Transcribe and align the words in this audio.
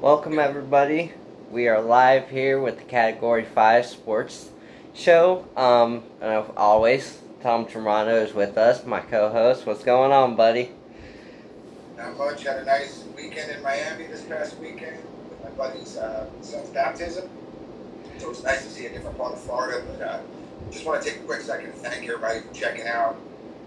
Welcome, 0.00 0.38
everybody. 0.38 1.12
We 1.50 1.68
are 1.68 1.78
live 1.78 2.30
here 2.30 2.58
with 2.58 2.78
the 2.78 2.84
Category 2.84 3.44
5 3.44 3.84
Sports 3.84 4.48
Show. 4.94 5.46
Um, 5.58 6.04
and 6.22 6.42
always, 6.56 7.20
Tom 7.42 7.66
Tremano 7.66 8.24
is 8.24 8.32
with 8.32 8.56
us, 8.56 8.86
my 8.86 9.00
co 9.00 9.28
host. 9.28 9.66
What's 9.66 9.84
going 9.84 10.10
on, 10.10 10.36
buddy? 10.36 10.70
Not 11.98 12.16
much. 12.16 12.44
Had 12.44 12.60
a 12.60 12.64
nice 12.64 13.04
weekend 13.14 13.50
in 13.50 13.62
Miami 13.62 14.06
this 14.06 14.22
past 14.22 14.58
weekend 14.58 14.96
with 15.28 15.44
my 15.44 15.50
buddy's 15.50 15.98
uh, 15.98 16.26
son's 16.40 16.70
baptism. 16.70 17.28
So 18.16 18.24
it 18.24 18.28
was 18.30 18.42
nice 18.42 18.64
to 18.64 18.70
see 18.70 18.86
a 18.86 18.90
different 18.90 19.18
part 19.18 19.34
of 19.34 19.40
Florida. 19.42 19.84
But 19.86 20.02
uh, 20.02 20.20
just 20.70 20.86
want 20.86 21.02
to 21.02 21.10
take 21.10 21.20
a 21.20 21.24
quick 21.24 21.42
second 21.42 21.72
to 21.72 21.76
thank 21.76 22.08
everybody 22.08 22.40
for 22.40 22.54
checking 22.54 22.86
out 22.86 23.18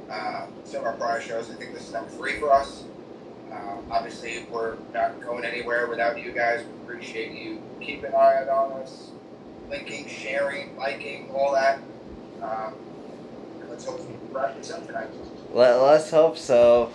uh, 0.10 0.48
some 0.64 0.80
of 0.80 0.88
our 0.88 0.94
prior 0.94 1.22
shows. 1.22 1.52
I 1.52 1.54
think 1.54 1.76
this 1.76 1.84
is 1.90 1.94
number 1.94 2.10
three 2.10 2.40
for 2.40 2.52
us. 2.52 2.86
Uh, 3.54 3.78
obviously, 3.92 4.46
we're 4.50 4.78
not 4.94 5.22
going 5.22 5.46
anywhere 5.46 5.88
without 5.88 6.22
you 6.22 6.32
guys. 6.32 6.66
We 6.66 6.94
appreciate 6.94 7.32
you 7.32 7.62
keeping 7.80 8.06
an 8.06 8.16
eye 8.16 8.48
on 8.48 8.82
us, 8.82 9.12
linking, 9.70 10.08
sharing, 10.08 10.76
liking, 10.76 11.30
all 11.32 11.54
that. 11.54 11.80
Um, 12.42 12.74
let's 13.70 13.86
hope 13.86 14.00
we 14.00 14.16
wrap 14.32 14.58
this 14.58 14.72
up 14.72 14.86
tonight. 14.88 15.10
Let, 15.52 15.76
let's 15.76 16.10
hope 16.10 16.38
so. 16.38 16.92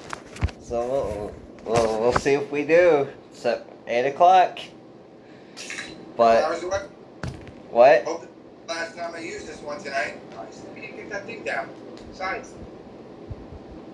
So 0.60 1.32
we'll, 1.64 1.74
we'll, 1.74 2.00
we'll 2.00 2.12
see 2.12 2.34
if 2.34 2.50
we 2.50 2.64
do. 2.64 3.08
It's 3.30 3.46
at 3.46 3.64
8 3.86 4.08
o'clock. 4.08 4.58
But, 6.16 6.60
what? 7.70 8.04
Hope 8.04 8.28
the 8.66 8.74
last 8.74 8.96
time 8.96 9.14
I 9.14 9.20
used 9.20 9.46
this 9.46 9.60
one 9.60 9.80
tonight, 9.80 10.18
I 10.36 10.50
still 10.50 10.74
can't 10.74 10.96
get 10.96 11.10
that 11.10 11.24
thing 11.24 11.44
down. 11.44 11.68
Besides, 12.10 12.52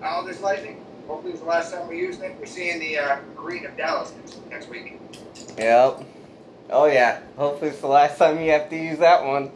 all 0.02 0.24
this 0.24 0.40
lightning. 0.40 0.83
Hopefully, 1.06 1.32
it's 1.32 1.42
the 1.42 1.46
last 1.46 1.72
time 1.72 1.88
we 1.88 1.98
used 1.98 2.22
it. 2.22 2.34
We're 2.38 2.46
seeing 2.46 2.80
the 2.80 2.98
uh, 2.98 3.18
green 3.36 3.66
of 3.66 3.76
Dallas 3.76 4.12
next, 4.16 4.50
next 4.50 4.68
week. 4.70 4.98
Yep. 5.58 6.04
Oh 6.70 6.86
yeah. 6.86 7.20
Hopefully 7.36 7.70
it's 7.70 7.80
the 7.80 7.86
last 7.86 8.18
time 8.18 8.40
you 8.40 8.50
have 8.50 8.70
to 8.70 8.76
use 8.76 8.98
that 9.00 9.24
one. 9.24 9.50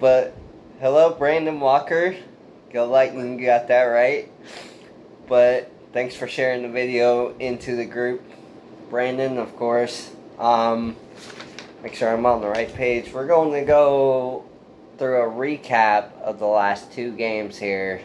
But 0.00 0.34
hello, 0.80 1.14
Brandon 1.14 1.60
Walker. 1.60 2.16
Go 2.72 2.86
Lightning, 2.86 3.38
you 3.38 3.46
got 3.46 3.68
that 3.68 3.84
right. 3.84 4.30
But 5.28 5.70
thanks 5.92 6.16
for 6.16 6.26
sharing 6.26 6.62
the 6.62 6.68
video 6.68 7.36
into 7.38 7.76
the 7.76 7.84
group, 7.84 8.22
Brandon. 8.90 9.38
Of 9.38 9.54
course. 9.56 10.10
Um, 10.38 10.96
make 11.82 11.94
sure 11.94 12.12
I'm 12.12 12.26
on 12.26 12.40
the 12.40 12.48
right 12.48 12.72
page. 12.72 13.12
We're 13.12 13.26
going 13.26 13.52
to 13.52 13.64
go 13.64 14.44
through 14.98 15.22
a 15.22 15.30
recap 15.30 16.20
of 16.20 16.38
the 16.38 16.46
last 16.46 16.92
two 16.92 17.12
games 17.12 17.58
here. 17.58 18.00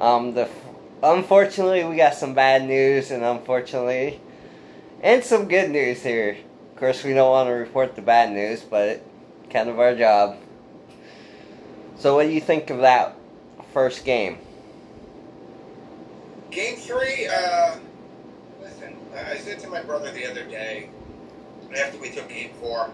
Um, 0.00 0.34
the 0.34 0.48
unfortunately 1.02 1.84
we 1.84 1.96
got 1.96 2.14
some 2.14 2.34
bad 2.34 2.64
news, 2.64 3.10
and 3.10 3.24
unfortunately 3.24 4.20
and 5.02 5.22
some 5.22 5.48
good 5.48 5.70
news 5.70 6.02
here. 6.02 6.36
Of 6.72 6.80
course, 6.80 7.04
we 7.04 7.14
don't 7.14 7.30
want 7.30 7.48
to 7.48 7.52
report 7.52 7.96
the 7.96 8.02
bad 8.02 8.32
news, 8.32 8.62
but 8.62 9.02
kind 9.50 9.68
of 9.68 9.78
our 9.78 9.94
job. 9.94 10.36
So, 11.98 12.14
what 12.14 12.24
do 12.24 12.32
you 12.32 12.40
think 12.40 12.70
of 12.70 12.78
that 12.78 13.16
first 13.72 14.04
game? 14.04 14.38
Game 16.50 16.76
three, 16.76 17.26
uh, 17.26 17.76
listen, 18.60 18.96
I 19.14 19.36
said 19.36 19.58
to 19.60 19.68
my 19.68 19.82
brother 19.82 20.10
the 20.12 20.30
other 20.30 20.44
day, 20.44 20.90
after 21.78 21.98
we 21.98 22.10
took 22.10 22.28
game 22.28 22.50
four, 22.60 22.90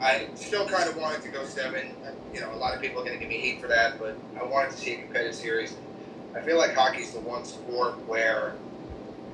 I 0.00 0.28
still 0.34 0.66
kind 0.66 0.88
of 0.88 0.96
wanted 0.96 1.22
to 1.22 1.28
go 1.28 1.44
seven. 1.44 1.94
You 2.32 2.40
know, 2.40 2.54
a 2.54 2.56
lot 2.56 2.74
of 2.74 2.80
people 2.80 3.02
are 3.02 3.04
going 3.04 3.18
to 3.18 3.20
give 3.20 3.28
me 3.28 3.38
heat 3.38 3.60
for 3.60 3.66
that, 3.66 3.98
but 3.98 4.16
I 4.40 4.44
wanted 4.44 4.70
to 4.70 4.76
see 4.78 4.94
a 4.94 4.98
competitive 4.98 5.34
series. 5.34 5.74
I 6.34 6.40
feel 6.40 6.58
like 6.58 6.74
hockey's 6.74 7.12
the 7.12 7.20
one 7.20 7.44
sport 7.44 7.98
where 8.06 8.54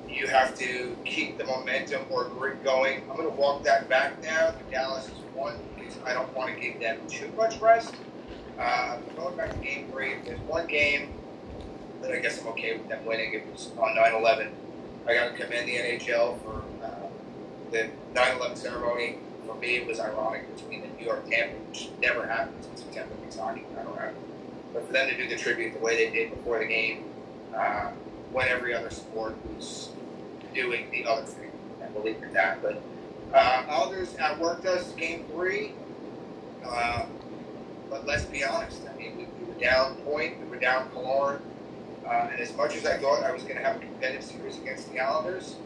you 0.09 0.27
have 0.29 0.57
to 0.59 0.97
keep 1.05 1.37
the 1.37 1.45
momentum 1.45 2.03
or 2.11 2.25
grit 2.25 2.63
going. 2.65 3.03
I'm 3.11 3.17
going 3.17 3.29
to 3.29 3.35
walk 3.35 3.65
that 3.65 3.89
back 3.89 4.23
now. 4.23 4.55
Dallas 4.71 5.07
is 5.07 5.13
one 5.35 5.57
because 5.79 5.97
I 6.05 6.15
don't 6.15 6.35
want 6.35 6.55
to 6.55 6.61
give 6.61 6.81
them 6.81 6.99
too 7.09 7.31
much 7.37 7.61
rest. 7.61 7.95
Uh, 8.59 8.99
going 9.17 9.37
back 9.37 9.53
to 9.53 9.59
game 9.59 9.91
three, 9.91 10.15
there's 10.25 10.41
one 10.41 10.67
game 10.67 11.13
that 12.01 12.13
I 12.13 12.21
guess 12.21 12.41
I'm 12.41 12.49
okay 12.49 12.79
with 12.79 12.89
them 12.89 13.05
winning. 13.05 13.35
It 13.35 13.47
was 13.53 13.71
on 13.79 13.95
9/11. 13.95 14.49
I 15.07 15.15
got 15.15 15.37
to 15.37 15.45
commend 15.45 15.69
the 15.69 15.77
NHL 15.77 16.41
for 16.43 16.63
uh, 16.83 17.09
the 17.71 17.91
9/11 18.15 18.57
ceremony. 18.57 19.19
For 19.47 19.55
me, 19.55 19.77
it 19.77 19.87
was 19.87 20.01
ironic 20.01 20.55
between 20.57 20.81
the 20.81 20.89
New 20.99 21.05
York 21.05 21.29
Tampa, 21.29 21.55
which 21.69 21.91
never 22.01 22.27
happens 22.27 22.67
in 22.67 22.77
September 22.77 23.15
because 23.21 23.39
hockey 23.39 23.65
kind 23.75 23.87
of 23.87 23.97
happens. 23.97 24.26
But 24.77 24.87
for 24.89 24.93
them 24.93 25.09
to 25.09 25.17
do 25.17 25.27
the 25.27 25.37
tribute 25.37 25.73
the 25.73 25.79
way 25.79 25.97
they 25.97 26.13
did 26.13 26.37
before 26.37 26.59
the 26.59 26.67
game, 26.67 27.05
uh, 27.57 27.93
when 28.31 28.47
every 28.47 28.75
other 28.75 28.91
sport 28.91 29.35
was 29.49 29.89
doing 30.53 30.91
the 30.91 31.07
other 31.07 31.23
thing, 31.23 31.51
I 31.83 31.87
believe 31.87 32.23
in 32.23 32.35
that. 32.35 32.61
But 32.61 32.83
uh, 33.33 33.65
Alders 33.71 34.11
outworked 34.17 34.67
us 34.67 34.93
game 34.93 35.25
three. 35.33 35.73
Uh, 36.63 37.07
but 37.89 38.07
let's 38.07 38.25
be 38.27 38.45
honest. 38.45 38.83
I 38.93 38.95
mean, 38.99 39.17
we, 39.17 39.25
we 39.25 39.51
were 39.51 39.59
down 39.59 39.95
point, 39.97 40.39
we 40.41 40.47
were 40.47 40.61
down 40.61 40.91
Killorn. 40.91 41.41
Uh, 42.07 42.29
and 42.31 42.39
as 42.39 42.55
much 42.55 42.77
as 42.77 42.85
I 42.85 42.99
thought 42.99 43.23
I 43.25 43.33
was 43.33 43.45
going 43.45 43.57
to 43.57 43.63
have 43.63 43.77
a 43.77 43.79
competitive 43.79 44.25
series 44.25 44.59
against 44.59 44.93
the 44.93 45.01
Islanders, 45.01 45.57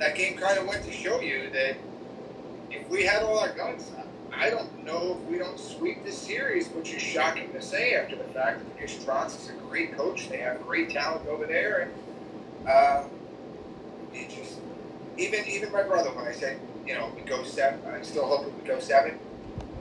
that 0.00 0.16
game 0.16 0.36
kind 0.36 0.58
of 0.58 0.66
went 0.66 0.82
to 0.84 0.90
show 0.90 1.20
you 1.20 1.48
that 1.50 1.76
if 2.72 2.88
we 2.88 3.04
had 3.04 3.22
all 3.22 3.38
our 3.38 3.52
guns, 3.52 3.88
I 4.34 4.50
don't 4.50 4.84
know 4.84 5.18
if 5.20 5.30
we 5.30 5.38
don't 5.38 5.58
sweep 5.58 6.04
the 6.04 6.12
series, 6.12 6.68
which 6.68 6.92
is 6.92 7.02
shocking 7.02 7.52
to 7.52 7.60
say 7.60 7.94
after 7.94 8.16
the 8.16 8.24
fact 8.24 8.60
that 8.78 8.90
Strauss 8.90 9.36
is 9.42 9.50
a 9.50 9.52
great 9.68 9.96
coach. 9.96 10.28
They 10.28 10.38
have 10.38 10.62
great 10.62 10.90
talent 10.90 11.26
over 11.26 11.46
there, 11.46 11.90
and 12.62 12.68
uh, 12.68 13.04
it 14.12 14.30
just 14.30 14.58
even 15.18 15.44
even 15.46 15.72
my 15.72 15.82
brother 15.82 16.10
when 16.10 16.26
I 16.26 16.32
said 16.32 16.58
you 16.86 16.94
know 16.94 17.12
we 17.14 17.22
go 17.22 17.42
seven, 17.44 17.80
I'm 17.86 18.04
still 18.04 18.26
hoping 18.26 18.56
we 18.60 18.66
go 18.66 18.78
seven. 18.80 19.18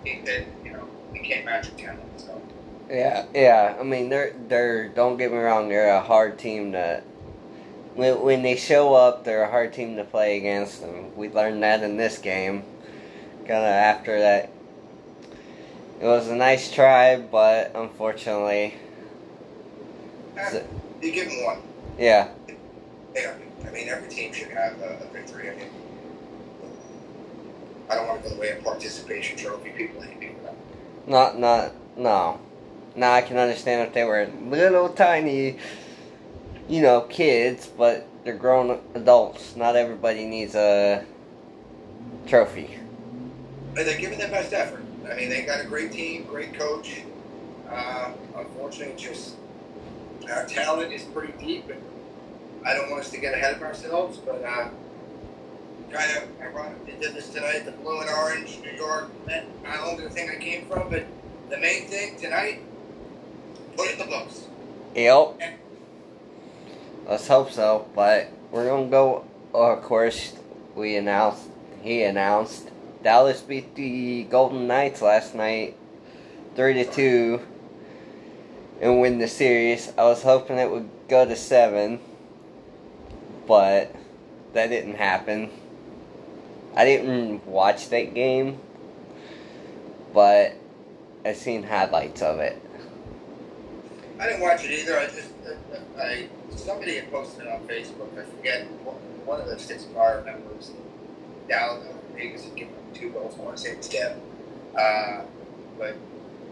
He 0.03 0.21
that 0.21 0.45
you 0.63 0.71
know 0.71 0.87
we 1.11 1.19
can't 1.19 1.45
match 1.45 1.69
the 1.69 1.75
talent. 1.75 2.01
So 2.17 2.41
Yeah, 2.89 3.25
yeah. 3.33 3.77
I 3.79 3.83
mean, 3.83 4.09
they're 4.09 4.33
they're. 4.47 4.89
Don't 4.89 5.17
get 5.17 5.31
me 5.31 5.37
wrong. 5.37 5.69
They're 5.69 5.95
a 5.95 6.01
hard 6.01 6.37
team 6.39 6.71
to. 6.73 7.01
When 7.95 8.21
when 8.21 8.43
they 8.43 8.55
show 8.55 8.93
up, 8.93 9.23
they're 9.23 9.43
a 9.43 9.49
hard 9.49 9.73
team 9.73 9.95
to 9.97 10.03
play 10.03 10.37
against, 10.37 10.81
and 10.83 11.15
we 11.15 11.29
learned 11.29 11.63
that 11.63 11.83
in 11.83 11.97
this 11.97 12.17
game. 12.17 12.63
Of 13.49 13.63
after 13.63 14.19
that, 14.19 14.51
it 15.99 16.05
was 16.05 16.27
a 16.27 16.35
nice 16.35 16.71
try, 16.71 17.17
but 17.17 17.71
unfortunately, 17.75 18.75
eh, 20.37 20.61
you 21.01 21.11
give 21.11 21.29
them 21.29 21.43
one. 21.45 21.61
yeah, 21.97 22.29
Yeah, 23.15 23.33
I 23.65 23.71
mean 23.71 23.89
every 23.89 24.07
team 24.09 24.33
should 24.33 24.49
have 24.49 24.79
a, 24.81 25.03
a 25.03 25.07
victory. 25.11 25.49
I 25.49 25.55
mean, 25.55 25.69
I 27.89 27.95
don't 27.95 28.07
want 28.07 28.23
to 28.23 28.29
go 28.29 28.35
the 28.35 28.41
way 28.41 28.51
of 28.51 28.63
participation 28.63 29.37
trophy. 29.37 29.71
People 29.71 30.01
hate 30.01 30.19
me 30.19 30.31
for 30.37 30.43
that. 30.45 30.55
not 31.07 31.39
not 31.39 31.71
no. 31.97 32.39
Now 32.95 33.13
I 33.13 33.21
can 33.21 33.37
understand 33.37 33.87
if 33.87 33.93
they 33.93 34.03
were 34.03 34.29
little 34.47 34.89
tiny, 34.89 35.57
you 36.67 36.81
know, 36.81 37.01
kids, 37.01 37.67
but 37.67 38.07
they're 38.23 38.35
grown 38.35 38.79
adults. 38.93 39.55
Not 39.55 39.75
everybody 39.75 40.25
needs 40.25 40.55
a 40.55 41.03
trophy. 42.27 42.78
But 43.79 43.85
they're 43.85 43.97
giving 43.97 44.19
their 44.19 44.27
best 44.27 44.51
effort. 44.51 44.83
I 45.09 45.15
mean, 45.15 45.29
they 45.29 45.43
got 45.43 45.61
a 45.61 45.63
great 45.63 45.93
team, 45.93 46.25
great 46.25 46.53
coach. 46.53 46.99
Uh, 47.69 48.11
unfortunately, 48.35 48.93
just 49.01 49.35
our 50.29 50.45
talent 50.47 50.91
is 50.91 51.03
pretty 51.03 51.31
deep, 51.39 51.69
and 51.69 51.81
I 52.65 52.73
don't 52.73 52.89
want 52.89 53.03
us 53.03 53.11
to 53.11 53.17
get 53.21 53.33
ahead 53.33 53.55
of 53.55 53.61
ourselves. 53.61 54.17
But 54.17 54.43
uh, 54.43 54.67
kind 55.93 56.17
of 56.17 56.41
ironic 56.41 56.85
they 56.87 56.91
did 56.97 57.15
this 57.15 57.29
tonight. 57.29 57.63
The 57.63 57.71
blue 57.71 58.01
and 58.01 58.09
orange 58.09 58.59
New 58.61 58.71
York 58.71 59.11
Met 59.25 59.47
Islander 59.65 60.09
thing 60.09 60.29
I 60.29 60.35
came 60.35 60.65
from, 60.65 60.89
but 60.89 61.05
the 61.49 61.57
main 61.57 61.87
thing 61.87 62.19
tonight, 62.19 62.61
put 63.77 63.87
it 63.87 63.93
in 63.93 63.99
the 63.99 64.13
books. 64.13 64.45
Yep. 64.93 65.57
Let's 67.07 67.27
hope 67.29 67.49
so. 67.49 67.87
But 67.95 68.29
we're 68.51 68.67
gonna 68.67 68.89
go. 68.89 69.23
Of 69.53 69.83
course, 69.83 70.33
we 70.75 70.97
announced. 70.97 71.47
He 71.81 72.03
announced 72.03 72.69
Dallas 73.01 73.41
beat 73.41 73.75
the 73.75 74.23
Golden 74.23 74.67
Knights 74.67 75.01
last 75.01 75.33
night, 75.33 75.77
three 76.55 76.73
to 76.73 76.85
two, 76.85 77.41
and 78.81 78.99
win 78.99 79.19
the 79.19 79.27
series. 79.27 79.93
I 79.97 80.03
was 80.03 80.21
hoping 80.21 80.57
it 80.57 80.69
would 80.69 80.89
go 81.07 81.25
to 81.25 81.35
seven, 81.35 81.99
but 83.47 83.95
that 84.53 84.67
didn't 84.67 84.95
happen. 84.95 85.49
I 86.75 86.83
didn't 86.83 87.45
watch 87.47 87.89
that 87.89 88.13
game, 88.13 88.59
but 90.13 90.53
I 91.25 91.33
seen 91.33 91.63
highlights 91.63 92.21
of 92.21 92.39
it. 92.39 92.61
I 94.19 94.27
didn't 94.27 94.41
watch 94.41 94.65
it 94.65 94.71
either. 94.71 94.99
I 94.99 95.05
just, 95.05 95.29
I, 95.97 96.01
I 96.01 96.27
somebody 96.55 96.95
had 96.95 97.09
posted 97.11 97.45
it 97.45 97.51
on 97.51 97.61
Facebook. 97.61 98.11
I 98.19 98.25
forget 98.25 98.67
one, 99.25 99.39
of 99.39 99.47
the 99.47 99.57
six 99.57 99.83
bar 99.83 100.21
members 100.25 100.69
in 100.69 101.47
Vegas 102.19 102.43
had 102.43 102.55
given 102.55 102.73
them 102.73 102.93
two 102.93 103.09
goals. 103.11 103.35
I 103.39 103.41
want 103.43 103.55
to 103.55 103.63
say 103.63 103.71
it 103.71 103.77
was 103.77 103.87
Deb, 103.87 104.21
uh, 104.77 105.21
but 105.77 105.95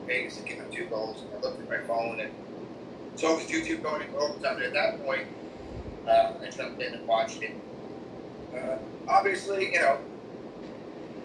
Vegas 0.05 0.37
had 0.37 0.45
given 0.45 0.63
them 0.63 0.73
two 0.73 0.85
goals. 0.85 1.21
And 1.21 1.29
I 1.33 1.41
looked 1.41 1.61
at 1.61 1.69
my 1.69 1.85
phone 1.85 2.21
and 2.21 2.31
so 3.15 3.33
it 3.33 3.37
was 3.37 3.47
two 3.47 3.63
two 3.63 3.77
going 3.79 4.03
into 4.03 4.15
overtime. 4.15 4.61
At 4.61 4.73
that 4.73 5.03
point, 5.03 5.27
uh, 6.07 6.33
I 6.41 6.49
jumped 6.51 6.81
in 6.81 6.93
and 6.93 7.07
watched 7.07 7.41
it. 7.41 7.55
Uh, 8.55 8.77
obviously, 9.07 9.73
you 9.73 9.79
know, 9.79 9.97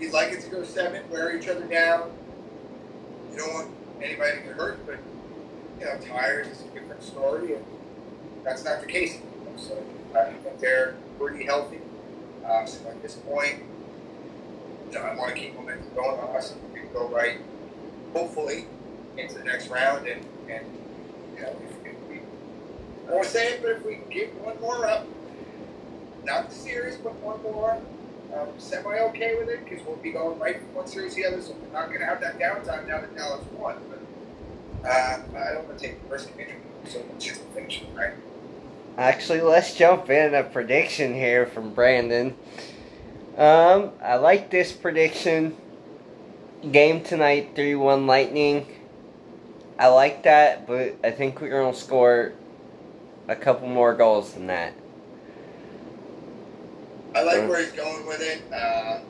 you'd 0.00 0.12
like 0.12 0.32
it 0.32 0.40
to 0.40 0.50
go 0.50 0.64
seven, 0.64 1.08
wear 1.10 1.36
each 1.36 1.48
other 1.48 1.66
down. 1.66 2.10
You 3.30 3.36
don't 3.36 3.54
want 3.54 3.70
anybody 4.02 4.38
to 4.38 4.42
get 4.42 4.56
hurt, 4.56 4.84
but 4.86 4.98
you 5.78 5.84
know, 5.84 5.98
tires 5.98 6.48
is 6.48 6.62
a 6.62 6.68
different 6.74 7.02
story, 7.02 7.54
and 7.54 7.64
that's 8.42 8.64
not 8.64 8.80
the 8.80 8.86
case. 8.86 9.18
So 9.58 9.80
I 10.16 10.24
think 10.24 10.58
they're 10.58 10.96
pretty 11.18 11.44
healthy. 11.44 11.78
Um, 12.48 12.66
so 12.66 12.88
at 12.88 13.02
this 13.02 13.14
point, 13.16 13.62
know, 14.92 15.00
I 15.00 15.14
want 15.14 15.34
to 15.34 15.40
keep 15.40 15.54
momentum 15.54 15.88
going 15.94 16.20
and 16.20 16.72
we 16.72 16.80
can 16.80 16.92
go 16.92 17.08
right, 17.08 17.38
hopefully, 18.12 18.66
into 19.16 19.34
the 19.34 19.44
next 19.44 19.68
round, 19.68 20.06
and 20.06 20.24
and 20.48 20.66
you 21.36 21.42
know, 21.42 21.56
if, 21.64 21.86
if 21.86 22.08
we, 22.08 22.20
I 23.08 23.12
want 23.12 23.24
to 23.24 23.30
say 23.30 23.54
it, 23.54 23.62
but 23.62 23.72
if 23.72 23.84
we 23.84 24.00
get 24.10 24.34
one 24.40 24.60
more 24.60 24.86
up, 24.86 25.06
not 26.24 26.48
the 26.48 26.54
series, 26.54 26.96
but 26.96 27.14
one 27.16 27.42
more. 27.42 27.80
Um, 28.34 28.48
semi 28.56 28.98
okay 28.98 29.36
with 29.36 29.50
it 29.50 29.62
because 29.62 29.84
we'll 29.84 29.96
be 29.96 30.12
going 30.12 30.38
right 30.38 30.56
from 30.56 30.74
one 30.74 30.86
series 30.86 31.14
to 31.16 31.22
the 31.22 31.28
other, 31.28 31.42
so 31.42 31.52
we're 31.52 31.70
not 31.70 31.88
going 31.88 32.00
to 32.00 32.06
have 32.06 32.18
that 32.22 32.38
downtime 32.38 32.88
now 32.88 32.98
that 32.98 33.14
Dallas 33.14 33.44
won. 33.52 33.76
But 33.90 34.88
uh, 34.88 35.20
I 35.36 35.52
don't 35.52 35.68
want 35.68 35.78
to 35.78 35.86
take 35.86 36.02
the 36.02 36.08
risk 36.08 36.30
of 36.30 36.36
so 36.90 37.04
it's 37.14 37.24
just 37.24 37.42
finish, 37.54 37.82
right? 37.94 38.14
Actually, 38.96 39.42
let's 39.42 39.74
jump 39.74 40.08
in 40.08 40.34
a 40.34 40.42
prediction 40.42 41.14
here 41.14 41.46
from 41.46 41.74
Brandon. 41.74 42.34
Um, 43.36 43.92
I 44.02 44.16
like 44.16 44.50
this 44.50 44.72
prediction. 44.72 45.56
Game 46.70 47.02
tonight, 47.02 47.52
3 47.54 47.74
1 47.74 48.06
Lightning. 48.06 48.66
I 49.78 49.88
like 49.88 50.24
that, 50.24 50.66
but 50.66 50.96
I 51.02 51.10
think 51.10 51.40
we're 51.40 51.50
going 51.50 51.72
to 51.72 51.78
score 51.78 52.34
a 53.28 53.34
couple 53.34 53.68
more 53.68 53.94
goals 53.94 54.34
than 54.34 54.46
that. 54.48 54.74
I 57.14 57.22
like 57.22 57.48
where 57.48 57.60
he's 57.60 57.72
going 57.72 58.06
with 58.06 58.20
it. 58.20 58.42
Uh, 58.52 59.00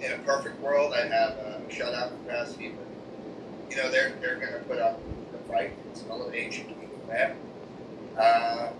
in 0.00 0.12
a 0.12 0.18
perfect 0.18 0.60
world, 0.60 0.92
I'd 0.92 1.10
have 1.10 1.30
a 1.32 1.60
shutout 1.68 2.10
capacity, 2.24 2.70
but 2.70 3.70
you 3.70 3.82
know 3.82 3.90
they're 3.90 4.12
they're 4.20 4.36
going 4.36 4.52
to 4.52 4.60
put 4.60 4.78
up 4.78 5.00
the 5.32 5.38
fight. 5.50 5.72
It's 5.90 6.02
an 6.02 6.10
elimination. 6.10 6.74
Uh, 7.10 8.20
uh, 8.20 8.70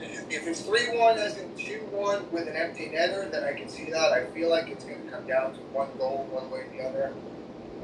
if 0.00 0.46
it's 0.46 0.62
three 0.62 0.96
one 0.98 1.18
as 1.18 1.36
in 1.38 1.54
two 1.56 1.80
one 1.90 2.30
with 2.32 2.48
an 2.48 2.56
empty 2.56 2.86
netter, 2.86 3.30
then 3.30 3.44
I 3.44 3.52
can 3.52 3.68
see 3.68 3.90
that. 3.90 4.12
I 4.12 4.26
feel 4.26 4.50
like 4.50 4.68
it's 4.68 4.84
going 4.84 5.04
to 5.04 5.10
come 5.10 5.26
down 5.26 5.52
to 5.54 5.60
one 5.72 5.88
goal, 5.98 6.28
one 6.30 6.50
way 6.50 6.60
or 6.60 6.68
the 6.72 6.88
other. 6.88 7.12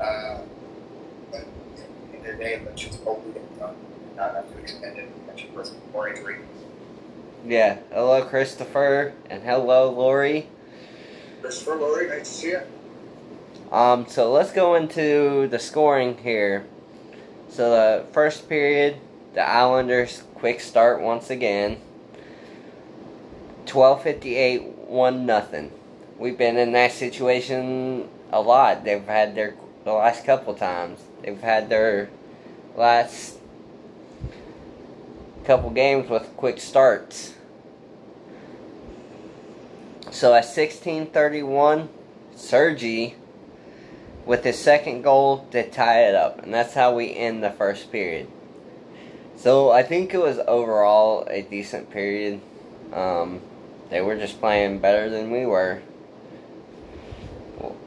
Uh, 0.00 0.42
but 1.30 1.46
in 2.14 2.22
the 2.22 2.34
day, 2.34 2.60
let's 2.64 2.80
just 2.80 3.02
hope 3.02 3.24
we 3.26 3.32
get 3.32 3.58
done, 3.58 3.76
not 4.16 4.34
have 4.34 4.52
to 4.52 4.58
extend 4.58 4.98
it, 4.98 5.08
person 5.56 5.80
more 5.92 6.08
injury. 6.08 6.36
Yeah. 7.46 7.78
Hello, 7.92 8.22
Christopher, 8.24 9.14
and 9.30 9.42
hello, 9.42 9.90
Lori. 9.90 10.48
Christopher, 11.40 11.76
Lori, 11.76 12.08
nice 12.08 12.28
to 12.28 12.34
see 12.34 12.48
you. 12.50 12.60
Um, 13.72 14.06
so 14.06 14.30
let's 14.30 14.52
go 14.52 14.74
into 14.74 15.48
the 15.48 15.58
scoring 15.58 16.18
here. 16.18 16.66
So 17.48 17.70
the 17.70 18.12
first 18.12 18.48
period, 18.48 18.98
the 19.34 19.40
Islanders 19.40 20.22
quick 20.34 20.60
start 20.60 21.00
once 21.00 21.30
again. 21.30 21.78
1258 23.68 24.62
1 24.62 25.26
nothing. 25.26 25.72
We've 26.18 26.38
been 26.38 26.56
in 26.56 26.72
that 26.72 26.92
situation 26.92 28.08
a 28.32 28.40
lot. 28.40 28.84
They've 28.84 29.04
had 29.04 29.34
their 29.34 29.54
the 29.84 29.92
last 29.92 30.24
couple 30.24 30.54
times. 30.54 31.00
They've 31.22 31.40
had 31.40 31.68
their 31.68 32.10
last 32.76 33.38
couple 35.44 35.70
games 35.70 36.10
with 36.10 36.36
quick 36.36 36.60
starts. 36.60 37.34
So 40.10 40.28
at 40.28 40.44
1631, 40.44 41.88
Sergi 42.34 43.14
with 44.24 44.42
his 44.42 44.58
second 44.58 45.02
goal 45.02 45.46
to 45.52 45.68
tie 45.70 46.02
it 46.02 46.14
up, 46.14 46.42
and 46.42 46.52
that's 46.52 46.74
how 46.74 46.94
we 46.94 47.14
end 47.14 47.44
the 47.44 47.50
first 47.50 47.92
period. 47.92 48.26
So 49.36 49.70
I 49.70 49.84
think 49.84 50.12
it 50.12 50.18
was 50.18 50.40
overall 50.48 51.26
a 51.30 51.42
decent 51.42 51.90
period. 51.90 52.40
Um, 52.92 53.40
they 53.90 54.00
were 54.00 54.16
just 54.16 54.40
playing 54.40 54.78
better 54.78 55.08
than 55.08 55.30
we 55.30 55.46
were. 55.46 55.80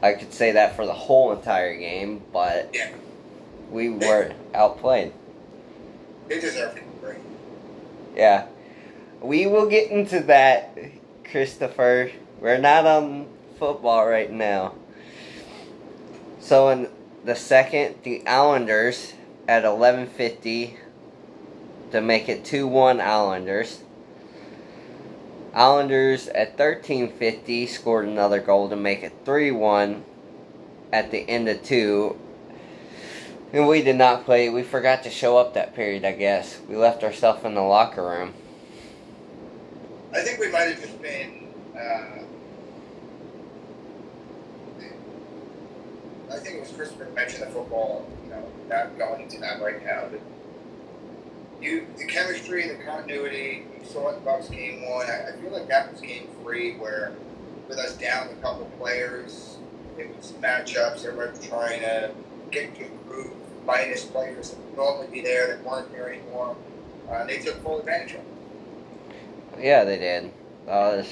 I 0.02 0.14
could 0.14 0.32
say 0.32 0.52
that 0.52 0.76
for 0.76 0.86
the 0.86 0.92
whole 0.92 1.32
entire 1.32 1.74
game, 1.76 2.22
but 2.32 2.70
Yeah. 2.74 2.88
we 3.70 3.88
were 3.90 4.32
outplayed. 4.54 5.12
They 6.28 6.40
deserve 6.40 6.76
it. 6.76 6.82
Right? 7.02 7.18
Yeah. 8.16 8.46
We 9.20 9.46
will 9.46 9.66
get 9.66 9.90
into 9.90 10.20
that, 10.20 10.76
Christopher. 11.30 12.10
We're 12.40 12.58
not 12.58 12.86
on 12.86 13.26
football 13.58 14.06
right 14.06 14.30
now. 14.30 14.74
So 16.40 16.70
in 16.70 16.88
the 17.24 17.36
second, 17.36 17.96
the 18.02 18.26
Islanders 18.26 19.12
at 19.46 19.64
11:50 19.64 20.76
to 21.92 22.00
make 22.00 22.28
it 22.28 22.44
2-1 22.44 23.00
Islanders. 23.00 23.80
Islanders 25.52 26.28
at 26.28 26.56
13:50 26.56 27.66
scored 27.66 28.06
another 28.06 28.40
goal 28.40 28.68
to 28.68 28.76
make 28.76 29.02
it 29.02 29.24
3-1 29.24 30.02
at 30.92 31.10
the 31.10 31.28
end 31.28 31.48
of 31.48 31.62
2. 31.64 32.16
And 33.52 33.66
we 33.66 33.82
did 33.82 33.96
not 33.96 34.24
play. 34.24 34.48
We 34.48 34.62
forgot 34.62 35.02
to 35.02 35.10
show 35.10 35.36
up 35.36 35.54
that 35.54 35.74
period, 35.74 36.04
I 36.04 36.12
guess. 36.12 36.60
We 36.68 36.76
left 36.76 37.02
ourselves 37.02 37.44
in 37.44 37.54
the 37.54 37.62
locker 37.62 38.02
room. 38.02 38.32
I 40.12 40.22
think 40.22 40.38
we 40.38 40.50
might 40.50 40.68
have 40.68 40.80
just 40.80 41.02
been. 41.02 41.48
Uh, 41.74 42.22
I 46.32 46.38
think 46.38 46.56
it 46.56 46.60
was 46.60 46.70
Christopher 46.70 47.08
mentioned 47.12 47.42
the 47.42 47.46
football. 47.46 48.08
You 48.24 48.30
know, 48.30 48.48
not 48.68 48.96
going 48.96 49.22
into 49.22 49.40
that 49.40 49.60
right 49.60 49.84
now. 49.84 50.06
But 50.10 50.20
you, 51.60 51.86
the 51.96 52.04
chemistry, 52.04 52.68
the 52.68 52.82
continuity. 52.82 53.64
You 53.78 53.86
saw 53.86 54.10
it 54.10 54.18
in 54.18 54.24
Bucks 54.24 54.48
game 54.48 54.88
one. 54.88 55.06
I, 55.06 55.28
I 55.28 55.32
feel 55.32 55.52
like 55.52 55.68
that 55.68 55.92
was 55.92 56.00
game 56.00 56.28
three, 56.42 56.76
where 56.76 57.12
with 57.68 57.78
us 57.78 57.96
down 57.96 58.28
a 58.28 58.34
couple 58.42 58.64
players, 58.78 59.58
it 59.98 60.14
was 60.16 60.32
matchups. 60.40 61.04
Everybody 61.04 61.30
was 61.30 61.46
trying 61.46 61.80
to 61.80 62.10
get 62.50 62.74
to 62.76 62.84
groove. 63.06 63.32
Minus 63.66 64.04
players 64.04 64.50
that 64.50 64.58
would 64.58 64.76
normally 64.76 65.06
be 65.08 65.20
there 65.20 65.48
that 65.48 65.64
weren't 65.64 65.92
there 65.92 66.12
anymore. 66.12 66.56
Uh, 67.10 67.24
they 67.24 67.38
took 67.38 67.62
full 67.62 67.78
advantage 67.80 68.14
of 68.14 68.20
it. 68.20 69.64
Yeah, 69.64 69.84
they 69.84 69.98
did. 69.98 70.32
Uh, 70.66 71.02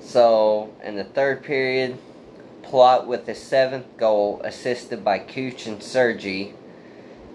so, 0.00 0.74
in 0.82 0.96
the 0.96 1.04
third 1.04 1.44
period, 1.44 1.96
Palat 2.62 3.06
with 3.06 3.26
his 3.26 3.40
seventh 3.40 3.96
goal, 3.96 4.40
assisted 4.42 5.04
by 5.04 5.18
Kuch 5.20 5.66
and 5.66 5.82
Sergi, 5.82 6.54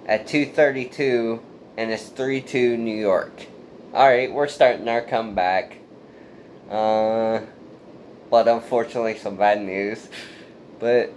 at 0.06 0.28
2:32, 0.28 1.40
and 1.78 1.92
it's 1.92 2.10
3-2 2.10 2.78
New 2.78 2.96
York. 2.96 3.46
All 3.94 4.08
right, 4.08 4.32
we're 4.32 4.48
starting 4.48 4.88
our 4.90 5.02
comeback. 5.02 5.78
Uh, 6.70 7.42
but 8.30 8.48
unfortunately, 8.48 9.18
some 9.18 9.38
bad 9.38 9.62
news. 9.62 10.10
But 10.80 11.14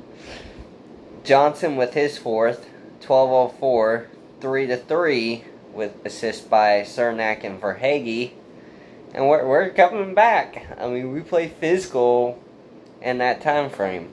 Johnson 1.25 1.76
with 1.76 1.95
his 1.95 2.19
fourth, 2.19 2.69
12:04, 3.00 4.07
three 4.40 4.67
to 4.67 4.76
three, 4.76 5.45
with 5.73 5.95
assist 6.05 6.49
by 6.49 6.83
Cernak 6.83 7.43
and 7.45 7.61
Verhaeghe. 7.61 8.33
And 9.12 9.29
we're, 9.29 9.47
we're 9.47 9.71
coming 9.71 10.14
back. 10.14 10.67
I 10.79 10.87
mean, 10.87 11.12
we 11.12 11.21
play 11.21 11.49
physical 11.49 12.40
in 13.02 13.19
that 13.19 13.40
time 13.40 13.71
frame. 13.71 14.12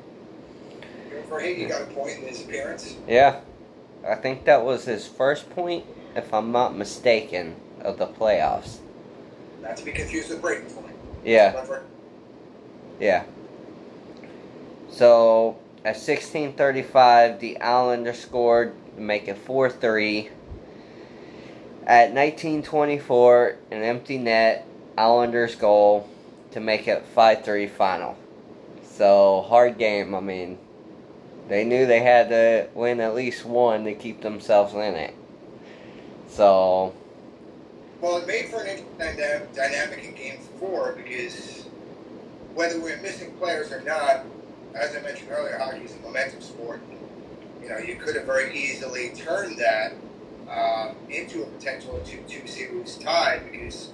Verhaeghe 1.29 1.69
got 1.69 1.83
a 1.83 1.85
point 1.85 2.19
in 2.19 2.27
his 2.27 2.43
appearance. 2.43 2.95
Yeah. 3.07 3.41
I 4.07 4.15
think 4.15 4.45
that 4.45 4.63
was 4.63 4.85
his 4.85 5.05
first 5.07 5.49
point, 5.49 5.85
if 6.17 6.33
I'm 6.33 6.51
not 6.51 6.75
mistaken, 6.75 7.55
of 7.81 7.97
the 7.97 8.07
playoffs. 8.07 8.79
Not 9.61 9.77
to 9.77 9.85
be 9.85 9.91
confused 9.91 10.29
with 10.29 10.41
Brayden's 10.41 10.73
point. 10.73 10.95
Yeah, 11.23 11.63
yeah. 12.99 13.23
So 14.89 15.57
at 15.85 15.95
16:35, 15.95 17.39
the 17.39 17.61
Islanders 17.61 18.19
scored 18.19 18.73
to 18.95 19.01
make 19.01 19.27
it 19.27 19.37
4-3. 19.37 20.29
At 21.85 22.13
19:24, 22.13 23.55
an 23.71 23.83
empty 23.83 24.17
net 24.17 24.65
Islanders 24.97 25.55
goal 25.55 26.09
to 26.51 26.59
make 26.59 26.87
it 26.87 27.03
5-3 27.15 27.69
final. 27.69 28.17
So 28.83 29.45
hard 29.47 29.77
game. 29.77 30.15
I 30.15 30.19
mean, 30.19 30.57
they 31.47 31.63
knew 31.63 31.85
they 31.85 32.01
had 32.01 32.29
to 32.29 32.67
win 32.73 32.99
at 32.99 33.13
least 33.13 33.45
one 33.45 33.83
to 33.85 33.93
keep 33.93 34.21
themselves 34.21 34.73
in 34.73 34.95
it. 34.95 35.13
So 36.37 36.93
well, 37.99 38.17
it 38.17 38.27
made 38.27 38.49
for 38.49 38.61
an 38.61 38.67
interesting 38.67 39.47
dynamic 39.55 40.03
in 40.03 40.13
Game 40.13 40.37
Four 40.59 40.91
because 40.91 41.65
whether 42.53 42.79
we're 42.79 43.01
missing 43.01 43.31
players 43.39 43.71
or 43.71 43.81
not, 43.81 44.23
as 44.75 44.95
I 44.95 45.01
mentioned 45.01 45.31
earlier, 45.31 45.57
hockey 45.57 45.85
is 45.85 45.95
a 45.95 45.99
momentum 46.01 46.41
sport. 46.41 46.79
You 47.59 47.69
know, 47.69 47.79
you 47.79 47.95
could 47.95 48.15
have 48.15 48.25
very 48.25 48.55
easily 48.55 49.13
turned 49.15 49.57
that 49.57 49.93
um, 50.47 50.95
into 51.09 51.41
a 51.41 51.47
potential 51.47 51.99
two-two 52.05 52.45
series 52.45 52.97
tie 52.97 53.39
because 53.51 53.89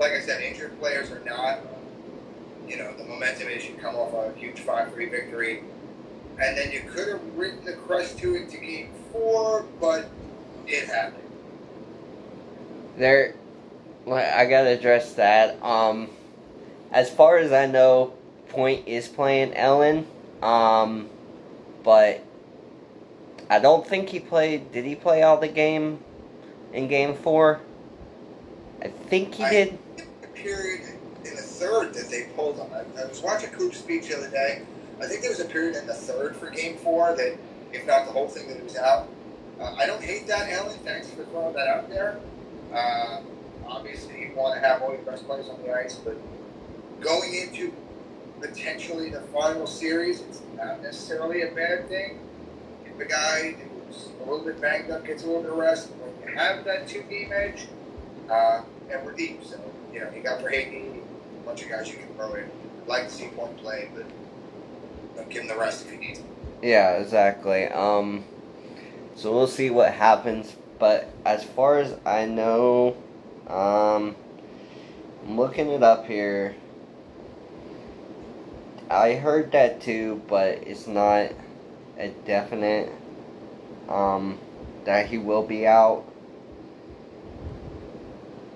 like 0.00 0.10
I 0.10 0.20
said, 0.22 0.42
injured 0.42 0.76
players 0.80 1.12
or 1.12 1.20
not, 1.20 1.60
you 2.66 2.78
know, 2.78 2.92
the 2.96 3.04
momentum 3.04 3.46
is 3.46 3.64
you 3.68 3.74
come 3.74 3.94
off 3.94 4.12
a 4.12 4.36
huge 4.36 4.58
5 4.58 4.92
3 4.92 5.08
victory. 5.08 5.62
And 6.40 6.58
then 6.58 6.72
you 6.72 6.82
could 6.90 7.06
have 7.06 7.22
written 7.36 7.64
the 7.64 7.74
crust 7.74 8.18
to 8.18 8.34
it 8.34 8.50
to 8.50 8.56
game 8.56 8.90
four, 9.12 9.64
but 9.80 10.10
it 10.66 10.88
happened. 10.88 11.29
There, 13.00 13.34
I 14.06 14.44
gotta 14.44 14.68
address 14.68 15.14
that. 15.14 15.62
Um, 15.64 16.10
as 16.92 17.08
far 17.08 17.38
as 17.38 17.50
I 17.50 17.64
know, 17.64 18.12
Point 18.50 18.86
is 18.86 19.08
playing 19.08 19.54
Ellen. 19.54 20.06
Um, 20.42 21.08
but 21.82 22.22
I 23.48 23.58
don't 23.58 23.86
think 23.86 24.10
he 24.10 24.20
played. 24.20 24.70
Did 24.70 24.84
he 24.84 24.96
play 24.96 25.22
all 25.22 25.38
the 25.38 25.48
game 25.48 26.00
in 26.74 26.88
game 26.88 27.14
four? 27.14 27.62
I 28.82 28.88
think 28.88 29.34
he 29.34 29.44
I 29.44 29.50
did. 29.50 29.78
think 29.96 30.20
the 30.20 30.28
period 30.28 30.82
in 31.24 31.36
the 31.36 31.42
third 31.42 31.94
that 31.94 32.10
they 32.10 32.24
pulled 32.36 32.60
on. 32.60 32.70
I, 32.70 33.00
I 33.00 33.06
was 33.06 33.22
watching 33.22 33.48
Coop's 33.48 33.78
speech 33.78 34.08
the 34.08 34.18
other 34.18 34.30
day. 34.30 34.60
I 35.00 35.06
think 35.06 35.22
there 35.22 35.30
was 35.30 35.40
a 35.40 35.46
period 35.46 35.76
in 35.76 35.86
the 35.86 35.94
third 35.94 36.36
for 36.36 36.50
game 36.50 36.76
four 36.76 37.16
that, 37.16 37.38
if 37.72 37.86
not 37.86 38.04
the 38.04 38.12
whole 38.12 38.28
thing, 38.28 38.48
that 38.48 38.58
it 38.58 38.64
was 38.64 38.76
out. 38.76 39.08
Uh, 39.58 39.74
I 39.78 39.86
don't 39.86 40.02
hate 40.02 40.26
that, 40.26 40.50
Alan. 40.50 40.78
Thanks 40.80 41.08
for 41.08 41.24
throwing 41.24 41.54
that 41.54 41.66
out 41.66 41.88
there. 41.88 42.20
Uh, 42.72 43.20
obviously, 43.66 44.20
you 44.20 44.32
want 44.34 44.54
to 44.54 44.60
have 44.60 44.82
all 44.82 44.92
your 44.92 45.02
best 45.02 45.26
players 45.26 45.48
on 45.48 45.60
the 45.62 45.72
ice, 45.72 45.94
but 45.96 46.16
going 47.00 47.34
into 47.34 47.72
potentially 48.40 49.10
the 49.10 49.20
final 49.32 49.66
series, 49.66 50.20
it's 50.20 50.40
not 50.56 50.82
necessarily 50.82 51.42
a 51.42 51.52
bad 51.52 51.88
thing. 51.88 52.18
If 52.86 52.98
a 53.00 53.04
guy 53.04 53.52
who's 53.52 54.08
a 54.20 54.30
little 54.30 54.44
bit 54.44 54.60
banged 54.60 54.90
up 54.90 55.04
gets 55.04 55.24
a 55.24 55.26
little 55.26 55.42
bit 55.42 55.52
rest, 55.52 55.90
when 55.90 56.28
you 56.28 56.36
have 56.36 56.64
that 56.64 56.88
two 56.88 57.02
game 57.02 57.30
edge, 57.32 57.66
uh, 58.30 58.62
and 58.90 59.04
we're 59.04 59.12
deep. 59.12 59.44
So, 59.44 59.60
you 59.92 60.00
know, 60.00 60.10
you 60.14 60.22
got 60.22 60.40
Verhaeghe, 60.40 60.96
a 60.96 61.44
bunch 61.44 61.62
of 61.62 61.68
guys 61.68 61.88
you 61.88 61.96
can 61.96 62.08
throw 62.14 62.34
in. 62.34 62.50
I'd 62.82 62.88
like 62.88 63.08
to 63.08 63.10
see 63.10 63.28
point 63.28 63.56
play, 63.58 63.90
but 63.94 64.06
give 65.30 65.42
him 65.42 65.48
the 65.48 65.56
rest 65.56 65.86
if 65.86 65.92
he 65.92 65.98
needs 65.98 66.18
it. 66.18 66.24
Yeah, 66.62 66.92
exactly. 66.92 67.66
Um, 67.68 68.24
so 69.14 69.32
we'll 69.32 69.46
see 69.46 69.70
what 69.70 69.92
happens. 69.92 70.56
But 70.80 71.08
as 71.26 71.44
far 71.44 71.78
as 71.78 71.94
I 72.06 72.24
know, 72.24 72.96
um, 73.46 74.16
I'm 75.22 75.36
looking 75.36 75.68
it 75.68 75.82
up 75.82 76.06
here. 76.06 76.56
I 78.90 79.14
heard 79.14 79.52
that 79.52 79.82
too, 79.82 80.22
but 80.26 80.66
it's 80.66 80.86
not 80.86 81.32
a 81.98 82.08
definite 82.24 82.90
um, 83.90 84.38
that 84.84 85.06
he 85.06 85.18
will 85.18 85.46
be 85.46 85.66
out. 85.66 86.04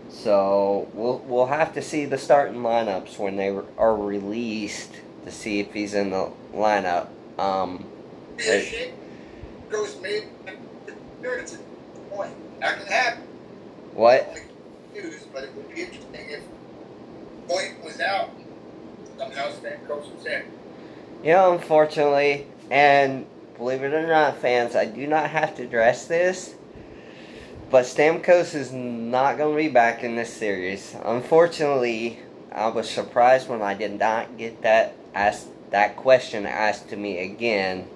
So 0.09 0.89
we'll 0.95 1.19
we'll 1.27 1.47
have 1.47 1.75
to 1.75 1.83
see 1.83 2.07
the 2.07 2.17
starting 2.17 2.63
lineups 2.63 3.19
when 3.19 3.37
they 3.37 3.51
are 3.77 3.95
released 3.95 4.93
to 5.27 5.31
see 5.31 5.61
if 5.61 5.75
he's 5.75 5.93
in 5.93 6.11
the 6.11 6.31
lineup. 6.55 7.09
Um, 7.39 7.85
goes 11.23 11.59
point. 12.15 12.61
That 12.61 12.79
can 12.79 12.87
happen. 12.87 13.23
what? 13.95 14.37
News, 14.95 15.25
but 15.33 15.45
it 15.45 15.55
would 15.55 15.75
be 15.75 15.83
interesting 15.83 16.31
if 16.31 16.43
Point 17.49 17.85
was 17.85 18.01
out. 18.01 18.31
Somehow 19.19 19.51
Stamkos 19.51 20.15
was 20.15 20.27
in. 20.27 20.45
Yeah, 21.23 21.53
unfortunately, 21.53 22.47
and 22.71 23.27
believe 23.57 23.83
it 23.83 23.93
or 23.93 24.07
not, 24.07 24.39
fans, 24.39 24.75
I 24.75 24.87
do 24.87 25.07
not 25.07 25.31
have 25.31 25.55
to 25.57 25.65
address 25.65 26.07
this, 26.07 26.55
but 27.71 27.85
Stamkos 27.85 28.55
is 28.55 28.73
not 28.73 29.37
going 29.37 29.57
to 29.57 29.63
be 29.63 29.69
back 29.69 30.03
in 30.03 30.17
this 30.17 30.33
series. 30.33 30.97
Unfortunately, 31.05 32.19
I 32.51 32.69
was 32.69 32.89
surprised 32.89 33.49
when 33.49 33.63
I 33.63 33.75
did 33.75 33.99
not 33.99 34.39
get 34.39 34.63
that 34.63 34.95
asked 35.15 35.49
that 35.71 35.97
question 35.97 36.47
asked 36.47 36.89
to 36.91 36.97
me 36.97 37.19
again. 37.19 37.89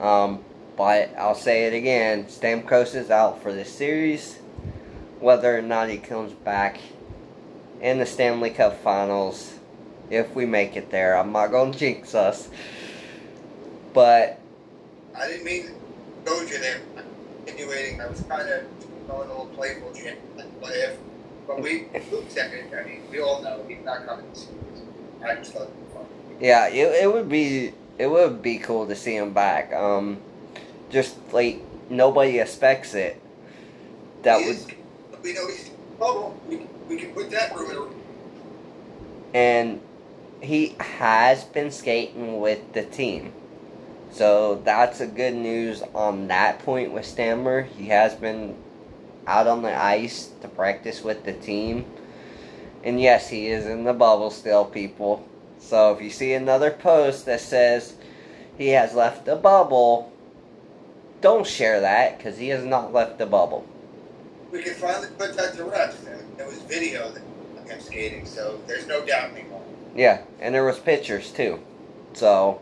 Um, 0.00 0.44
but 0.76 1.14
I'll 1.18 1.34
say 1.34 1.66
it 1.66 1.74
again: 1.74 2.24
Stamkos 2.24 2.94
is 2.94 3.10
out 3.10 3.42
for 3.42 3.52
this 3.52 3.72
series. 3.72 4.38
Whether 5.20 5.56
or 5.56 5.62
not 5.62 5.88
he 5.88 5.96
comes 5.96 6.32
back 6.32 6.78
in 7.80 7.98
the 7.98 8.06
Stanley 8.06 8.50
Cup 8.50 8.82
Finals, 8.82 9.54
if 10.10 10.34
we 10.34 10.46
make 10.46 10.76
it 10.76 10.90
there. 10.90 11.16
I'm 11.16 11.32
not 11.32 11.50
gonna 11.50 11.72
jinx 11.72 12.14
us. 12.14 12.48
But 13.92 14.38
I 15.16 15.28
didn't 15.28 15.44
mean 15.44 15.66
to 15.66 15.72
go 16.24 16.40
you 16.40 16.58
there. 16.58 16.80
Insinuating 17.46 18.00
I 18.00 18.08
was 18.08 18.20
kind 18.22 18.48
of 18.48 18.64
going 19.08 19.28
a 19.28 19.32
little 19.32 19.46
playful, 19.54 19.92
Jim. 19.92 20.16
But 20.36 20.70
if, 20.72 20.98
but 21.46 21.60
we, 21.60 21.86
Luke 22.10 22.24
second, 22.28 22.74
I 22.74 22.82
mean, 22.84 23.02
we 23.10 23.20
all 23.20 23.42
know 23.42 23.64
he's 23.68 23.84
not 23.84 24.06
coming 24.06 24.30
to 24.32 24.38
series. 24.38 24.82
I 25.24 25.34
just 25.36 25.52
thought 25.52 25.62
it 25.62 25.68
was 25.68 25.92
fun. 25.94 26.06
yeah, 26.40 26.68
it, 26.68 27.04
it 27.04 27.12
would 27.12 27.28
be 27.28 27.72
it 27.98 28.08
would 28.08 28.42
be 28.42 28.58
cool 28.58 28.86
to 28.86 28.96
see 28.96 29.16
him 29.16 29.32
back. 29.32 29.72
Um, 29.72 30.18
just 30.94 31.16
like 31.32 31.60
nobody 31.90 32.38
expects 32.38 32.94
it. 32.94 33.20
That 34.22 34.40
He 34.40 34.46
would 34.46 34.56
is- 34.56 34.66
We 35.22 35.32
know 35.34 35.46
he's 35.48 35.70
bubble. 35.98 36.38
We, 36.48 36.56
we 36.88 36.96
can 36.98 37.10
put 37.12 37.30
that 37.32 37.54
rumor. 37.54 37.88
and 39.34 39.80
he 40.40 40.76
has 40.78 41.44
been 41.44 41.70
skating 41.70 42.40
with 42.40 42.72
the 42.74 42.84
team. 42.84 43.32
So 44.12 44.60
that's 44.64 45.00
a 45.00 45.06
good 45.06 45.34
news 45.34 45.82
on 45.94 46.28
that 46.28 46.60
point 46.60 46.92
with 46.92 47.04
Stammer. 47.06 47.62
He 47.62 47.86
has 47.86 48.14
been 48.14 48.54
out 49.26 49.46
on 49.48 49.62
the 49.62 49.74
ice 49.74 50.30
to 50.42 50.48
practice 50.48 51.02
with 51.02 51.24
the 51.24 51.32
team. 51.32 51.86
And 52.84 53.00
yes, 53.00 53.30
he 53.30 53.46
is 53.48 53.66
in 53.66 53.84
the 53.84 53.94
bubble 53.94 54.30
still, 54.30 54.66
people. 54.66 55.26
So 55.58 55.94
if 55.94 56.02
you 56.02 56.10
see 56.10 56.34
another 56.34 56.70
post 56.70 57.24
that 57.26 57.40
says 57.40 57.94
he 58.58 58.68
has 58.68 58.94
left 58.94 59.24
the 59.24 59.34
bubble, 59.36 60.12
don't 61.24 61.46
share 61.46 61.80
that 61.80 62.18
because 62.18 62.36
he 62.36 62.48
has 62.48 62.66
not 62.66 62.92
left 62.92 63.16
the 63.16 63.24
bubble. 63.24 63.66
We 64.52 64.62
can 64.62 64.74
finally 64.74 65.08
put 65.16 65.34
that 65.38 65.54
to 65.54 65.64
rest. 65.64 66.04
There 66.36 66.46
was 66.46 66.58
video 66.58 67.08
of 67.08 67.66
him 67.66 67.80
skating, 67.80 68.26
so 68.26 68.60
there's 68.66 68.86
no 68.86 69.02
doubt 69.06 69.30
anymore. 69.30 69.62
Yeah, 69.96 70.20
and 70.38 70.54
there 70.54 70.66
was 70.66 70.78
pictures 70.78 71.30
too. 71.30 71.60
So, 72.12 72.60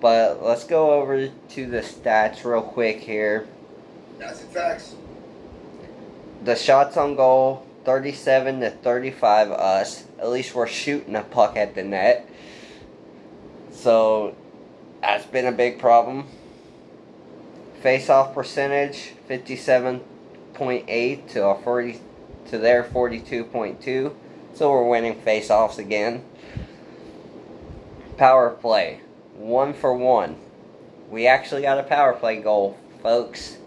but 0.00 0.42
let's 0.42 0.64
go 0.64 0.94
over 0.94 1.28
to 1.28 1.66
the 1.66 1.78
stats 1.78 2.44
real 2.44 2.60
quick 2.60 2.98
here. 2.98 3.46
That's 4.18 4.42
in 4.42 4.48
facts. 4.48 4.96
The 6.42 6.56
shots 6.56 6.96
on 6.96 7.14
goal, 7.14 7.64
37 7.84 8.62
to 8.62 8.70
35 8.70 9.52
us. 9.52 10.06
At 10.18 10.28
least 10.28 10.56
we're 10.56 10.66
shooting 10.66 11.14
a 11.14 11.22
puck 11.22 11.56
at 11.56 11.76
the 11.76 11.84
net. 11.84 12.28
So, 13.70 14.34
that's 15.00 15.26
been 15.26 15.46
a 15.46 15.52
big 15.52 15.78
problem. 15.78 16.26
Face 17.84 18.08
off 18.08 18.32
percentage, 18.32 19.12
57.8 19.28 21.28
to 21.32 21.44
a 21.44 21.62
40 21.62 22.00
to 22.48 22.56
their 22.56 22.82
42.2. 22.82 24.14
So 24.54 24.70
we're 24.70 24.88
winning 24.88 25.20
face 25.20 25.50
offs 25.50 25.76
again. 25.76 26.24
Power 28.16 28.48
play, 28.48 29.00
one 29.34 29.74
for 29.74 29.94
one. 29.94 30.36
We 31.10 31.26
actually 31.26 31.60
got 31.60 31.78
a 31.78 31.82
power 31.82 32.14
play 32.14 32.40
goal, 32.40 32.78
folks. 33.02 33.58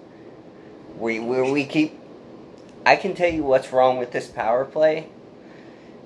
We, 0.98 1.20
we, 1.20 1.52
we 1.52 1.66
keep. 1.66 2.00
I 2.88 2.96
can 2.96 3.14
tell 3.14 3.32
you 3.32 3.44
what's 3.44 3.72
wrong 3.72 4.00
with 4.00 4.14
this 4.14 4.26
power 4.26 4.66
play 4.66 5.10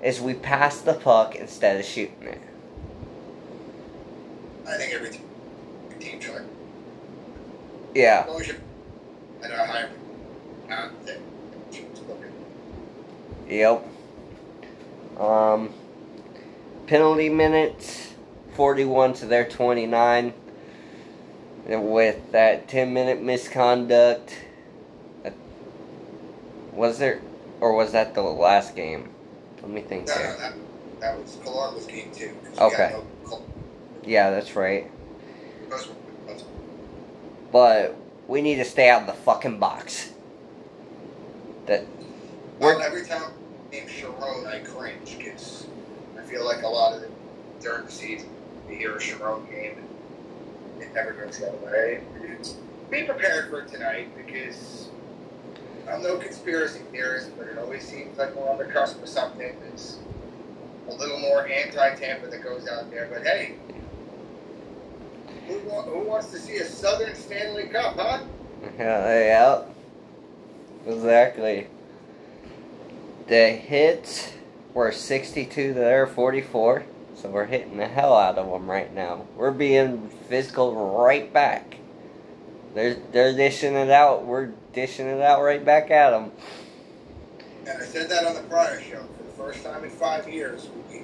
is 0.02 0.20
we 0.20 0.34
pass 0.34 0.82
the 0.82 0.92
puck 0.92 1.34
instead 1.34 1.80
of 1.80 1.86
shooting 1.86 2.24
it. 2.24 2.42
I 4.68 4.76
think 4.76 4.92
every 4.92 5.18
team 5.98 6.20
tried. 6.20 6.20
Yeah, 6.20 6.20
Closure. 6.20 6.26
And 6.28 6.28
a 6.28 6.30
higher. 6.30 6.42
Uh, 6.42 6.46
that 6.50 6.50
team's 7.40 7.81
looking. 12.08 12.32
yep. 13.48 13.86
Um, 15.18 15.70
penalty 16.86 17.28
minutes, 17.28 18.14
41 18.54 19.14
to 19.14 19.26
their 19.26 19.48
29. 19.48 20.32
And 21.68 21.92
with 21.92 22.32
that 22.32 22.68
10 22.68 22.92
minute 22.92 23.22
misconduct, 23.22 24.36
uh, 25.24 25.30
was 26.72 26.98
there, 26.98 27.20
or 27.60 27.74
was 27.74 27.92
that 27.92 28.14
the 28.14 28.22
last 28.22 28.74
game? 28.74 29.10
Let 29.60 29.70
me 29.70 29.80
think 29.82 30.08
No, 30.08 30.14
no, 30.14 30.20
that, 30.22 30.54
that 31.00 31.18
was 31.18 31.38
Cologne 31.44 31.86
game 31.86 32.10
two. 32.12 32.36
Okay. 32.58 32.96
no 33.26 33.42
Yeah, 34.04 34.30
that's 34.30 34.56
right. 34.56 34.90
Those 37.52 37.60
were- 37.60 37.86
those- 37.88 37.92
But 37.92 37.96
we 38.28 38.42
need 38.42 38.56
to 38.56 38.64
stay 38.64 38.88
out 38.88 39.02
of 39.02 39.06
the 39.06 39.12
fucking 39.14 39.58
box. 39.58 40.10
That 41.66 41.84
Well, 42.58 42.80
every 42.80 43.04
time 43.04 43.32
name 43.72 43.88
Sharon, 43.88 44.46
I 44.46 44.60
cringe 44.60 45.16
because 45.18 45.66
I 46.18 46.22
feel 46.22 46.44
like 46.44 46.62
a 46.62 46.68
lot 46.68 46.94
of 46.94 47.02
it 47.02 47.10
during 47.60 47.84
the 47.86 47.92
season, 47.92 48.28
you 48.68 48.76
hear 48.76 48.96
a 48.96 49.00
Sharon 49.00 49.46
game 49.46 49.78
and 49.78 50.82
it 50.82 50.94
never 50.94 51.12
goes 51.12 51.38
that 51.38 51.60
way. 51.62 52.00
Be 52.90 53.04
prepared 53.04 53.48
for 53.48 53.62
tonight 53.62 54.08
because 54.16 54.88
I'm 55.90 56.02
no 56.02 56.18
conspiracy 56.18 56.80
theorist, 56.92 57.30
but 57.38 57.46
it 57.48 57.58
always 57.58 57.82
seems 57.82 58.18
like 58.18 58.34
we're 58.36 58.50
on 58.50 58.58
the 58.58 58.64
cusp 58.64 59.02
of 59.02 59.08
something 59.08 59.56
that's 59.64 59.98
a 60.88 60.92
little 60.94 61.18
more 61.18 61.46
anti-Tampa 61.46 62.26
that 62.28 62.42
goes 62.42 62.68
out 62.68 62.90
there. 62.90 63.08
But 63.12 63.22
hey, 63.26 63.54
who, 65.52 65.68
wa- 65.68 65.82
who 65.82 66.00
wants 66.00 66.30
to 66.30 66.38
see 66.38 66.56
a 66.56 66.64
Southern 66.64 67.14
Stanley 67.14 67.64
Cup, 67.64 67.96
huh? 67.96 68.22
Yeah, 68.78 69.18
yeah. 69.18 69.62
Exactly. 70.86 71.66
The 73.28 73.48
hits 73.50 74.32
were 74.74 74.92
62 74.92 75.68
to 75.68 75.74
their 75.74 76.06
44, 76.06 76.84
so 77.16 77.28
we're 77.28 77.46
hitting 77.46 77.76
the 77.76 77.86
hell 77.88 78.16
out 78.16 78.38
of 78.38 78.50
them 78.50 78.70
right 78.70 78.92
now. 78.92 79.26
We're 79.36 79.50
being 79.52 80.08
physical 80.28 80.96
right 80.98 81.32
back. 81.32 81.76
They're, 82.74 82.94
they're 82.94 83.32
dishing 83.34 83.74
it 83.74 83.90
out. 83.90 84.24
We're 84.24 84.52
dishing 84.72 85.06
it 85.06 85.20
out 85.20 85.42
right 85.42 85.64
back 85.64 85.90
at 85.90 86.10
them. 86.10 86.32
And 87.66 87.82
I 87.82 87.84
said 87.84 88.08
that 88.10 88.24
on 88.24 88.34
the 88.34 88.42
prior 88.42 88.80
show. 88.80 89.02
For 89.02 89.22
the 89.24 89.52
first 89.52 89.64
time 89.64 89.84
in 89.84 89.90
five 89.90 90.28
years, 90.28 90.68
we, 90.90 91.02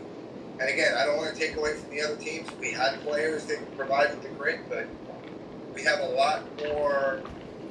and 0.61 0.69
again, 0.69 0.95
I 0.97 1.05
don't 1.05 1.17
want 1.17 1.35
to 1.35 1.41
take 1.41 1.57
away 1.57 1.75
from 1.75 1.91
the 1.91 2.03
other 2.03 2.17
teams. 2.17 2.49
We 2.61 2.73
had 2.73 3.01
players 3.03 3.45
that 3.45 3.77
provided 3.77 4.23
the 4.23 4.29
grit, 4.31 4.61
but 4.69 4.87
we 5.75 5.83
have 5.85 6.01
a 6.01 6.09
lot 6.09 6.45
more 6.59 7.23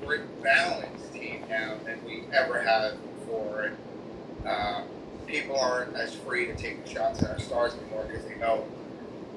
grit 0.03 0.21
balanced 0.41 1.13
team 1.13 1.43
now 1.49 1.75
than 1.85 2.03
we 2.05 2.23
ever 2.31 2.61
have 2.61 2.97
before. 3.19 3.63
And 3.63 4.47
uh, 4.47 4.81
people 5.25 5.59
aren't 5.59 5.95
as 5.95 6.15
free 6.15 6.45
to 6.45 6.55
take 6.55 6.87
shots 6.87 7.21
at 7.23 7.31
our 7.31 7.39
stars 7.39 7.73
anymore 7.75 8.05
because 8.09 8.25
they 8.25 8.35
know, 8.35 8.65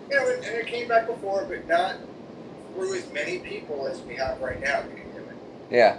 you 0.09 0.17
know, 0.17 0.31
and, 0.31 0.45
and 0.45 0.57
it 0.57 0.67
came 0.67 0.87
back 0.87 1.09
before, 1.09 1.45
but 1.45 1.67
not 1.67 1.97
through 2.75 2.99
as 2.99 3.13
many 3.13 3.41
people 3.41 3.87
as 3.87 4.01
we 4.03 4.15
have 4.15 4.41
right 4.41 4.61
now. 4.61 4.85
Yeah. 5.71 5.99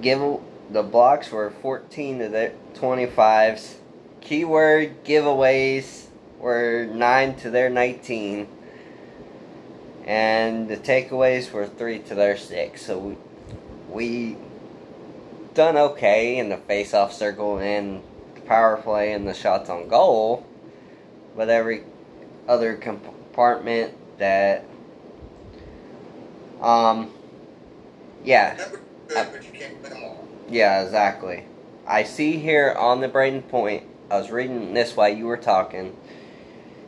Give 0.00 0.40
the 0.70 0.82
blocks 0.82 1.30
were 1.30 1.50
14 1.50 2.18
to 2.18 2.28
the 2.28 2.52
25s. 2.74 3.74
Keyword 4.20 5.04
giveaways 5.04 6.06
were 6.38 6.86
9 6.92 7.36
to 7.36 7.50
their 7.50 7.70
19. 7.70 8.48
And 10.04 10.68
the 10.68 10.76
takeaways 10.76 11.50
were 11.52 11.66
3 11.66 11.98
to 12.00 12.14
their 12.14 12.36
6. 12.36 12.80
So 12.80 12.98
we, 12.98 13.16
we 13.90 14.36
done 15.54 15.76
okay 15.76 16.38
in 16.38 16.48
the 16.48 16.56
face-off 16.56 17.12
circle 17.12 17.58
and 17.58 18.02
the 18.34 18.40
power 18.42 18.76
play 18.76 19.12
and 19.12 19.26
the 19.26 19.34
shots 19.34 19.68
on 19.68 19.88
goal. 19.88 20.46
But 21.36 21.48
every 21.48 21.84
other 22.48 22.74
compartment 22.76 23.94
that 24.18 24.64
um 26.60 27.12
yeah 28.24 28.54
Remember, 28.54 28.80
good, 29.06 29.28
but 29.32 29.44
you 29.44 29.52
can't 29.52 29.82
win 29.82 29.92
them 29.92 30.04
all. 30.04 30.28
yeah 30.48 30.82
exactly 30.82 31.44
i 31.86 32.02
see 32.02 32.38
here 32.38 32.74
on 32.76 33.00
the 33.00 33.08
brayden 33.08 33.46
point 33.48 33.84
i 34.10 34.18
was 34.18 34.30
reading 34.30 34.74
this 34.74 34.96
while 34.96 35.08
you 35.08 35.26
were 35.26 35.36
talking 35.36 35.96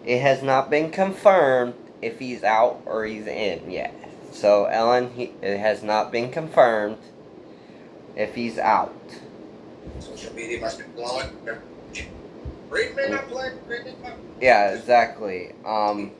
it 0.04 0.20
has 0.20 0.42
not 0.42 0.70
been 0.70 0.90
confirmed 0.90 1.74
if 2.00 2.18
he's 2.18 2.42
out 2.42 2.80
or 2.86 3.04
he's 3.04 3.26
in 3.26 3.70
yet 3.70 3.94
so 4.32 4.64
ellen 4.66 5.10
he, 5.12 5.32
it 5.42 5.58
has 5.58 5.82
not 5.82 6.10
been 6.10 6.30
confirmed 6.30 6.98
if 8.16 8.34
he's 8.34 8.58
out 8.58 8.94
Social 9.98 10.32
media 10.34 10.60
must 10.60 10.78
be 10.78 10.84
blowing. 10.94 11.28
Reed 12.68 12.94
may 12.94 13.08
not 13.08 13.28
play. 13.28 13.52
Reed. 13.66 13.94
Yeah, 14.40 14.70
exactly. 14.70 15.52
Um, 15.64 16.12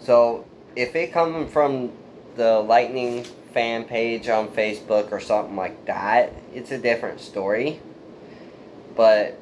so 0.00 0.46
if 0.74 0.96
it 0.96 1.12
coming 1.12 1.48
from 1.48 1.92
the 2.36 2.58
Lightning 2.60 3.24
fan 3.52 3.84
page 3.84 4.28
on 4.28 4.48
Facebook 4.48 5.12
or 5.12 5.20
something 5.20 5.56
like 5.56 5.86
that, 5.86 6.32
it's 6.54 6.72
a 6.72 6.78
different 6.78 7.20
story. 7.20 7.80
But 8.96 9.38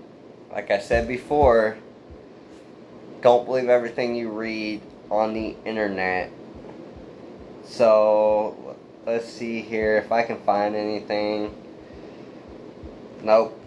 like 0.54 0.70
I 0.70 0.78
said 0.78 1.08
before, 1.08 1.76
don't 3.22 3.44
believe 3.44 3.68
everything 3.68 4.14
you 4.14 4.30
read 4.30 4.80
on 5.10 5.34
the 5.34 5.56
internet. 5.64 6.30
So 7.64 8.76
let's 9.04 9.28
see 9.28 9.62
here 9.62 9.96
if 9.96 10.12
I 10.12 10.22
can 10.22 10.38
find 10.42 10.76
anything. 10.76 11.52
Nope. 13.24 13.60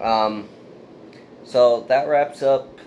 Um, 0.00 0.48
so 1.44 1.86
that 1.88 2.08
wraps 2.08 2.42
up. 2.42 2.78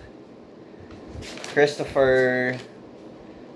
Christopher 1.48 2.58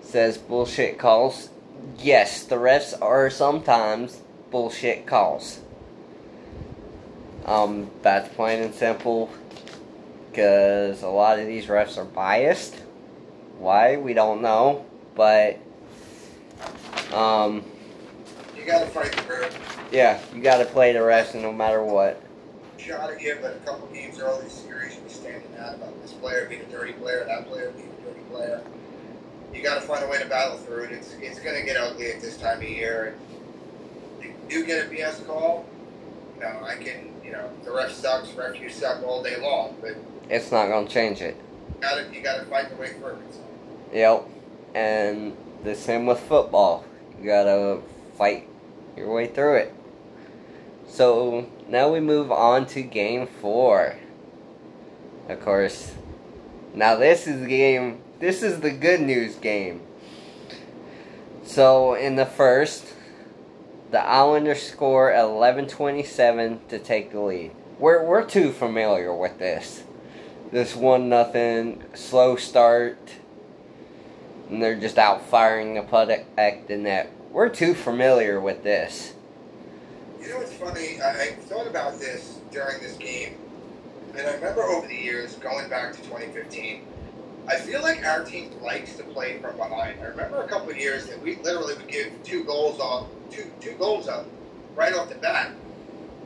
says 0.02 0.36
bullshit 0.36 0.98
calls. 0.98 1.50
Yes, 1.98 2.42
the 2.42 2.56
refs 2.56 3.00
are 3.00 3.30
sometimes 3.30 4.20
bullshit 4.50 5.06
calls. 5.06 5.60
Um, 7.44 7.90
that's 8.02 8.34
plain 8.34 8.62
and 8.62 8.74
simple. 8.74 9.30
Because 10.34 11.04
a 11.04 11.08
lot 11.08 11.38
of 11.38 11.46
these 11.46 11.66
refs 11.66 11.96
are 11.96 12.04
biased. 12.04 12.74
Why? 13.56 13.96
We 13.98 14.14
don't 14.14 14.42
know. 14.42 14.84
But, 15.14 15.60
um, 17.12 17.62
You 18.56 18.64
got 18.64 18.80
to 18.80 18.86
fight 18.86 19.12
the 19.12 19.22
group. 19.22 19.52
yeah, 19.92 20.20
you 20.34 20.42
gotta 20.42 20.64
play 20.64 20.92
the 20.92 20.98
refs 20.98 21.40
no 21.40 21.52
matter 21.52 21.84
what. 21.84 22.20
Shot 22.78 23.12
at 23.12 23.22
you, 23.22 23.38
but 23.40 23.52
a 23.54 23.58
couple 23.60 23.86
games 23.94 24.18
early 24.18 24.48
series, 24.48 24.96
were 25.00 25.08
standing 25.08 25.48
out 25.56 25.76
about 25.76 26.02
this 26.02 26.12
player 26.14 26.46
being 26.48 26.62
a 26.62 26.64
dirty 26.64 26.94
player, 26.94 27.24
that 27.28 27.46
player 27.46 27.70
being 27.70 27.92
a 28.02 28.08
dirty 28.08 28.20
player. 28.32 28.60
You 29.54 29.62
got 29.62 29.76
to 29.76 29.82
find 29.82 30.04
a 30.04 30.08
way 30.08 30.18
to 30.18 30.26
battle 30.26 30.58
through 30.58 30.84
it. 30.86 30.90
It's 30.92 31.14
it's 31.20 31.38
going 31.38 31.54
to 31.54 31.62
get 31.64 31.76
ugly 31.76 32.10
at 32.10 32.20
this 32.20 32.36
time 32.38 32.58
of 32.58 32.68
year. 32.68 33.14
And 34.20 34.24
if 34.24 34.26
you 34.26 34.34
do 34.48 34.66
get 34.66 34.84
a 34.84 34.88
BS 34.88 35.24
call, 35.28 35.64
you 36.34 36.40
know, 36.42 36.58
I 36.64 36.74
can, 36.74 37.12
you 37.24 37.30
know, 37.30 37.48
the 37.64 37.70
ref 37.70 37.92
sucks, 37.92 38.32
ref 38.32 38.60
you 38.60 38.68
suck 38.68 39.04
all 39.04 39.22
day 39.22 39.40
long, 39.40 39.76
but 39.80 39.94
It's 40.28 40.50
not 40.50 40.68
gonna 40.68 40.88
change 40.88 41.20
it. 41.20 41.36
you 41.74 41.80
got 41.80 41.94
to 41.94 42.14
you 42.14 42.22
got 42.22 42.40
to 42.40 42.46
fight 42.46 42.70
the 42.70 42.76
way 42.76 42.92
through 42.94 43.16
it. 43.16 43.18
Yep. 43.92 44.28
And 44.74 45.36
the 45.62 45.74
same 45.74 46.06
with 46.06 46.20
football. 46.20 46.84
You 47.18 47.26
gotta 47.26 47.80
fight 48.18 48.48
your 48.96 49.12
way 49.12 49.26
through 49.26 49.56
it. 49.56 49.74
So 50.88 51.46
now 51.68 51.92
we 51.92 52.00
move 52.00 52.30
on 52.30 52.66
to 52.66 52.82
game 52.82 53.26
four. 53.26 53.96
Of 55.28 55.40
course. 55.40 55.92
Now 56.74 56.96
this 56.96 57.26
is 57.26 57.40
the 57.40 57.46
game 57.46 58.00
this 58.20 58.42
is 58.42 58.60
the 58.60 58.70
good 58.70 59.00
news 59.00 59.36
game. 59.36 59.80
So 61.44 61.94
in 61.94 62.16
the 62.16 62.26
first, 62.26 62.94
the 63.90 64.00
Islanders 64.00 64.62
score 64.62 65.12
eleven 65.12 65.66
twenty 65.66 66.02
seven 66.02 66.60
to 66.68 66.78
take 66.78 67.12
the 67.12 67.20
lead. 67.20 67.52
We're 67.78 68.04
we're 68.04 68.24
too 68.24 68.50
familiar 68.50 69.14
with 69.14 69.38
this. 69.38 69.84
This 70.54 70.76
one 70.76 71.08
nothing 71.08 71.82
slow 71.94 72.36
start 72.36 72.96
and 74.48 74.62
they're 74.62 74.78
just 74.78 74.98
out 74.98 75.26
firing 75.26 75.74
the 75.74 75.82
puck 75.82 76.10
at 76.38 76.68
the 76.68 76.76
net. 76.76 77.10
We're 77.32 77.48
too 77.48 77.74
familiar 77.74 78.40
with 78.40 78.62
this. 78.62 79.14
You 80.20 80.28
know 80.28 80.38
what's 80.38 80.52
funny? 80.52 81.00
I, 81.02 81.10
I 81.10 81.26
thought 81.32 81.66
about 81.66 81.98
this 81.98 82.38
during 82.52 82.80
this 82.80 82.96
game, 82.98 83.34
and 84.16 84.28
I 84.28 84.34
remember 84.34 84.62
over 84.62 84.86
the 84.86 84.94
years, 84.94 85.34
going 85.34 85.68
back 85.68 85.92
to 85.94 86.02
2015, 86.02 86.86
I 87.48 87.56
feel 87.56 87.82
like 87.82 88.06
our 88.06 88.24
team 88.24 88.52
likes 88.62 88.94
to 88.94 89.02
play 89.02 89.38
from 89.40 89.56
behind. 89.56 89.98
I 90.02 90.04
remember 90.04 90.40
a 90.44 90.46
couple 90.46 90.70
of 90.70 90.76
years 90.76 91.06
that 91.08 91.20
we 91.20 91.34
literally 91.34 91.74
would 91.74 91.88
give 91.88 92.12
two 92.22 92.44
goals 92.44 92.78
off, 92.78 93.08
two 93.28 93.50
two 93.60 93.72
goals 93.72 94.06
up, 94.06 94.24
right 94.76 94.94
off 94.94 95.08
the 95.08 95.16
bat, 95.16 95.50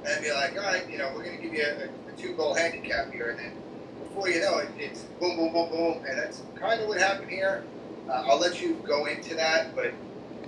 and 0.07 0.23
be 0.23 0.31
like, 0.35 0.51
all 0.59 0.65
right, 0.65 0.87
you 0.91 0.99
know, 0.99 1.11
we're 1.17 1.25
going 1.25 1.39
to 1.39 1.43
give 1.43 1.55
you 1.55 1.65
a, 1.65 2.13
a 2.13 2.17
two 2.19 2.35
goal 2.35 2.53
handicap 2.53 3.11
here, 3.11 3.31
and 3.31 3.39
then 3.39 3.53
before 4.09 4.29
you 4.29 4.41
know 4.41 4.59
it, 4.59 4.69
it's 4.79 5.01
boom, 5.21 5.37
boom, 5.37 5.53
boom, 5.53 5.71
boom, 5.71 6.05
and 6.09 6.19
that's 6.19 6.43
kind 6.59 6.81
of 6.81 6.89
what 6.89 6.99
happened 6.99 7.31
here. 7.31 7.65
Uh, 8.09 8.25
I'll 8.27 8.39
let 8.39 8.61
you 8.61 8.75
go 8.87 9.07
into 9.07 9.35
that, 9.35 9.75
but 9.77 9.93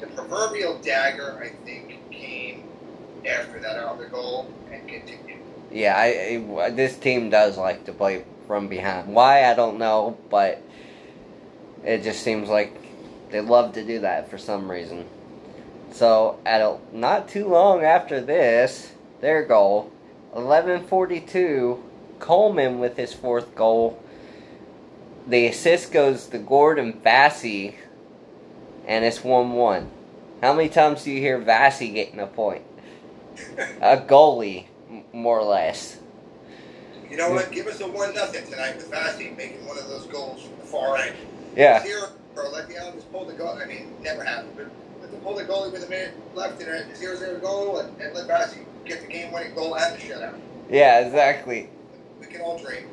the 0.01 0.07
proverbial 0.09 0.79
dagger, 0.79 1.39
I 1.43 1.51
think, 1.65 1.99
came 2.11 2.65
after 3.27 3.61
that 3.61 3.77
other 3.77 4.09
goal 4.09 4.51
and 4.73 4.89
continued. 4.89 5.39
Yeah, 5.71 5.95
I, 5.97 6.43
I 6.59 6.71
this 6.71 6.97
team 6.97 7.31
does 7.31 7.57
like 7.57 7.85
to 7.85 7.93
play 7.93 8.25
from 8.47 8.69
behind. 8.69 9.15
Why 9.15 9.45
I 9.45 9.55
don't 9.55 9.79
know, 9.79 10.17
but 10.31 10.63
it 11.85 12.03
just 12.03 12.23
seems 12.23 12.49
like 12.49 12.75
they 13.31 13.41
love 13.41 13.75
to 13.75 13.85
do 13.85 14.01
that 14.01 14.31
for 14.31 14.39
some 14.39 14.71
reason. 14.71 15.07
So 15.93 16.41
at 16.47 16.61
a, 16.61 16.79
not 16.93 17.29
too 17.29 17.47
long 17.47 17.85
after 17.85 18.21
this, 18.21 18.93
their 19.21 19.45
goal, 19.45 19.93
eleven 20.35 20.87
forty 20.87 21.21
two, 21.21 21.83
Coleman 22.21 22.79
with 22.79 22.97
his 22.97 23.13
fourth 23.13 23.55
goal. 23.55 24.03
The 25.27 25.47
assist 25.47 25.93
goes 25.93 26.27
to 26.27 26.39
Gordon 26.39 27.01
Vassy, 27.01 27.77
and 28.87 29.05
it's 29.05 29.25
one 29.25 29.53
one. 29.53 29.91
How 30.41 30.55
many 30.55 30.69
times 30.69 31.05
do 31.05 31.11
you 31.11 31.21
hear 31.21 31.39
Vassy 31.39 31.91
getting 31.91 32.21
a 32.21 32.27
point? 32.27 32.63
A 33.81 33.97
goalie, 33.99 34.67
more 35.13 35.39
or 35.39 35.45
less. 35.45 35.99
You 37.11 37.17
know 37.17 37.31
what? 37.33 37.51
Give 37.51 37.67
us 37.67 37.81
a 37.81 37.89
one 37.89 38.15
nothing 38.15 38.49
tonight 38.49 38.77
with 38.77 38.91
Vasi 38.91 39.37
making 39.37 39.67
one 39.67 39.77
of 39.79 39.89
those 39.89 40.07
goals 40.07 40.43
from 40.43 40.57
the 40.59 40.65
far 40.65 40.97
end. 40.97 41.17
Yeah, 41.57 41.83
Here 41.83 42.09
or 42.37 42.49
let 42.49 42.69
the 42.69 42.79
Islanders 42.79 43.05
pull 43.05 43.25
the 43.25 43.33
goal. 43.33 43.59
I 43.61 43.67
mean, 43.67 43.93
never 44.01 44.23
happened, 44.23 44.53
but 44.57 45.11
to 45.11 45.17
pull 45.19 45.35
the 45.35 45.45
goalie 45.45 45.73
with 45.73 45.85
a 45.85 45.89
minute 45.89 46.15
left 46.35 46.63
and 46.63 46.71
a 46.71 46.97
0 46.97 47.17
0 47.17 47.41
goal 47.41 47.79
and, 47.79 48.01
and 48.01 48.15
let 48.15 48.29
Bassey 48.29 48.65
get 48.85 49.01
the 49.01 49.09
game 49.09 49.33
winning 49.33 49.55
goal 49.55 49.77
and 49.77 49.97
the 49.97 49.99
shutout. 49.99 50.39
Yeah, 50.71 51.01
exactly. 51.01 51.69
We 52.21 52.27
can 52.27 52.43
all 52.43 52.59
dream. 52.59 52.87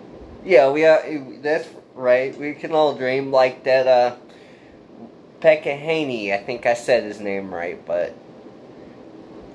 Yeah, 0.43 0.71
we 0.71 0.85
are. 0.85 1.03
That's 1.41 1.67
right. 1.93 2.35
We 2.37 2.53
can 2.53 2.71
all 2.71 2.95
dream 2.95 3.31
like 3.31 3.63
that. 3.65 3.87
Uh, 3.87 4.15
Pekka 5.41 5.77
Haney. 5.77 6.33
I 6.33 6.37
think 6.37 6.65
I 6.65 6.73
said 6.73 7.03
his 7.03 7.19
name 7.19 7.53
right, 7.53 7.83
but 7.85 8.15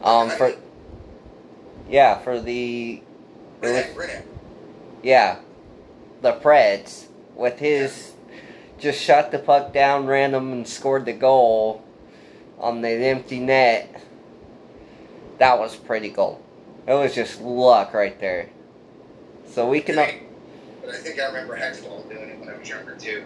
um 0.02 0.30
for 0.30 0.54
yeah 1.88 2.18
for 2.18 2.40
the 2.40 3.00
was, 3.60 3.86
yeah 5.02 5.38
the 6.20 6.32
Preds 6.32 7.06
with 7.34 7.58
his 7.58 8.12
just 8.78 9.00
shot 9.00 9.30
the 9.30 9.38
puck 9.38 9.72
down 9.72 10.06
random 10.06 10.52
and 10.52 10.66
scored 10.66 11.04
the 11.04 11.12
goal 11.12 11.84
on 12.58 12.82
the 12.82 12.90
empty 12.90 13.38
net. 13.38 14.02
That 15.38 15.58
was 15.58 15.76
pretty 15.76 16.10
cool. 16.10 16.40
It 16.86 16.94
was 16.94 17.14
just 17.14 17.40
luck 17.40 17.94
right 17.94 18.18
there. 18.20 18.48
So 19.52 19.68
we 19.68 19.82
can. 19.82 19.96
But 19.96 20.94
I 20.94 20.96
think 20.98 21.20
I 21.20 21.26
remember 21.26 21.56
Hextall 21.58 22.08
doing 22.08 22.30
it 22.30 22.38
when 22.40 22.48
I 22.48 22.56
was 22.58 22.68
younger 22.68 22.94
too. 22.96 23.24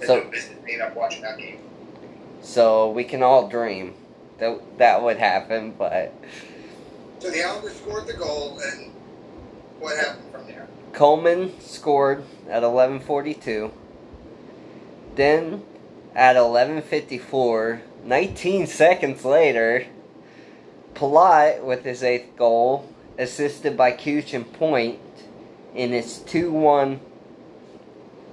So- 0.00 0.06
So 0.06 0.30
business 0.30 0.80
up 0.80 0.96
watching 0.96 1.22
that 1.22 1.38
game. 1.38 1.58
So 2.40 2.90
we 2.90 3.04
can 3.04 3.22
all 3.22 3.48
dream 3.48 3.94
that 4.38 4.78
that 4.78 5.02
would 5.02 5.18
happen, 5.18 5.72
but 5.76 6.12
So 7.20 7.30
the 7.30 7.42
Islanders 7.42 7.76
scored 7.76 8.06
the 8.08 8.14
goal, 8.14 8.58
and 8.60 8.92
what 9.78 9.96
happened 9.96 10.32
from 10.32 10.46
there? 10.46 10.66
Coleman 10.92 11.60
scored 11.60 12.24
at 12.48 12.62
11:42. 12.62 13.70
Then 15.14 15.62
at 16.14 16.36
11:54, 16.36 17.80
19 18.04 18.66
seconds 18.66 19.24
later, 19.24 19.86
Palat 20.94 21.62
with 21.62 21.84
his 21.84 22.02
eighth 22.02 22.36
goal, 22.36 22.86
assisted 23.18 23.76
by 23.76 23.92
Kuch 23.92 24.34
and 24.34 24.50
Point, 24.54 24.98
and 25.74 25.92
it's 25.94 26.18
2-1 26.20 26.98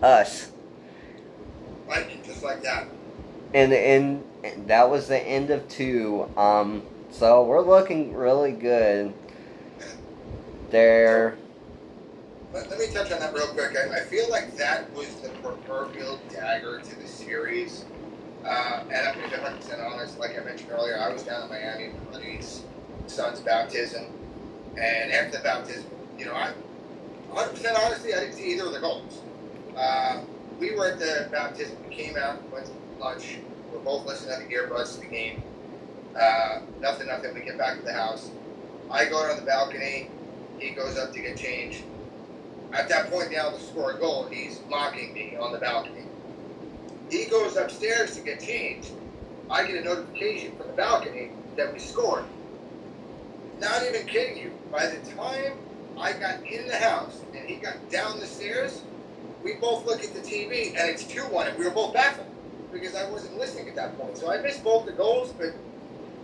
us. 0.01 0.51
Lightning, 1.87 2.21
just 2.23 2.43
like 2.43 2.61
that. 2.63 2.87
and 3.53 3.73
and 3.73 4.23
that 4.67 4.89
was 4.89 5.07
the 5.07 5.19
end 5.19 5.49
of 5.49 5.67
two. 5.67 6.29
Um, 6.37 6.83
so 7.11 7.43
we're 7.43 7.61
looking 7.61 8.13
really 8.13 8.51
good. 8.51 9.13
There, 10.69 11.35
Let, 12.53 12.69
let 12.69 12.79
me 12.79 12.85
touch 12.93 13.11
on 13.11 13.19
that 13.19 13.33
real 13.33 13.47
quick. 13.47 13.75
I, 13.75 13.97
I 13.97 13.99
feel 14.01 14.29
like 14.29 14.55
that 14.57 14.91
was 14.93 15.07
the 15.15 15.29
proverbial 15.41 16.19
dagger 16.29 16.79
to 16.79 16.95
the 17.01 17.07
series. 17.07 17.85
Uh, 18.45 18.83
and 18.91 19.07
I'm 19.07 19.15
going 19.17 19.29
to 19.31 19.37
be 19.37 19.43
100% 19.43 19.83
honest. 19.91 20.19
Like 20.19 20.39
I 20.39 20.43
mentioned 20.43 20.69
earlier, 20.71 20.97
I 20.99 21.11
was 21.11 21.23
down 21.23 21.43
in 21.43 21.49
Miami 21.49 21.89
for 21.89 22.11
buddy's 22.19 22.61
son's 23.07 23.39
baptism. 23.39 24.05
And 24.77 25.12
after 25.12 25.38
the 25.38 25.43
baptism, 25.43 25.86
you 26.17 26.25
know, 26.25 26.34
I, 26.34 26.53
100% 27.32 27.86
honestly, 27.86 28.13
I 28.13 28.19
didn't 28.21 28.34
see 28.34 28.53
either 28.53 28.65
of 28.65 28.73
the 28.73 28.79
goals. 28.79 29.21
Uh, 29.75 30.21
we 30.60 30.75
were 30.75 30.88
at 30.88 30.99
the 30.99 31.27
baptism. 31.32 31.77
We 31.88 31.95
came 31.95 32.17
out, 32.17 32.49
went 32.51 32.65
to 32.67 32.73
lunch. 32.99 33.38
We're 33.71 33.79
both 33.79 34.05
listening 34.05 34.39
to 34.41 34.47
the 34.47 34.53
earbuds 34.53 34.95
to 34.95 35.01
the 35.01 35.08
game. 35.08 35.43
Uh, 36.19 36.62
nothing, 36.79 37.08
nothing. 37.08 37.34
We 37.34 37.41
get 37.41 37.58
back 37.58 37.77
to 37.77 37.84
the 37.84 37.93
house. 37.93 38.32
I 38.91 39.05
go 39.05 39.23
out 39.23 39.32
on 39.32 39.39
the 39.39 39.45
balcony. 39.45 40.10
He 40.58 40.71
goes 40.71 40.97
up 40.97 41.13
to 41.13 41.19
get 41.19 41.38
changed. 41.38 41.84
At 42.73 42.89
that 42.89 43.10
point, 43.10 43.32
now 43.32 43.49
to 43.51 43.60
score 43.60 43.91
a 43.91 43.97
goal, 43.97 44.27
he's 44.29 44.60
mocking 44.69 45.13
me 45.13 45.36
on 45.38 45.51
the 45.51 45.60
balcony. 45.60 46.03
He 47.10 47.25
goes 47.25 47.55
upstairs 47.55 48.15
to 48.15 48.21
get 48.21 48.39
changed. 48.39 48.91
I 49.49 49.65
get 49.65 49.77
a 49.77 49.82
notification 49.82 50.55
from 50.58 50.67
the 50.67 50.73
balcony 50.73 51.32
that 51.55 51.73
we 51.73 51.79
scored. 51.79 52.25
Not 53.59 53.83
even 53.83 54.05
kidding 54.07 54.37
you. 54.37 54.51
By 54.71 54.87
the 54.87 54.97
time 55.11 55.53
I 55.97 56.13
got 56.13 56.43
in 56.45 56.67
the 56.67 56.77
house 56.77 57.21
and 57.35 57.47
he 57.47 57.55
got 57.55 57.89
down 57.89 58.19
the 58.19 58.25
stairs, 58.25 58.81
we 59.43 59.55
both 59.55 59.85
look 59.85 60.03
at 60.03 60.13
the 60.13 60.21
TV 60.21 60.69
and 60.69 60.89
it's 60.89 61.03
2 61.03 61.21
1, 61.21 61.47
and 61.47 61.57
we 61.57 61.65
were 61.65 61.71
both 61.71 61.93
baffled 61.93 62.27
because 62.71 62.95
I 62.95 63.09
wasn't 63.09 63.37
listening 63.37 63.67
at 63.67 63.75
that 63.75 63.97
point. 63.97 64.17
So 64.17 64.31
I 64.31 64.37
missed 64.41 64.63
both 64.63 64.85
the 64.85 64.91
goals, 64.91 65.33
but, 65.33 65.53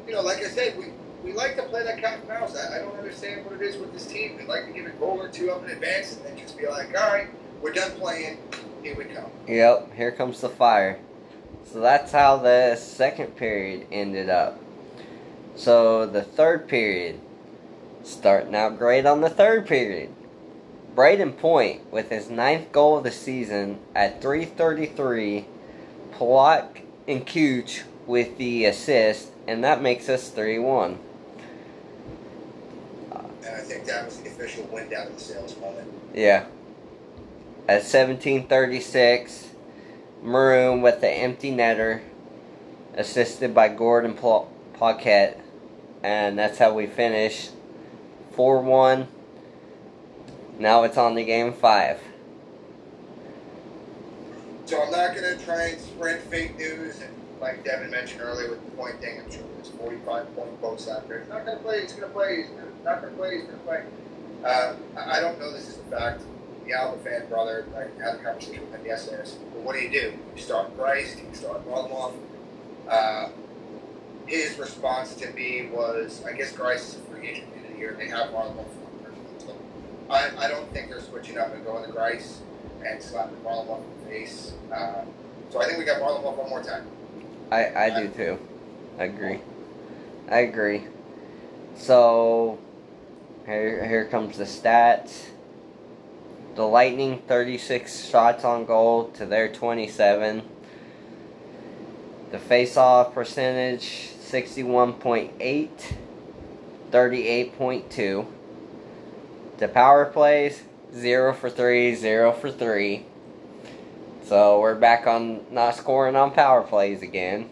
you 0.07 0.13
know, 0.13 0.21
like 0.21 0.37
I 0.37 0.47
said, 0.47 0.77
we, 0.77 0.85
we 1.23 1.33
like 1.33 1.55
to 1.55 1.63
play 1.63 1.83
that 1.83 1.99
cat 1.99 2.19
and 2.19 2.27
mouse. 2.27 2.55
I, 2.55 2.77
I 2.77 2.79
don't 2.79 2.95
understand 2.97 3.45
what 3.45 3.55
it 3.55 3.61
is 3.61 3.77
with 3.77 3.93
this 3.93 4.05
team. 4.05 4.37
We 4.37 4.45
like 4.45 4.65
to 4.67 4.71
give 4.71 4.85
a 4.85 4.91
goal 4.91 5.21
or 5.21 5.27
two 5.27 5.51
up 5.51 5.63
in 5.63 5.71
advance 5.71 6.15
and 6.15 6.25
then 6.25 6.37
just 6.37 6.57
be 6.57 6.67
like, 6.67 6.89
all 6.89 7.09
right, 7.09 7.27
we're 7.61 7.73
done 7.73 7.91
playing. 7.91 8.37
Here 8.83 8.95
we 8.95 9.05
come. 9.05 9.25
yep, 9.47 9.91
here 9.95 10.11
comes 10.11 10.41
the 10.41 10.49
fire. 10.49 10.99
So 11.65 11.79
that's 11.79 12.11
how 12.11 12.37
the 12.37 12.75
second 12.75 13.35
period 13.35 13.87
ended 13.91 14.29
up. 14.29 14.59
So 15.55 16.05
the 16.05 16.21
third 16.21 16.67
period, 16.67 17.19
starting 18.05 18.55
out 18.55 18.77
great 18.77 19.05
on 19.05 19.21
the 19.21 19.29
third 19.29 19.67
period. 19.67 20.09
Brayden 20.95 21.37
Point 21.37 21.91
with 21.91 22.09
his 22.09 22.29
ninth 22.29 22.71
goal 22.71 22.97
of 22.97 23.03
the 23.03 23.11
season 23.11 23.79
at 23.93 24.21
3:33. 24.21 25.45
Palat 26.13 26.67
and 27.07 27.25
Kuch 27.27 27.83
with 28.05 28.37
the 28.37 28.63
assist, 28.65 29.31
and 29.47 29.63
that 29.63 29.81
makes 29.81 30.07
us 30.07 30.29
3-1. 30.29 30.97
And 33.11 33.55
I 33.55 33.59
think 33.59 33.85
that 33.85 34.05
was 34.05 34.17
the 34.21 34.29
official 34.29 34.63
win 34.71 34.87
down 34.89 35.07
to 35.07 35.13
the 35.13 35.19
sales 35.19 35.57
moment. 35.59 35.91
Yeah. 36.13 36.45
At 37.67 37.83
1736, 37.83 39.49
Maroon 40.21 40.81
with 40.81 41.01
the 41.01 41.09
empty 41.09 41.51
netter, 41.51 42.01
assisted 42.95 43.53
by 43.53 43.67
Gordon 43.67 44.15
Paquette. 44.73 45.41
And 46.01 46.37
that's 46.37 46.59
how 46.59 46.73
we 46.73 46.85
finish 46.85 47.49
4 48.35 48.61
1. 48.61 49.07
Now 50.59 50.83
it's 50.83 50.97
on 50.97 51.15
to 51.15 51.23
game 51.23 51.53
5. 51.53 51.99
So 54.65 54.81
I'm 54.81 54.91
not 54.91 55.15
going 55.15 55.37
to 55.37 55.45
try 55.45 55.67
and 55.67 55.81
spread 55.81 56.21
fake 56.23 56.57
news. 56.57 57.01
Like 57.39 57.63
Devin 57.63 57.91
mentioned 57.91 58.21
earlier 58.21 58.49
with 58.49 58.63
the 58.65 58.71
point 58.71 58.99
thing, 58.99 59.21
I'm 59.21 59.31
sure 59.31 59.43
there's 59.55 59.69
45 59.69 60.35
point 60.35 60.59
quotes 60.59 60.87
out 60.87 61.07
there. 61.07 61.19
He's 61.19 61.29
not 61.29 61.45
going 61.45 61.57
to 61.57 61.63
play. 61.63 61.81
He's 61.81 61.91
going 61.93 62.07
to 62.07 62.09
play. 62.09 62.37
He's 62.37 62.49
not 62.83 63.01
going 63.01 63.13
to 63.13 63.17
play. 63.19 63.35
He's 63.35 63.45
going 63.45 63.57
to 63.57 63.63
play. 63.63 63.83
Uh, 64.43 64.75
I 64.97 65.19
don't 65.19 65.39
know 65.39 65.51
this 65.51 65.69
is 65.69 65.77
a 65.79 65.83
fact. 65.83 66.21
The 66.65 66.73
Alba 66.73 67.03
fan 67.03 67.27
brother, 67.29 67.67
I 67.75 68.03
had 68.03 68.15
a 68.15 68.23
conversation 68.23 68.61
with 68.61 68.79
him 68.79 68.85
yesterday. 68.85 69.21
I 69.21 69.25
said, 69.25 69.39
well, 69.53 69.63
what 69.63 69.75
do 69.75 69.81
you 69.81 69.91
do? 69.91 70.13
You 70.35 70.41
start 70.41 70.75
Bryce? 70.75 71.15
You 71.15 71.35
start 71.35 71.63
Varlamov? 71.67 72.13
Uh, 72.89 73.29
his 74.25 74.57
response 74.57 75.13
to 75.15 75.31
me 75.33 75.67
was, 75.71 76.23
I 76.25 76.33
guess 76.33 76.53
Greiss 76.53 76.77
is 76.77 76.95
a 76.95 76.99
free 77.11 77.27
agent 77.27 77.54
of 77.75 77.79
year. 77.79 77.95
They 77.97 78.07
have 78.07 78.29
so 78.29 79.57
I, 80.09 80.31
I 80.37 80.47
don't 80.47 80.71
think 80.71 80.89
they're 80.89 81.01
switching 81.01 81.37
up 81.37 81.53
and 81.53 81.63
going 81.65 81.85
to 81.85 81.91
Greiss 81.91 82.37
and 82.85 83.01
slapping 83.01 83.37
Varlamov 83.37 83.83
in 83.83 84.03
the 84.03 84.11
face. 84.11 84.53
Uh, 84.71 85.03
so 85.49 85.61
I 85.61 85.65
think 85.65 85.79
we 85.79 85.85
got 85.85 85.99
Barlow 85.99 86.21
Varlamov 86.21 86.37
one 86.37 86.49
more 86.49 86.63
time. 86.63 86.87
I, 87.51 87.85
I 87.85 88.01
do 88.01 88.07
too. 88.09 88.39
I 88.97 89.05
agree. 89.05 89.39
I 90.29 90.39
agree. 90.39 90.85
So, 91.75 92.57
here, 93.45 93.85
here 93.85 94.05
comes 94.05 94.37
the 94.37 94.45
stats. 94.45 95.25
The 96.55 96.63
Lightning 96.63 97.21
36 97.27 98.09
shots 98.09 98.45
on 98.45 98.65
goal 98.65 99.09
to 99.15 99.25
their 99.25 99.51
27. 99.51 100.41
The 102.31 102.39
face-off 102.39 103.13
percentage 103.13 104.11
61.8, 104.21 105.69
38.2. 106.95 108.25
The 109.57 109.67
power 109.67 110.05
plays 110.05 110.63
0 110.93 111.33
for 111.33 111.49
3, 111.49 111.93
0 111.93 112.31
for 112.31 112.49
3. 112.49 113.05
So 114.23 114.61
we're 114.61 114.75
back 114.75 115.05
on 115.05 115.41
not 115.51 115.75
scoring 115.75 116.15
on 116.15 116.31
power 116.31 116.61
plays 116.61 117.01
again. 117.01 117.49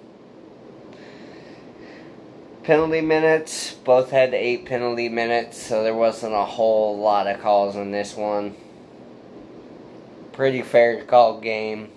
Penalty 2.64 3.02
minutes, 3.02 3.74
both 3.74 4.12
had 4.12 4.34
eight 4.34 4.66
penalty 4.66 5.10
minutes, 5.10 5.62
so 5.62 5.84
there 5.84 5.94
wasn't 5.94 6.34
a 6.34 6.46
whole 6.46 6.98
lot 6.98 7.28
of 7.28 7.42
calls 7.42 7.76
in 7.76 7.92
this 7.92 8.16
one. 8.16 8.56
Pretty 10.32 10.62
fair 10.62 11.04
call 11.04 11.42
game. 11.42 11.92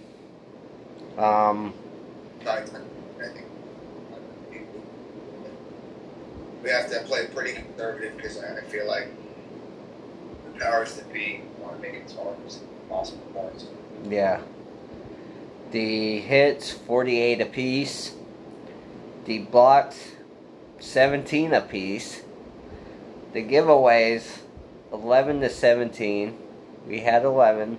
Um, 1.16 1.72
I 2.44 2.62
think 2.62 2.86
we 6.66 6.72
have 6.72 6.90
to 6.90 6.98
play 7.02 7.28
pretty 7.28 7.52
conservative 7.52 8.16
because 8.16 8.42
I 8.42 8.60
feel 8.62 8.88
like 8.88 9.06
the 10.52 10.58
powers 10.58 10.96
that 10.96 11.12
be 11.12 11.42
want 11.60 11.76
to 11.76 11.80
make 11.80 11.94
it 11.94 12.06
as 12.06 12.14
hard 12.14 12.36
as 12.44 12.58
possible 12.88 13.24
for 13.32 13.52
us. 13.52 13.66
yeah. 14.08 14.40
The 15.70 16.18
hits, 16.20 16.72
48 16.72 17.40
apiece. 17.40 18.14
The 19.26 19.38
blocks, 19.38 20.12
17 20.80 21.52
apiece. 21.52 22.22
The 23.32 23.44
giveaways, 23.44 24.38
11 24.92 25.42
to 25.42 25.50
17. 25.50 26.36
We 26.88 27.00
had 27.00 27.24
11. 27.24 27.78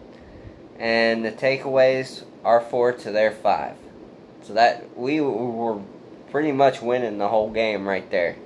And 0.79 1.25
the 1.25 1.31
takeaways 1.33 2.23
are 2.45 2.61
4 2.61 2.93
to 2.93 3.11
their 3.11 3.31
5. 3.31 3.75
So 4.43 4.53
that 4.53 4.97
we 4.97 5.19
were 5.19 5.81
pretty 6.31 6.53
much 6.53 6.81
winning 6.81 7.17
the 7.17 7.27
whole 7.27 7.51
game 7.51 7.85
right 7.85 8.09
there 8.09 8.37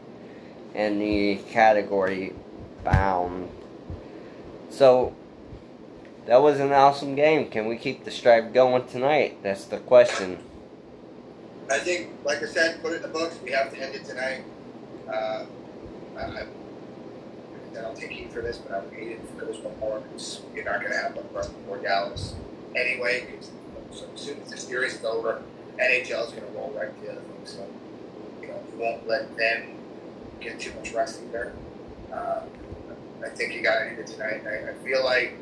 in 0.76 1.00
the 1.00 1.36
category 1.50 2.34
bound. 2.84 3.50
So 4.70 5.16
that 6.26 6.42
was 6.42 6.60
an 6.60 6.72
awesome 6.72 7.16
game. 7.16 7.50
Can 7.50 7.68
we 7.68 7.78
keep 7.78 8.06
the 8.06 8.12
stripe 8.12 8.54
going 8.54 8.88
tonight? 8.88 9.42
That's 9.44 9.66
the 9.66 9.78
question. 9.78 10.40
I 11.70 11.80
think, 11.80 12.10
like 12.26 12.44
I 12.44 12.46
said, 12.46 12.82
put 12.82 12.94
it 12.94 12.98
in 12.98 13.02
the 13.02 13.08
books. 13.08 13.40
We 13.44 13.52
have 13.52 13.72
to 13.72 13.82
end 13.82 13.96
it 13.96 14.06
tonight. 14.06 14.44
Uh, 15.08 15.46
I, 16.18 16.22
I, 16.22 16.42
I 17.72 17.82
don't 17.82 17.96
take 17.96 18.12
heat 18.12 18.32
for 18.32 18.42
this, 18.42 18.58
but 18.58 18.74
I 18.74 18.80
would 18.80 18.94
hate 18.94 19.12
it 19.14 19.38
there 19.38 19.48
was 19.48 19.58
one 19.60 19.78
more 19.80 20.00
because 20.02 20.42
you're 20.54 20.66
not 20.66 20.82
going 20.82 20.92
to 20.92 20.98
have 20.98 21.16
run 21.16 21.48
before 21.52 21.78
Dallas 21.80 22.36
anyway. 22.76 23.26
Because 23.32 23.52
so 23.92 24.08
as 24.14 24.22
soon 24.22 24.42
as 24.42 24.52
the 24.52 24.58
series 24.58 24.96
is 24.96 25.06
over, 25.06 25.42
NHL 25.80 26.28
is 26.28 26.32
going 26.34 26.46
to 26.46 26.52
roll 26.54 26.74
right 26.78 26.94
to 26.94 27.06
the 27.06 27.12
other 27.14 27.22
thing. 27.22 27.46
So 27.46 27.68
you 28.42 28.48
know, 28.50 28.64
you 28.72 28.80
won't 28.80 29.08
let 29.08 29.36
them 29.38 29.78
get 30.42 30.60
too 30.60 30.74
much 30.74 30.92
rest 30.94 31.22
either. 31.28 31.54
Uh, 32.12 32.42
I 33.24 33.30
think 33.30 33.54
you 33.54 33.62
got 33.62 33.82
it 33.84 34.08
tonight. 34.08 34.44
I, 34.46 34.72
I 34.72 34.74
feel 34.84 35.04
like 35.04 35.38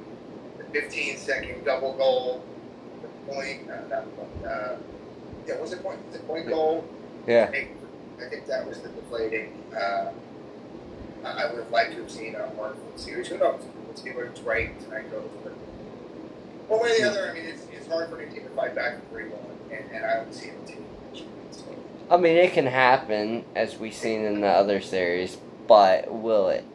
the 0.57 0.65
15 0.65 1.17
second 1.17 1.65
double 1.65 1.93
goal, 1.93 2.43
the 3.01 3.33
point, 3.33 3.69
uh, 3.69 3.87
not 3.87 4.05
uh, 4.45 4.75
yeah, 5.47 5.59
was 5.59 5.71
it 5.71 5.81
point? 5.81 6.11
The 6.11 6.19
point 6.19 6.47
goal. 6.47 6.87
Yeah. 7.25 7.45
I 7.47 7.51
think, 7.51 7.71
I 8.23 8.29
think 8.29 8.45
that 8.47 8.67
was 8.67 8.79
the 8.81 8.89
deflating. 8.89 9.63
Uh, 9.75 10.11
I 11.25 11.47
would 11.47 11.63
have 11.63 11.71
liked 11.71 11.91
to 11.93 12.01
have 12.01 12.11
seen 12.11 12.35
a 12.35 12.53
more 12.55 12.73
full 12.73 12.97
series. 12.97 13.27
Who 13.27 13.37
knows? 13.37 13.61
Let's 13.87 14.01
see 14.01 14.11
what's 14.11 14.41
right 14.41 14.79
tonight 14.81 15.11
goes. 15.11 15.29
But 15.43 15.53
one 16.67 16.81
way 16.81 16.91
or 16.91 16.97
the 16.99 17.09
other, 17.09 17.29
I 17.29 17.33
mean, 17.33 17.45
it's, 17.45 17.65
it's 17.73 17.87
hard 17.87 18.09
for 18.09 18.21
any 18.21 18.31
team 18.31 18.43
to 18.43 18.49
fight 18.49 18.75
back 18.75 18.99
from 18.99 19.09
3 19.09 19.23
1, 19.29 19.39
and, 19.71 19.91
and 19.91 20.05
I 20.05 20.15
don't 20.15 20.33
see 20.33 20.49
a 20.49 20.67
team. 20.67 20.85
I 22.09 22.17
mean, 22.17 22.37
it 22.37 22.53
can 22.53 22.65
happen 22.65 23.45
as 23.55 23.77
we've 23.77 23.93
seen 23.93 24.25
in 24.25 24.41
the 24.41 24.47
other 24.47 24.81
series, 24.81 25.37
but 25.67 26.11
will 26.11 26.49
it? 26.49 26.65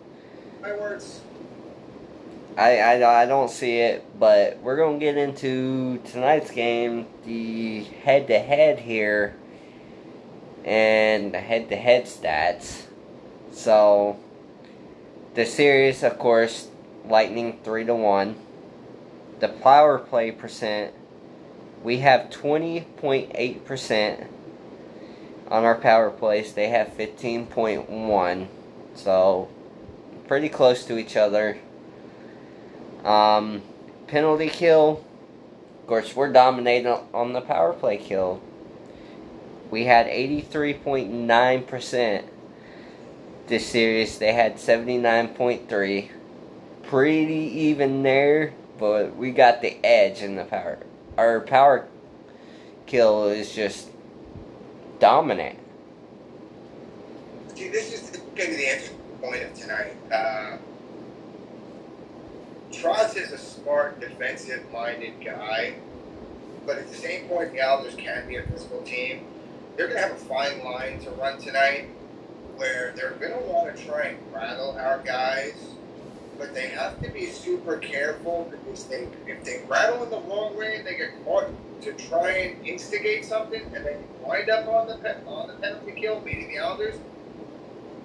my 0.62 0.72
words. 0.72 1.20
I, 2.56 2.78
I, 2.78 3.22
I 3.22 3.26
don't 3.26 3.50
see 3.50 3.80
it, 3.80 4.04
but 4.18 4.58
we're 4.58 4.76
going 4.76 5.00
to 5.00 5.04
get 5.04 5.16
into 5.16 5.98
tonight's 6.04 6.52
game, 6.52 7.08
the 7.24 7.82
head 7.82 8.28
to 8.28 8.38
head 8.38 8.78
here, 8.78 9.34
and 10.64 11.34
the 11.34 11.40
head 11.40 11.68
to 11.70 11.76
head 11.76 12.04
stats. 12.04 12.82
So, 13.52 14.20
the 15.34 15.44
series, 15.44 16.04
of 16.04 16.18
course, 16.18 16.68
Lightning 17.06 17.58
3 17.64 17.84
to 17.86 17.94
1. 17.94 18.36
The 19.40 19.48
power 19.48 19.98
play 19.98 20.30
percent, 20.30 20.94
we 21.82 21.98
have 21.98 22.30
20.8% 22.30 24.28
on 25.54 25.64
our 25.64 25.76
power 25.76 26.10
plays. 26.10 26.52
They 26.52 26.68
have 26.70 26.88
15.1. 26.88 28.48
So, 28.96 29.48
pretty 30.26 30.48
close 30.48 30.84
to 30.86 30.98
each 30.98 31.16
other. 31.16 31.58
Um, 33.04 33.62
penalty 34.08 34.48
kill. 34.48 35.04
Of 35.80 35.86
course, 35.86 36.16
we're 36.16 36.32
dominating 36.32 36.88
on 36.88 37.34
the 37.34 37.40
power 37.40 37.72
play 37.72 37.98
kill. 37.98 38.42
We 39.70 39.84
had 39.84 40.08
83.9% 40.08 42.24
this 43.46 43.66
series. 43.66 44.18
They 44.18 44.32
had 44.32 44.56
79.3. 44.56 46.10
Pretty 46.82 47.34
even 47.34 48.02
there, 48.02 48.54
but 48.76 49.14
we 49.14 49.30
got 49.30 49.62
the 49.62 49.76
edge 49.86 50.20
in 50.20 50.34
the 50.34 50.44
power. 50.44 50.78
Our 51.16 51.40
power 51.40 51.86
kill 52.86 53.28
is 53.28 53.54
just 53.54 53.93
dominant. 55.04 55.58
See, 57.54 57.68
this 57.68 57.92
is 57.92 58.08
going 58.10 58.36
to 58.36 58.46
be 58.46 58.56
the 58.56 58.72
interesting 58.72 58.96
point 59.20 59.42
of 59.42 59.52
tonight. 59.52 59.96
Uh, 60.10 60.56
is 63.14 63.32
a 63.32 63.38
smart, 63.38 64.00
defensive-minded 64.00 65.22
guy, 65.22 65.74
but 66.64 66.78
at 66.78 66.88
the 66.88 66.96
same 66.96 67.28
point, 67.28 67.52
the 67.52 67.60
Islanders 67.60 67.94
can 67.96 68.26
be 68.26 68.36
a 68.36 68.42
physical 68.44 68.80
team. 68.82 69.26
They're 69.76 69.88
going 69.88 70.00
to 70.00 70.08
have 70.08 70.16
a 70.16 70.24
fine 70.24 70.64
line 70.64 71.00
to 71.00 71.10
run 71.10 71.38
tonight, 71.38 71.90
where 72.56 72.94
they're 72.96 73.12
going 73.12 73.32
to 73.32 73.46
want 73.46 73.76
to 73.76 73.84
try 73.84 74.04
and 74.06 74.32
rattle 74.32 74.70
our 74.78 75.00
guys, 75.00 75.73
but 76.38 76.54
they 76.54 76.68
have 76.68 77.00
to 77.02 77.10
be 77.10 77.26
super 77.26 77.76
careful 77.78 78.50
because 78.50 78.84
they, 78.84 79.06
if 79.26 79.44
they 79.44 79.62
rattle 79.68 80.02
in 80.04 80.10
the 80.10 80.20
wrong 80.20 80.56
way 80.56 80.76
and 80.76 80.86
they 80.86 80.96
get 80.96 81.10
caught 81.24 81.46
to 81.82 81.92
try 81.94 82.30
and 82.30 82.66
instigate 82.66 83.24
something, 83.24 83.62
and 83.74 83.84
they 83.84 83.96
wind 84.22 84.48
up 84.50 84.68
on 84.68 84.86
the 84.86 84.96
pe- 84.96 85.24
on 85.26 85.48
the 85.48 85.54
penalty 85.54 85.92
kill, 85.92 86.20
meaning 86.22 86.48
the 86.48 86.58
Islanders, 86.58 86.96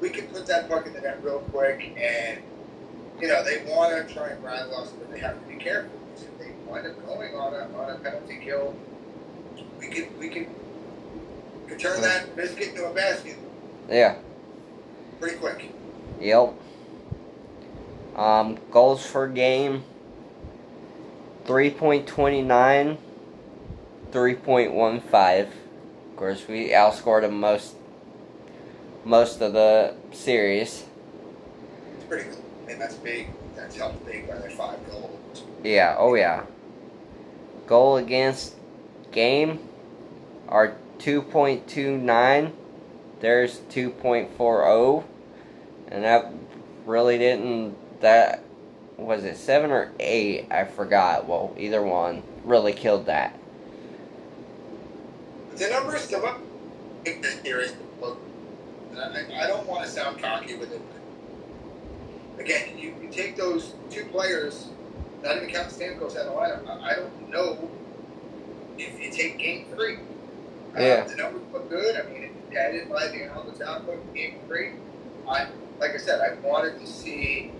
we 0.02 0.10
can 0.10 0.28
put 0.28 0.46
that 0.48 0.70
puck 0.70 0.86
in 0.88 0.94
the 0.94 1.02
net 1.02 1.20
real 1.24 1.40
quick 1.52 1.92
and 1.98 2.40
you 3.22 3.28
know, 3.28 3.44
they 3.44 3.58
want 3.70 4.08
to 4.08 4.14
try 4.14 4.30
and 4.30 4.42
rattle 4.44 4.76
us, 4.78 4.92
but 4.92 5.12
they 5.12 5.20
have 5.20 5.38
to 5.42 5.54
be 5.54 5.56
careful 5.62 5.92
because 6.10 6.26
if 6.26 6.40
they 6.40 6.52
wind 6.72 6.88
up 6.88 7.06
going 7.06 7.36
on 7.36 7.54
a 7.54 7.68
on 7.78 7.90
a 7.92 7.96
penalty 8.00 8.40
kill, 8.44 8.74
we 9.80 9.88
can 9.88 10.08
we 10.20 10.30
can, 10.30 10.48
we 11.64 11.70
can 11.70 11.78
turn 11.78 12.02
that 12.02 12.34
biscuit 12.36 12.70
into 12.70 12.86
a 12.86 12.94
basket 12.94 13.36
Yeah. 13.90 14.16
pretty 15.20 15.38
quick. 15.38 15.70
Yep. 16.22 16.54
Um, 18.20 18.60
goals 18.70 19.06
for 19.06 19.30
game 19.30 19.86
3.29, 21.46 22.98
3.15. 24.12 25.42
Of 25.42 26.16
course, 26.18 26.46
we 26.46 26.72
outscored 26.72 27.22
them 27.22 27.40
most 27.40 27.76
most 29.06 29.40
of 29.40 29.54
the 29.54 29.96
series. 30.12 30.84
It's 31.96 32.04
pretty 32.10 32.30
good, 32.30 32.40
and 32.68 32.82
that's 32.82 32.96
big. 32.96 33.30
That's 33.56 33.78
helped 33.78 34.06
big 34.06 34.28
by 34.28 34.38
their 34.38 34.50
five 34.50 34.86
goals. 34.92 35.44
Yeah, 35.64 35.96
oh 35.98 36.16
yeah. 36.16 36.44
Goal 37.68 37.96
against 37.96 38.56
game 39.14 39.60
are 40.50 40.76
2.29. 40.98 42.52
There's 43.22 43.60
2.40. 43.60 45.04
And 45.88 46.04
that 46.04 46.34
really 46.86 47.18
didn't. 47.18 47.78
That. 48.02 48.44
Was 48.98 49.24
it 49.24 49.38
7 49.38 49.72
or 49.72 49.92
8? 50.00 50.48
I 50.52 50.66
forgot. 50.66 51.26
Well, 51.28 51.56
either 51.58 51.82
one 51.82 52.22
really 52.44 52.74
killed 52.74 53.06
that. 53.06 53.38
The 55.56 55.70
numbers 55.70 56.08
come 56.08 56.26
up. 56.26 56.40
I 57.02 57.04
think 57.04 57.22
this 57.22 57.40
series. 57.42 57.74
Look, 58.02 58.20
I, 58.98 59.26
I 59.44 59.48
don't 59.48 59.66
want 59.68 59.86
to 59.86 59.90
sound 59.90 60.22
cocky 60.22 60.56
with 60.56 60.72
it. 60.74 60.82
Again, 62.40 62.78
you, 62.78 62.94
you 63.02 63.10
take 63.10 63.36
those 63.36 63.74
two 63.90 64.06
players, 64.06 64.68
not 65.24 65.38
even 65.38 65.50
count 65.50 65.68
Stamkos 65.70 66.14
the 66.14 66.20
lineup. 66.32 66.68
I, 66.68 66.92
I 66.92 66.96
don't 66.96 67.30
know 67.30 67.70
if 68.78 69.02
you 69.02 69.12
take 69.12 69.38
game 69.38 69.66
three. 69.74 69.96
Uh, 70.76 70.82
Yeah. 70.82 71.04
the 71.06 71.16
numbers 71.16 71.42
look 71.52 71.70
good. 71.70 71.96
I 71.96 72.10
mean, 72.10 72.24
it 72.24 72.56
added 72.56 72.90
by 72.90 73.08
the 73.08 73.26
Islanders 73.26 73.62
output 73.62 74.00
in 74.08 74.14
game 74.14 74.40
three. 74.48 74.72
I, 75.28 75.48
like 75.80 75.92
I 75.92 75.98
said, 75.98 76.22
I 76.22 76.34
wanted 76.46 76.80
to 76.80 76.88
see, 76.88 77.52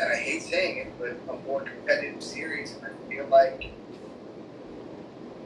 and 0.00 0.10
I 0.10 0.16
hate 0.16 0.42
saying 0.42 0.78
it, 0.78 0.98
but 0.98 1.34
a 1.34 1.38
more 1.46 1.60
competitive 1.60 2.22
series. 2.22 2.74
And 2.74 2.86
I 2.86 3.10
feel 3.10 3.26
like 3.26 3.70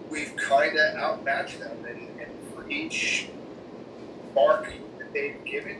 we've 0.08 0.34
kind 0.36 0.78
of 0.78 0.94
outmatched 0.96 1.58
them, 1.58 1.84
and, 1.84 2.20
and 2.20 2.30
for 2.54 2.68
each 2.70 3.28
mark 4.34 4.72
that 4.98 5.12
they've 5.12 5.42
given, 5.44 5.78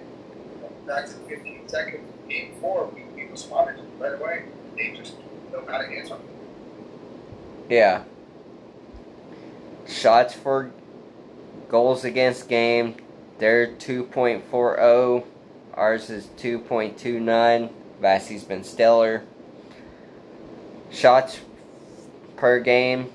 back 0.86 1.06
to 1.06 1.12
15 1.12 1.68
seconds, 1.68 2.12
game 2.28 2.54
four, 2.60 2.90
we, 2.94 3.04
we 3.14 3.30
responded 3.30 3.80
right 3.98 4.14
away. 4.14 4.44
They 4.76 4.92
just 4.96 5.14
know 5.52 5.64
how 5.68 5.78
to 5.78 5.86
answer. 5.86 6.16
Yeah. 7.70 8.02
Shots 9.86 10.34
for 10.34 10.72
goals 11.68 12.04
against 12.04 12.48
game, 12.48 12.96
they're 13.38 13.68
2.40. 13.68 15.24
Ours 15.74 16.10
is 16.10 16.26
2.29. 16.38 17.70
Vassie's 18.00 18.44
been 18.44 18.64
stellar. 18.64 19.22
Shots 20.90 21.40
per 22.36 22.60
game, 22.60 23.10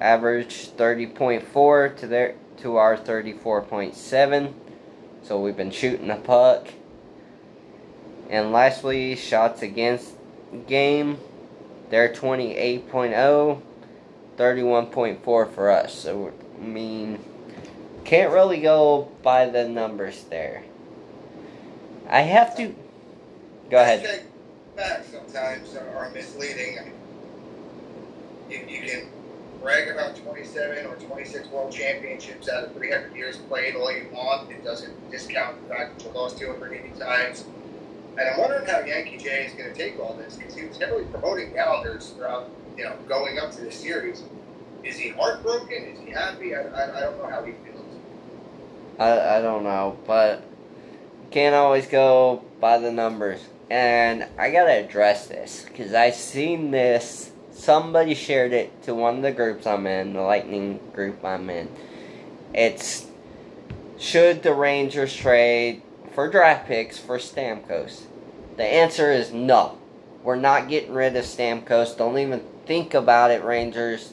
average 0.00 0.70
30.4 0.70 1.96
to 1.98 2.06
their 2.06 2.34
to 2.58 2.76
our 2.76 2.96
34.7. 2.96 4.52
So 5.22 5.40
we've 5.40 5.56
been 5.56 5.70
shooting 5.70 6.08
the 6.08 6.16
puck. 6.16 6.68
And 8.30 8.52
lastly, 8.52 9.14
shots 9.16 9.62
against 9.62 10.14
game, 10.66 11.18
they're 11.90 12.12
28.0, 12.12 13.62
31.4 14.36 15.22
for 15.24 15.70
us. 15.70 15.94
So, 15.94 16.32
I 16.60 16.64
mean, 16.64 17.18
can't 18.04 18.32
really 18.32 18.60
go 18.60 19.10
by 19.22 19.46
the 19.46 19.68
numbers 19.68 20.24
there. 20.24 20.64
I 22.08 22.20
have 22.20 22.56
to. 22.56 22.74
Go 23.68 23.78
ahead. 23.82 24.22
Facts 24.76 25.08
sometimes 25.10 25.74
are, 25.74 26.10
misleading. 26.10 26.78
I 26.78 26.84
mean, 26.84 26.92
you, 28.48 28.58
you 28.68 28.88
can 28.88 29.08
brag 29.60 29.88
about 29.88 30.14
27 30.16 30.86
or 30.86 30.94
26 30.94 31.48
world 31.48 31.72
championships 31.72 32.48
out 32.48 32.64
of 32.64 32.74
300 32.74 33.16
years 33.16 33.38
played 33.38 33.74
all 33.74 33.90
you 33.90 34.06
want. 34.12 34.50
It 34.50 34.62
doesn't 34.62 35.10
discount 35.10 35.60
the 35.62 35.74
fact 35.74 35.98
that 35.98 36.04
you 36.04 36.10
lost 36.12 36.38
280 36.38 36.98
times. 37.00 37.44
And 38.18 38.28
I'm 38.28 38.38
wondering 38.38 38.66
how 38.66 38.80
Yankee 38.80 39.18
Jay 39.18 39.46
is 39.46 39.52
going 39.54 39.72
to 39.72 39.74
take 39.74 39.98
all 39.98 40.14
this 40.14 40.36
because 40.36 40.54
he 40.54 40.64
was 40.64 40.78
heavily 40.78 41.04
promoting 41.04 41.52
calendars 41.52 42.10
throughout, 42.10 42.48
you 42.76 42.84
know, 42.84 42.94
going 43.08 43.38
up 43.38 43.50
to 43.52 43.62
this 43.62 43.74
series. 43.74 44.22
Is 44.84 44.96
he 44.96 45.08
heartbroken? 45.08 45.84
Is 45.84 45.98
he 45.98 46.12
happy? 46.12 46.54
I, 46.54 46.60
I, 46.60 46.98
I 46.98 47.00
don't 47.00 47.18
know 47.18 47.28
how 47.28 47.42
he 47.42 47.52
feels. 47.52 47.84
I, 48.98 49.38
I 49.38 49.42
don't 49.42 49.64
know, 49.64 49.98
but 50.06 50.42
you 51.24 51.28
can't 51.30 51.54
always 51.54 51.86
go 51.88 52.42
by 52.60 52.78
the 52.78 52.92
numbers. 52.92 53.40
And 53.70 54.26
I 54.38 54.50
gotta 54.50 54.84
address 54.84 55.26
this 55.26 55.64
because 55.66 55.92
I 55.92 56.10
seen 56.10 56.70
this. 56.70 57.32
Somebody 57.52 58.14
shared 58.14 58.52
it 58.52 58.82
to 58.84 58.94
one 58.94 59.16
of 59.16 59.22
the 59.22 59.32
groups 59.32 59.66
I'm 59.66 59.86
in, 59.86 60.12
the 60.12 60.20
Lightning 60.20 60.78
group 60.92 61.24
I'm 61.24 61.50
in. 61.50 61.68
It's 62.54 63.06
should 63.98 64.42
the 64.42 64.52
Rangers 64.52 65.16
trade 65.16 65.82
for 66.14 66.30
draft 66.30 66.66
picks 66.66 66.98
for 66.98 67.18
Stamkos? 67.18 68.02
The 68.56 68.64
answer 68.64 69.10
is 69.10 69.32
no. 69.32 69.78
We're 70.22 70.36
not 70.36 70.68
getting 70.68 70.92
rid 70.92 71.16
of 71.16 71.24
Stamkos. 71.24 71.96
Don't 71.96 72.18
even 72.18 72.44
think 72.66 72.94
about 72.94 73.30
it, 73.30 73.42
Rangers. 73.42 74.12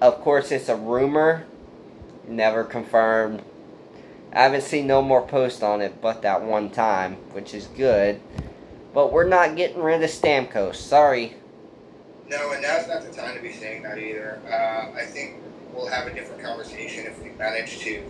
Of 0.00 0.20
course, 0.22 0.50
it's 0.50 0.68
a 0.68 0.76
rumor, 0.76 1.46
never 2.26 2.64
confirmed. 2.64 3.42
I 4.32 4.42
haven't 4.42 4.62
seen 4.62 4.86
no 4.86 5.02
more 5.02 5.26
posts 5.26 5.62
on 5.62 5.80
it 5.80 6.00
but 6.00 6.22
that 6.22 6.42
one 6.42 6.70
time, 6.70 7.14
which 7.32 7.54
is 7.54 7.66
good. 7.68 8.20
But 8.96 9.12
we're 9.12 9.28
not 9.28 9.56
getting 9.56 9.82
rid 9.82 10.02
of 10.02 10.08
Stamkos. 10.08 10.76
Sorry. 10.76 11.34
No, 12.30 12.52
and 12.52 12.62
now's 12.62 12.88
not 12.88 13.02
the 13.02 13.12
time 13.12 13.36
to 13.36 13.42
be 13.42 13.52
saying 13.52 13.82
that 13.82 13.98
either. 13.98 14.40
Uh, 14.46 14.98
I 14.98 15.04
think 15.04 15.36
we'll 15.74 15.86
have 15.86 16.06
a 16.06 16.14
different 16.14 16.42
conversation 16.42 17.04
if 17.04 17.22
we 17.22 17.28
manage 17.32 17.78
to 17.80 18.02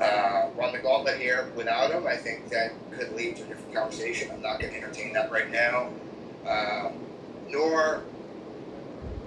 uh, 0.00 0.48
run 0.56 0.72
the 0.72 0.80
gauntlet 0.80 1.20
here 1.20 1.48
without 1.54 1.92
him. 1.92 2.08
I 2.08 2.16
think 2.16 2.48
that 2.48 2.72
could 2.90 3.12
lead 3.12 3.36
to 3.36 3.44
a 3.44 3.46
different 3.46 3.72
conversation. 3.72 4.32
I'm 4.32 4.42
not 4.42 4.58
going 4.58 4.72
to 4.72 4.78
entertain 4.78 5.12
that 5.12 5.30
right 5.30 5.48
now. 5.48 5.90
Um, 6.44 6.94
nor 7.48 8.02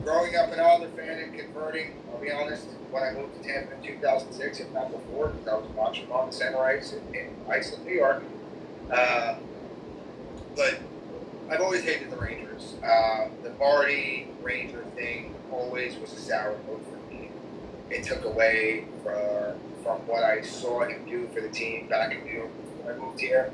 growing 0.03 0.35
up 0.35 0.51
an 0.51 0.59
Islander 0.59 0.89
fan 0.97 1.17
and 1.17 1.33
converting, 1.33 1.93
I'll 2.11 2.19
be 2.19 2.29
honest, 2.29 2.65
when 2.91 3.03
I 3.03 3.13
moved 3.13 3.41
to 3.41 3.47
Tampa 3.47 3.73
in 3.75 3.81
2006, 3.81 4.59
if 4.59 4.69
not 4.73 4.91
before, 4.91 5.29
because 5.29 5.47
I 5.47 5.55
was 5.55 5.69
watching 5.77 6.11
on 6.11 6.29
the 6.29 6.59
ice 6.59 6.91
in, 6.91 7.15
in 7.15 7.29
Iceland, 7.49 7.85
New 7.85 7.93
York. 7.93 8.21
Uh, 8.91 9.35
but 10.55 10.79
I've 11.49 11.61
always 11.61 11.83
hated 11.83 12.09
the 12.09 12.17
Rangers. 12.17 12.75
Uh, 12.83 13.27
the 13.43 13.51
Marty 13.51 14.27
Ranger 14.41 14.83
thing 14.95 15.33
always 15.51 15.95
was 15.97 16.13
a 16.13 16.17
sour 16.17 16.57
note 16.67 16.83
for 16.85 17.13
me. 17.13 17.29
It 17.89 18.03
took 18.03 18.25
away 18.25 18.85
for, 19.03 19.55
from 19.83 19.99
what 20.07 20.23
I 20.23 20.41
saw 20.41 20.83
him 20.83 21.05
do 21.05 21.27
for 21.33 21.41
the 21.41 21.49
team 21.49 21.87
back 21.87 22.13
in 22.13 22.23
New 22.23 22.31
York 22.31 22.49
when 22.81 22.95
I 22.95 22.97
moved 22.97 23.19
here. 23.19 23.51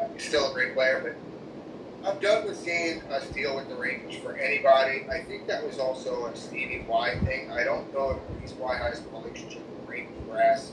Uh, 0.00 0.08
he's 0.14 0.26
still 0.26 0.50
a 0.50 0.54
great 0.54 0.74
player, 0.74 1.00
but 1.02 2.08
I'm 2.08 2.18
done 2.20 2.44
with 2.44 2.58
seeing 2.58 3.02
us 3.10 3.26
deal 3.28 3.56
with 3.56 3.68
the 3.68 3.74
Rangers 3.74 4.16
for 4.16 4.36
anybody. 4.36 5.06
I 5.10 5.22
think 5.24 5.46
that 5.46 5.64
was 5.64 5.78
also 5.78 6.26
a 6.26 6.36
Stevie 6.36 6.84
Y 6.86 7.18
thing. 7.20 7.50
I 7.50 7.64
don't 7.64 7.92
know 7.94 8.20
if 8.42 8.48
Stevie 8.48 8.62
Y 8.62 8.76
has 8.76 9.00
a 9.00 9.18
relationship 9.18 9.62
with 9.68 9.88
Rangers 9.88 10.22
brass. 10.28 10.72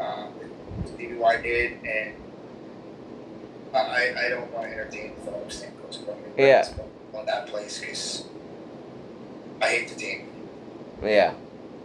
Uh, 0.00 0.28
Stevie 0.86 1.16
Y 1.16 1.42
did, 1.42 1.72
and 1.84 2.14
I, 3.74 4.14
I 4.26 4.28
don't 4.28 4.52
want 4.52 4.66
to 4.66 4.72
entertain 4.72 5.12
thought 5.24 5.34
of 5.42 5.48
Stamkos 5.48 6.04
going 6.04 6.18
Yeah. 6.36 6.66
on 7.14 7.26
that 7.26 7.46
place 7.46 7.78
because 7.78 8.24
I 9.62 9.68
hate 9.68 9.88
the 9.88 9.94
team. 9.94 10.28
Yeah. 11.02 11.34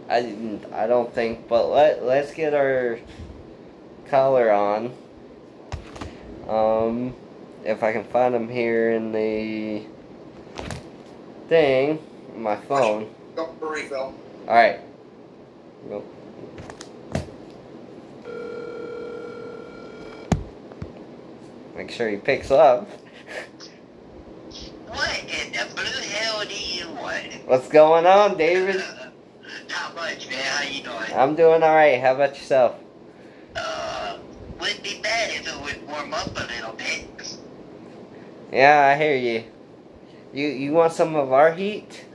I 0.08 0.22
didn't 0.22 0.72
I 0.72 0.86
don't 0.86 1.12
think 1.12 1.48
but 1.48 1.66
let 1.68 2.04
let's 2.04 2.32
get 2.32 2.54
our 2.54 2.98
collar 4.08 4.50
on. 4.52 4.94
Um 6.48 7.14
if 7.64 7.82
I 7.82 7.92
can 7.92 8.04
find 8.04 8.32
them 8.34 8.48
here 8.48 8.92
in 8.92 9.10
the 9.10 9.82
thing, 11.48 11.98
my 12.36 12.56
phone. 12.56 13.12
Go 13.34 13.52
for 13.58 13.72
refill. 13.72 14.14
Alright. 14.46 14.80
Go. 15.88 16.04
Make 21.76 21.90
sure 21.90 22.08
he 22.08 22.16
picks 22.16 22.50
up. 22.50 22.88
What 24.86 25.18
in 25.24 25.52
the 25.52 25.74
blue 25.74 25.84
hell 25.84 26.42
do 26.46 26.54
you 26.54 26.88
want? 26.94 27.34
What's 27.44 27.68
going 27.68 28.06
on, 28.06 28.38
David? 28.38 28.76
Not 29.68 29.94
much, 29.94 30.26
man. 30.30 30.42
How 30.42 30.64
you 30.64 30.82
doing? 30.82 31.12
I'm 31.14 31.34
doing 31.36 31.62
alright. 31.62 32.00
How 32.00 32.14
about 32.14 32.30
yourself? 32.30 32.76
Uh, 33.54 34.16
wouldn't 34.58 34.82
be 34.82 35.00
bad 35.02 35.30
if 35.30 35.46
it 35.46 35.60
would 35.60 35.86
warm 35.86 36.14
up 36.14 36.28
a 36.28 36.46
little 36.46 36.72
bit. 36.72 37.36
Yeah, 38.50 38.94
I 38.94 38.96
hear 38.96 39.14
you. 39.14 39.44
You 40.32 40.48
you 40.48 40.72
want 40.72 40.94
some 40.94 41.14
of 41.14 41.30
our 41.32 41.52
heat? 41.52 42.06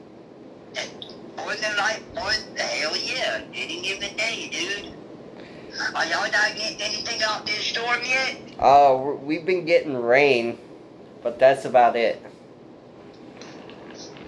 More 1.37 1.55
than 1.55 1.77
like, 1.77 2.01
more 2.15 2.31
the 2.55 2.63
hell 2.63 2.97
yeah. 2.97 3.41
Any 3.53 3.81
given 3.81 4.15
day, 4.17 4.49
dude. 4.51 4.93
Are 5.95 6.05
y'all 6.05 6.31
not 6.31 6.55
getting 6.55 6.81
anything 6.81 7.21
out 7.23 7.45
this 7.45 7.59
storm 7.65 7.99
yet? 8.03 8.37
Oh, 8.59 9.15
we've 9.23 9.45
been 9.45 9.65
getting 9.65 9.95
rain, 9.95 10.57
but 11.23 11.39
that's 11.39 11.65
about 11.65 11.95
it. 11.95 12.21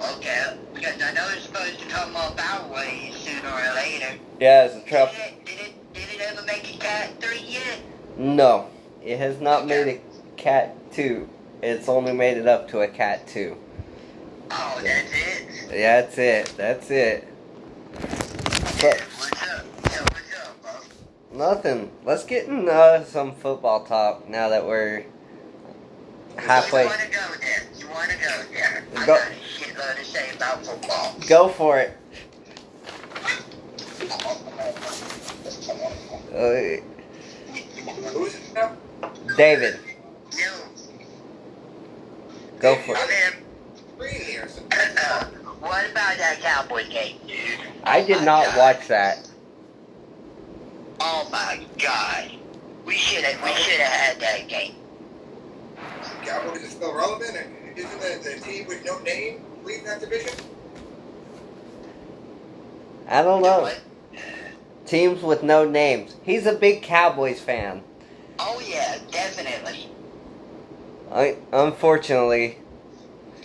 Okay, 0.02 0.58
because 0.74 1.02
I 1.02 1.14
know 1.14 1.28
it's 1.34 1.46
supposed 1.46 1.80
to 1.80 1.88
come 1.88 2.16
up 2.16 2.38
our 2.38 2.74
way 2.74 3.12
sooner 3.16 3.48
or 3.50 3.76
later. 3.76 4.20
Yeah, 4.40 4.66
it's 4.66 4.76
a 4.76 4.80
Did 4.80 4.88
trap. 4.88 5.14
it, 5.16 5.46
did 5.46 5.60
it, 5.60 5.94
did 5.94 6.04
it 6.16 6.22
ever 6.22 6.46
make 6.46 6.76
a 6.76 6.78
cat 6.78 7.22
three 7.22 7.40
yet? 7.48 7.80
No, 8.18 8.68
it 9.04 9.18
has 9.18 9.40
not 9.40 9.66
made 9.68 9.88
a 9.88 10.02
cat 10.38 10.76
two. 10.92 11.30
It's 11.62 11.88
only 11.88 12.14
made 12.14 12.38
it 12.38 12.48
up 12.48 12.68
to 12.70 12.82
a 12.82 12.88
cat 12.88 13.28
two. 13.28 13.58
Oh, 14.52 14.80
that's 14.84 15.12
it? 15.12 15.48
Yeah, 15.72 16.02
that's 16.02 16.18
it. 16.18 16.54
That's 16.58 16.92
it. 16.92 17.28
But 17.94 19.00
what's 19.00 19.32
up? 19.32 19.66
Yeah, 19.86 20.02
what's 20.02 20.38
up, 20.38 20.62
bro? 20.62 20.72
Nothing. 21.34 21.92
Let's 22.06 22.24
get 22.24 22.48
in 22.48 22.68
uh, 22.70 23.04
some 23.04 23.36
football 23.36 23.84
talk 23.86 24.28
now 24.30 24.50
that 24.50 24.66
we're 24.66 25.06
halfway. 26.38 26.84
You 26.84 26.88
want 26.90 27.02
to 27.02 27.08
go 27.10 27.20
there? 27.42 27.64
You 27.80 27.88
want 27.90 28.12
to 28.12 28.18
go 28.18 28.44
there? 28.54 28.86
I 28.96 29.06
Go. 29.06 29.16
got 29.16 29.28
a 29.28 29.34
shitload 29.34 29.96
to 29.98 30.06
say 30.06 30.36
about 30.36 30.66
football. 30.66 31.16
Go 31.28 31.50
for 31.50 31.80
it. 31.80 31.98
Uh, 36.34 36.82
Who's 38.14 38.36
it 38.36 38.54
now? 38.54 38.76
David, 39.38 39.80
No, 40.38 40.52
go 42.60 42.76
for 42.78 42.98
I'm 42.98 43.10
it. 43.10 43.34
in. 43.36 43.44
Green 43.98 44.40
Uh, 44.42 45.26
what 45.60 45.90
about 45.92 46.18
that 46.18 46.40
Cowboy 46.42 46.90
game, 46.90 47.18
dude? 47.28 47.38
I 47.84 48.02
Oh 48.02 48.06
did 48.08 48.18
my 48.20 48.24
not 48.26 48.46
God. 48.48 48.58
watch 48.58 48.88
that. 48.88 49.30
Oh 51.00 51.28
my 51.32 51.66
God. 51.80 52.32
We 52.86 52.96
should 52.96 53.24
have. 53.24 53.42
We 53.44 53.54
should 53.54 53.80
have 53.80 53.94
had 53.94 54.20
that 54.20 54.48
game. 54.48 54.76
Cowboys 56.26 56.64
are 56.64 56.68
still 56.68 56.96
relevant, 56.96 57.36
and 57.36 57.78
isn't 57.78 58.00
the, 58.00 58.30
the 58.30 58.40
team 58.40 58.68
with 58.68 58.86
no 58.86 59.00
name 59.00 59.44
leading 59.64 59.86
that 59.86 60.00
division? 60.00 60.34
I 63.08 63.22
don't 63.22 63.42
know. 63.42 63.62
What? 63.62 63.82
Teams 64.86 65.22
with 65.22 65.44
no 65.44 65.66
names. 65.70 66.16
He's 66.24 66.46
a 66.46 66.54
big 66.54 66.82
Cowboys 66.84 67.40
fan. 67.40 67.84
Oh 68.40 68.62
yeah, 68.66 68.98
definitely. 69.12 69.90
I, 71.12 71.38
unfortunately, 71.52 72.58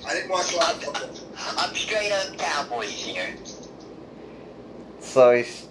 I 0.07 0.15
didn't 0.15 0.31
watch 0.31 0.55
a 0.55 0.57
lot 0.57 0.75
of 0.75 0.85
football. 0.85 1.11
I'm 1.59 1.75
straight 1.75 2.11
up 2.13 2.37
Cowboys 2.39 2.91
here. 2.91 3.35
so 5.01 5.33
he's 5.37 5.68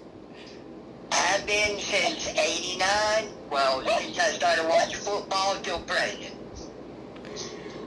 Have 1.11 1.45
been 1.45 1.79
since 1.79 2.27
'89. 2.37 3.29
Well, 3.49 3.81
since 3.99 4.19
I 4.19 4.29
started 4.31 4.67
watching 4.67 4.99
football 4.99 5.55
till 5.63 5.79
present. 5.81 6.33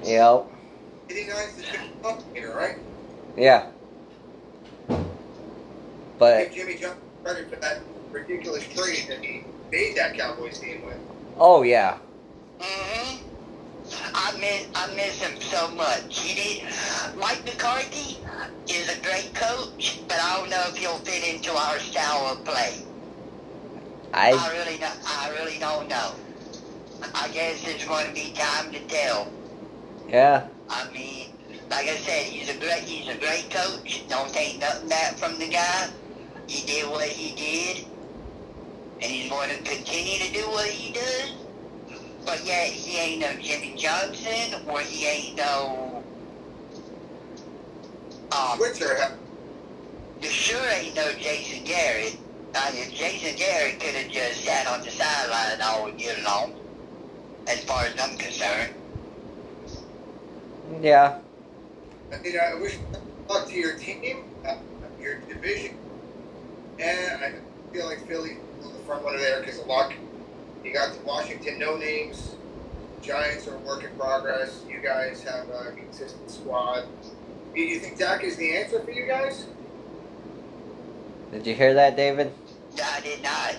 yep, 0.03 0.47
89 1.11 1.37
is 1.49 1.57
the 1.57 1.63
big 1.63 1.81
up 2.05 2.23
here, 2.35 2.55
right? 2.57 2.77
yeah. 3.37 3.67
But 6.19 6.45
Give 6.53 6.55
Jimmy 6.55 6.75
Johnson 6.75 6.99
credit 7.25 7.51
for 7.51 7.57
that 7.57 7.81
ridiculous 8.11 8.65
trade 8.75 9.07
that 9.09 9.25
he 9.25 9.45
made 9.73 9.97
that 9.97 10.17
Cowboys 10.19 10.59
team 10.59 10.85
with. 10.85 10.99
oh 11.39 11.63
yeah, 11.63 11.99
Mm-hmm. 12.61 13.27
I 14.15 14.33
miss 14.39 14.67
I 14.75 14.95
miss 14.95 15.19
him 15.21 15.41
so 15.41 15.69
much. 15.75 16.19
He 16.19 16.35
did 16.35 16.63
Mike 17.19 17.43
McCarthy 17.45 18.19
is 18.69 18.89
a 18.95 19.01
great 19.03 19.33
coach, 19.35 20.01
but 20.07 20.19
I 20.21 20.37
don't 20.39 20.51
know 20.51 20.63
if 20.69 20.77
he'll 20.77 20.99
fit 20.99 21.35
into 21.35 21.53
our 21.53 21.79
style 21.79 22.27
of 22.33 22.45
play. 22.45 22.83
I 24.13 24.33
I 24.33 24.53
really 24.53 24.79
don't, 24.79 24.99
I 25.07 25.31
really 25.31 25.59
don't 25.59 25.89
know. 25.89 26.13
I 27.15 27.29
guess 27.29 27.67
it's 27.67 27.85
going 27.85 28.07
to 28.09 28.15
be 28.15 28.33
time 28.33 28.73
to 28.73 28.81
tell. 28.87 29.29
yeah 30.09 30.49
I 30.69 30.91
mean, 30.93 31.31
like 31.71 31.87
like 31.87 31.89
I 31.89 31.97
said, 31.97 32.25
he's 32.27 32.49
a 32.51 32.59
great 32.59 32.83
he's 32.83 33.09
a 33.09 33.19
great 33.19 33.51
coach. 33.51 34.05
Don't 34.09 34.33
take 34.33 34.61
nothing 34.61 34.89
back 34.89 35.17
from 35.19 35.39
the 35.39 35.49
guy. 35.49 35.89
He 36.47 36.67
did 36.67 36.89
what 36.91 37.09
he 37.09 37.35
did, 37.35 37.87
and 39.03 39.05
he's 39.11 39.31
going 39.31 39.51
to 39.51 39.57
continue 39.63 40.19
to 40.27 40.33
do 40.33 40.43
what 40.51 40.69
he 40.69 40.93
does. 40.93 41.33
But 42.25 42.45
yet 42.45 42.69
he 42.69 42.99
ain't 42.99 43.21
no 43.21 43.33
Jimmy 43.41 43.75
Johnson, 43.77 44.61
or 44.69 44.81
he 44.81 45.07
ain't 45.07 45.37
no 45.37 46.05
um. 48.33 48.59
Switzer, 48.59 48.97
ha- 48.97 49.17
You 50.23 50.29
sure 50.31 50.63
ain't 50.71 50.97
no 50.97 51.13
Jason 51.15 51.65
Garrett. 51.65 52.17
I 52.55 52.73
mean, 52.73 52.91
Jason 52.91 53.37
Garrett 53.37 53.81
could 53.81 53.95
have 53.95 54.11
just 54.11 54.45
sat 54.45 54.67
on 54.67 54.83
the 54.83 54.91
sideline 54.91 55.61
all 55.63 55.91
year 55.91 56.17
long, 56.25 56.55
as 57.47 57.63
far 57.65 57.85
as 57.85 57.95
I'm 58.01 58.17
concerned. 58.19 58.75
Yeah. 60.81 61.21
I 62.13 62.19
mean, 62.19 62.35
I 62.41 62.55
wish 62.55 62.77
luck 63.29 63.49
to 63.49 63.55
your 63.55 63.77
team, 63.77 64.25
uh, 64.47 64.57
your 65.01 65.21
division, 65.21 65.77
and 66.81 67.25
I 67.25 67.35
feel 67.73 67.87
like 67.87 68.07
Philly 68.09 68.39
on 68.65 68.73
the 68.73 68.79
front 68.81 69.05
runner 69.05 69.19
there 69.19 69.41
because 69.41 69.61
of 69.61 69.67
luck. 69.67 69.93
You 70.65 70.73
got 70.73 70.93
the 70.93 71.05
Washington 71.05 71.59
no 71.59 71.77
names. 71.77 72.35
Giants 73.03 73.47
are 73.47 73.55
a 73.55 73.59
work 73.61 73.85
in 73.85 73.91
progress. 73.97 74.63
You 74.69 74.81
guys 74.81 75.23
have 75.23 75.49
a 75.49 75.73
consistent 75.73 76.31
squad. 76.31 76.85
Do 77.55 77.61
you 77.61 77.79
think 77.79 77.99
Dak 77.99 78.25
is 78.25 78.37
the 78.37 78.57
answer 78.57 78.81
for 78.81 78.91
you 78.91 79.07
guys? 79.07 79.47
Did 81.33 81.47
you 81.47 81.55
hear 81.55 81.75
that, 81.75 81.97
David? 81.97 82.33
No, 82.77 82.85
I 82.85 83.01
did 83.01 83.23
not. 83.23 83.57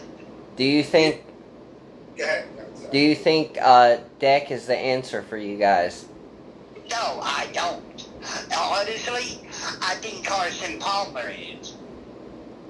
Do 0.57 0.63
you 0.63 0.83
think 0.83 1.23
Go 2.17 2.23
ahead. 2.23 2.45
No, 2.57 2.63
sorry. 2.75 2.91
do 2.91 2.99
you 2.99 3.15
think 3.15 3.57
uh 3.61 3.97
Dak 4.19 4.51
is 4.51 4.65
the 4.67 4.77
answer 4.77 5.21
for 5.21 5.37
you 5.37 5.57
guys? 5.57 6.05
No, 6.89 7.19
I 7.23 7.47
don't. 7.53 7.83
Honestly, 8.55 9.47
I 9.81 9.95
think 9.95 10.25
Carson 10.25 10.79
Palmer 10.79 11.29
is. 11.29 11.75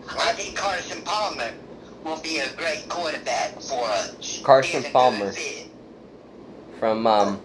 I 0.07 0.33
think 0.33 0.55
Carson 0.55 1.01
Palmer 1.03 1.51
will 2.03 2.19
be 2.21 2.39
a 2.39 2.49
great 2.55 2.87
quarterback 2.87 3.59
for 3.61 3.83
us. 3.85 4.41
Carson 4.43 4.71
He's 4.71 4.79
a 4.81 4.83
good 4.87 4.93
Palmer. 4.93 5.31
From 6.79 7.07
um 7.07 7.41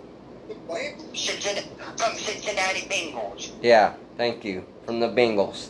Cincinnati, 1.15 1.69
from 1.97 2.15
Cincinnati 2.17 2.81
Bengals. 2.83 3.51
yeah, 3.63 3.95
thank 4.17 4.45
you. 4.45 4.65
From 4.85 5.01
the 5.01 5.09
Bengals. 5.09 5.69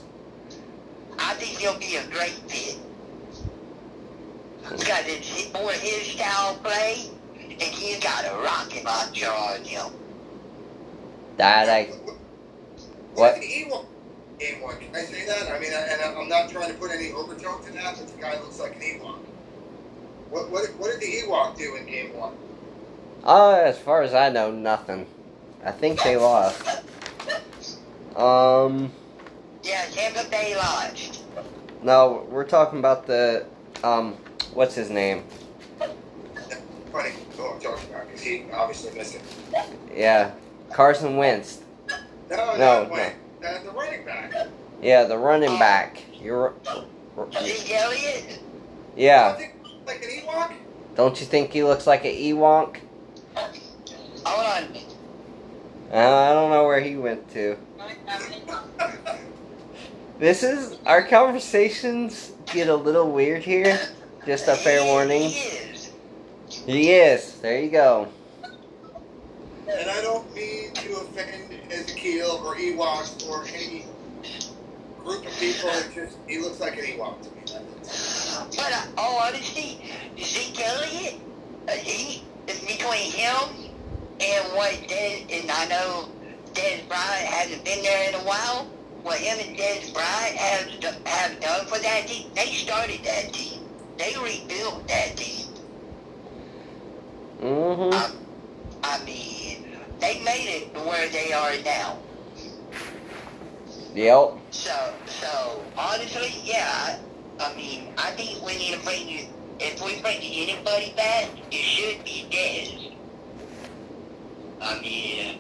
I 1.18 1.34
think 1.34 1.58
he'll 1.58 1.78
be 1.78 1.96
a 1.96 2.04
great 2.08 2.32
fit. 2.50 2.78
Because 4.62 5.04
it's 5.06 5.52
more 5.52 5.72
his 5.72 6.02
style 6.08 6.54
of 6.54 6.62
play, 6.62 7.10
and 7.38 7.62
he's 7.62 8.00
got 8.02 8.24
a 8.24 8.36
rocket 8.42 8.84
launcher 8.84 9.30
on 9.30 9.64
him. 9.64 9.92
That 11.36 11.68
I 11.68 11.84
What? 11.86 12.16
What? 13.14 13.34
the 13.40 13.46
Ewok 13.46 13.86
game 14.38 14.62
one? 14.62 14.78
Can 14.78 14.94
I 14.94 15.00
say 15.04 15.26
that? 15.26 15.50
I 15.50 15.58
mean, 15.58 15.72
I, 15.72 15.80
and 15.82 16.18
I'm 16.18 16.28
not 16.28 16.50
trying 16.50 16.68
to 16.72 16.74
put 16.78 16.90
any 16.90 17.12
overtone 17.12 17.62
to 17.64 17.72
that, 17.72 17.96
but 17.98 18.08
the 18.08 18.20
guy 18.20 18.38
looks 18.40 18.58
like 18.58 18.74
an 18.76 18.82
Ewok. 18.82 19.18
What, 20.30 20.50
what, 20.50 20.68
what 20.78 20.90
did 20.90 21.00
the 21.00 21.06
Ewok 21.22 21.56
do 21.56 21.76
in 21.76 21.86
game 21.86 22.14
one? 22.16 22.34
uh 23.24 23.54
as 23.64 23.78
far 23.78 24.02
as 24.02 24.14
I 24.14 24.28
know, 24.30 24.50
nothing. 24.52 25.06
I 25.64 25.72
think 25.72 26.02
they 26.02 26.16
lost. 26.16 26.62
Um 28.16 28.92
Yeah, 29.66 29.82
Tampa 29.90 30.28
Bay 30.30 30.54
lost. 30.56 31.24
no, 31.82 32.24
we're 32.30 32.44
talking 32.44 32.78
about 32.78 33.06
the 33.06 33.46
um 33.82 34.14
what's 34.54 34.74
his 34.76 34.90
name? 34.90 35.24
Funny, 36.92 37.10
who 37.36 37.44
I'm 37.46 37.60
talking 37.60 37.90
about, 37.90 38.06
because 38.06 38.22
he 38.22 38.44
obviously 38.54 38.96
missed 38.96 39.16
it. 39.16 39.22
Yeah. 39.92 40.32
Carson 40.72 41.16
Wentz. 41.16 41.62
No, 42.30 42.36
No, 42.36 42.56
no, 42.56 42.84
no. 42.84 42.90
wait. 42.92 43.12
Uh, 43.44 43.62
the 43.64 43.70
running 43.70 44.04
back. 44.04 44.32
Yeah, 44.80 45.04
the 45.04 45.18
running 45.18 45.58
back. 45.58 46.02
You're 46.20 46.54
Zeke 47.42 47.70
Elliott? 47.72 48.24
I 48.28 48.38
Yeah. 48.94 49.32
think 49.34 49.54
like 49.86 50.02
an 50.02 50.10
Ewok. 50.10 50.52
Don't 50.94 51.20
you 51.20 51.26
think 51.26 51.52
he 51.52 51.62
looks 51.64 51.86
like 51.86 52.04
an 52.04 52.12
Ewok? 52.12 52.76
Hold 53.34 54.46
on. 54.46 54.68
Uh, 55.92 55.96
I 55.96 56.32
don't 56.32 56.50
know 56.50 56.64
where 56.64 56.80
he 56.80 56.96
went 56.96 57.28
to. 57.32 57.58
This 60.18 60.42
is 60.42 60.78
our 60.86 61.02
conversations 61.02 62.32
get 62.46 62.68
a 62.68 62.74
little 62.74 63.10
weird 63.10 63.42
here. 63.42 63.78
Just 64.24 64.48
a 64.48 64.54
fair 64.56 64.80
He 64.82 64.86
warning. 64.88 65.22
is. 65.24 65.92
He 66.64 66.90
is. 66.92 67.34
There 67.40 67.60
you 67.60 67.70
go. 67.70 68.08
and 69.68 69.90
I 69.90 70.00
don't 70.00 70.32
mean 70.34 70.72
to 70.72 70.92
offend 70.96 71.52
Ezekiel 71.70 72.40
or 72.44 72.54
Ewok 72.56 73.28
or 73.28 73.44
any 73.48 73.84
group 75.04 75.26
of 75.26 75.38
people. 75.38 75.68
It 75.70 75.92
just 75.94 76.16
he 76.26 76.38
looks 76.38 76.60
like 76.60 76.78
an 76.78 76.84
Ewok 76.84 77.22
to 77.22 77.30
me. 77.30 77.42
That's 77.46 78.38
it. 78.52 78.56
But 78.56 78.72
uh, 78.72 78.86
all 79.00 79.18
honesty, 79.18 79.82
Zeke 80.18 80.60
Elliott, 80.60 81.14
uh, 81.68 81.72
he 81.72 82.22
between 82.46 83.10
him 83.12 83.72
and 84.20 84.44
what 84.56 84.72
Dez 84.88 85.40
and 85.40 85.50
I 85.50 85.66
know 85.66 86.08
Dez 86.54 86.86
Bryant 86.88 87.26
hasn't 87.28 87.64
been 87.64 87.82
there 87.82 88.08
in 88.08 88.14
a 88.14 88.20
while. 88.24 88.66
What 89.06 89.18
him 89.18 89.38
and 89.38 89.56
Dez 89.56 89.94
Bryant 89.94 90.36
have 90.36 90.96
have 91.06 91.40
done 91.40 91.66
for 91.66 91.78
that 91.78 92.08
team, 92.08 92.28
they 92.34 92.46
started 92.46 93.04
that 93.04 93.32
team. 93.32 93.60
They 93.96 94.12
rebuilt 94.20 94.88
that 94.88 95.16
team. 95.16 95.46
Mm-hmm. 97.40 98.18
I 98.82 99.04
mean, 99.04 99.78
they 100.00 100.20
made 100.24 100.48
it 100.48 100.74
to 100.74 100.80
where 100.80 101.08
they 101.10 101.32
are 101.32 101.52
now. 101.64 101.98
Yep. 103.94 104.38
So, 104.50 104.94
so 105.06 105.64
honestly, 105.78 106.40
yeah. 106.42 106.98
I, 107.38 107.44
I 107.44 107.54
mean, 107.54 107.94
I 107.96 108.10
think 108.10 108.44
we 108.44 108.58
need 108.58 108.74
to 108.74 108.84
bring 108.84 109.08
you. 109.08 109.26
If 109.60 109.84
we 109.84 110.02
bring 110.02 110.18
anybody 110.20 110.92
back, 110.96 111.28
it 111.52 111.62
should 111.62 112.02
be 112.02 112.26
Dez. 112.28 112.92
I 114.60 114.80
mean, 114.80 115.38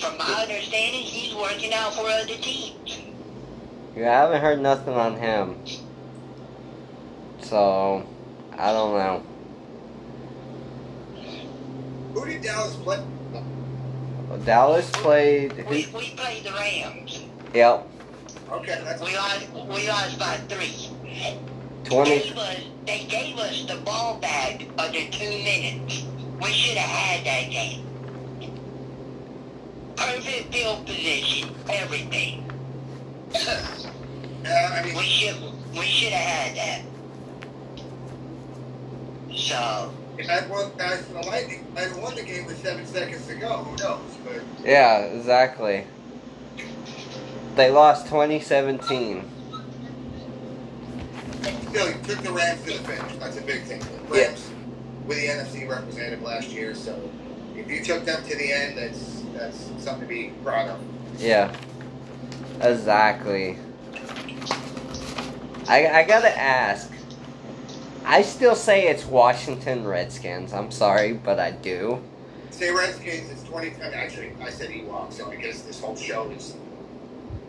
from 0.00 0.16
my 0.18 0.24
understanding, 0.42 1.02
he's 1.02 1.34
working 1.34 1.72
out 1.72 1.94
for 1.94 2.02
other 2.02 2.34
teams. 2.34 2.98
You 3.96 4.04
haven't 4.04 4.40
heard 4.40 4.60
nothing 4.60 4.94
on 4.94 5.16
him. 5.16 5.56
So, 7.40 8.06
I 8.56 8.72
don't 8.72 8.96
know. 8.96 9.22
Who 12.14 12.26
did 12.26 12.42
Dallas 12.42 12.76
play? 12.76 13.02
Dallas 14.44 14.90
played. 14.90 15.56
We, 15.68 15.82
Who, 15.82 15.98
we 15.98 16.10
played 16.10 16.44
the 16.44 16.52
Rams. 16.52 17.24
yep. 17.54 17.86
Okay, 18.50 18.80
that's 18.84 19.02
We 19.02 19.16
lost. 19.16 19.50
We 19.52 19.88
lost 19.88 20.18
by 20.18 20.36
three. 20.48 20.88
20. 21.84 22.10
Gave 22.10 22.36
us, 22.36 22.60
they 22.86 23.04
gave 23.04 23.36
us 23.38 23.64
the 23.66 23.76
ball 23.78 24.18
back 24.18 24.62
under 24.78 25.00
two 25.10 25.30
minutes. 25.30 26.04
We 26.40 26.52
should 26.52 26.76
have 26.76 26.88
had 26.88 27.26
that 27.26 27.50
game. 27.50 27.87
Perfect 29.98 30.52
field 30.54 30.86
position, 30.86 31.54
everything. 31.70 32.44
Yeah, 34.44 34.80
I 34.80 34.86
mean, 34.86 34.96
we 34.96 35.02
should 35.02 35.36
we 35.72 35.82
should 35.84 36.12
have 36.12 36.54
had 36.54 36.56
that. 36.56 36.82
So 39.36 39.92
If 40.16 40.26
had 40.26 40.48
one 40.48 40.70
guys 40.78 41.04
from 41.04 41.14
the 41.14 41.26
Lightning, 41.26 41.66
I 41.76 41.80
had 41.80 42.02
won 42.02 42.14
the 42.14 42.22
game 42.22 42.46
with 42.46 42.62
seven 42.62 42.86
seconds 42.86 43.26
to 43.26 43.34
go. 43.34 43.48
Who 43.48 43.76
knows? 43.76 44.00
But 44.24 44.42
Yeah, 44.64 45.00
exactly. 45.00 45.84
They 47.56 47.70
lost 47.70 48.06
2017. 48.06 49.24
still, 51.68 51.88
you 51.88 51.94
took 52.04 52.18
the 52.22 52.32
Rams 52.32 52.62
to 52.62 52.78
the 52.78 52.84
finish. 52.84 53.16
That's 53.16 53.36
a 53.36 53.42
big 53.42 53.62
thing. 53.64 53.80
The 54.08 54.16
Yeah. 54.16 54.24
Rams 54.28 54.50
were 55.06 55.14
the 55.14 55.26
NFC 55.28 55.68
representative 55.68 56.22
last 56.22 56.48
year, 56.48 56.74
so 56.74 57.10
if 57.56 57.68
you 57.68 57.84
took 57.84 58.04
them 58.06 58.22
to 58.22 58.36
the 58.36 58.52
end, 58.52 58.78
that's 58.78 59.17
that's 59.38 59.70
something 59.78 60.00
to 60.00 60.06
be 60.06 60.32
proud 60.44 60.68
of. 60.68 60.80
Yeah. 61.18 61.54
Exactly. 62.60 63.58
I, 65.68 65.86
I 65.86 66.02
gotta 66.04 66.36
ask. 66.36 66.90
I 68.04 68.22
still 68.22 68.56
say 68.56 68.88
it's 68.88 69.04
Washington 69.04 69.86
Redskins. 69.86 70.52
I'm 70.52 70.70
sorry, 70.70 71.12
but 71.12 71.38
I 71.38 71.50
do. 71.50 72.02
Say 72.50 72.70
Redskins 72.70 73.30
It's 73.30 73.42
twenty. 73.44 73.72
I 73.82 73.90
mean, 73.90 73.94
actually, 73.94 74.32
I 74.40 74.50
said 74.50 74.70
Ewok, 74.70 75.12
so 75.12 75.30
I 75.30 75.36
guess 75.36 75.62
this 75.62 75.80
whole 75.80 75.94
show 75.94 76.30
is. 76.30 76.56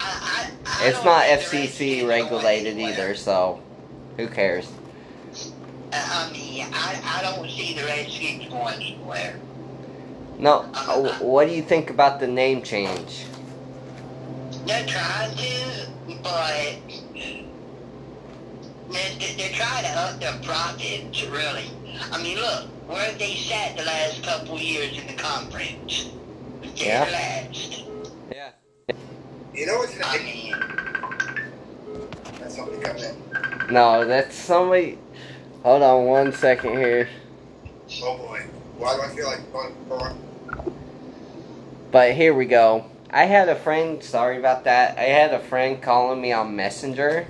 I, 0.02 0.52
I, 0.66 0.84
I 0.84 0.88
It's 0.88 0.98
don't 0.98 1.06
not 1.06 1.24
think 1.26 1.50
the 1.50 1.58
FCC 2.04 2.08
regulated 2.08 2.78
either, 2.78 3.16
so 3.16 3.62
who 4.18 4.28
cares? 4.28 4.70
I 5.92 6.30
mean, 6.32 6.68
I, 6.72 7.02
I 7.04 7.22
don't 7.24 7.50
see 7.50 7.74
the 7.74 7.84
Redskins 7.84 8.48
going 8.50 8.76
anywhere. 8.76 9.40
No, 10.40 10.66
uh, 10.74 11.18
what 11.20 11.50
do 11.50 11.54
you 11.54 11.62
think 11.62 11.90
about 11.90 12.22
the 12.22 12.28
name 12.28 12.62
change? 12.62 13.26
They're 14.66 14.88
trying 14.88 15.36
to, 15.36 15.88
but 16.24 16.80
they're, 18.90 19.36
they're 19.36 19.52
trying 19.52 19.84
to 19.84 19.90
up 20.00 20.22
their 20.22 20.40
profits, 20.42 21.26
really. 21.26 21.70
I 22.14 22.24
mean, 22.24 22.38
look, 22.38 22.68
where 22.88 23.04
have 23.04 23.20
they 23.20 23.34
sat 23.36 23.76
the 23.76 23.84
last 23.84 24.24
couple 24.24 24.58
years 24.58 24.98
in 24.98 25.08
the 25.08 25.22
conference? 25.22 26.10
Yeah. 26.74 27.06
last. 27.12 27.84
Yeah. 28.32 28.52
You 29.54 29.66
know 29.66 29.80
what's 29.80 30.00
I 30.02 30.16
an 30.16 30.24
mean, 30.24 30.56
That's 32.40 32.56
somebody 32.56 32.82
coming 32.82 33.04
in. 33.04 33.74
No, 33.74 34.06
that's 34.06 34.36
somebody. 34.36 34.98
Hold 35.64 35.84
on 35.84 36.06
one 36.06 36.32
second 36.32 36.78
here. 36.78 37.10
Oh 38.02 38.18
boy. 38.18 38.42
Why 38.78 38.96
do 38.96 39.02
I 39.02 39.10
feel 39.10 39.28
like 39.28 39.52
going 39.52 39.76
for 39.90 40.16
But 41.92 42.14
here 42.14 42.34
we 42.34 42.46
go. 42.46 42.86
I 43.10 43.26
had 43.26 43.50
a 43.50 43.56
friend, 43.56 44.04
sorry 44.04 44.38
about 44.38 44.66
that. 44.66 44.98
I 44.98 45.04
had 45.04 45.34
a 45.34 45.40
friend 45.40 45.82
calling 45.82 46.22
me 46.22 46.32
on 46.32 46.56
Messenger. 46.56 47.28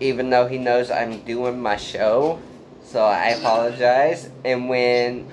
Even 0.00 0.30
though 0.30 0.46
he 0.46 0.58
knows 0.58 0.90
I'm 0.90 1.20
doing 1.20 1.60
my 1.60 1.76
show. 1.76 2.40
So 2.84 3.02
I 3.04 3.28
apologize. 3.28 4.28
And 4.44 4.68
when 4.68 5.30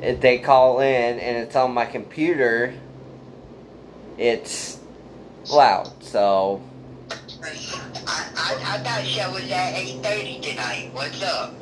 they 0.00 0.38
call 0.38 0.80
in 0.80 1.18
and 1.18 1.36
it's 1.38 1.56
on 1.56 1.74
my 1.74 1.86
computer, 1.86 2.74
it's 4.16 4.78
loud. 5.50 6.02
So 6.02 6.62
I, 7.10 7.46
I, 8.06 8.76
I 8.76 8.78
thought 8.78 9.04
show 9.04 9.32
was 9.32 9.50
at 9.50 9.74
8.30 9.74 10.42
tonight. 10.42 10.90
What's 10.92 11.22
up? 11.22 11.54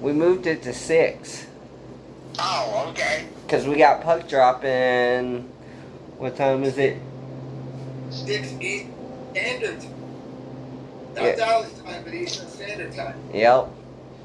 we 0.00 0.12
moved 0.12 0.46
it 0.46 0.62
to 0.62 0.74
6. 0.74 1.45
Oh, 2.38 2.86
okay. 2.90 3.26
Because 3.46 3.66
we 3.66 3.76
got 3.76 4.02
puck 4.02 4.28
dropping. 4.28 5.50
What 6.18 6.36
time 6.36 6.64
is 6.64 6.78
it? 6.78 6.98
Six 8.10 8.52
East 8.60 8.86
Standard 9.32 9.80
Time. 9.80 9.94
Not 11.14 11.24
Yeah. 11.24 11.34
Dallas 11.36 11.72
time, 11.84 12.02
but 12.04 12.14
Eastern 12.14 12.48
Standard 12.48 12.94
Time. 12.94 13.14
Yep. 13.32 13.68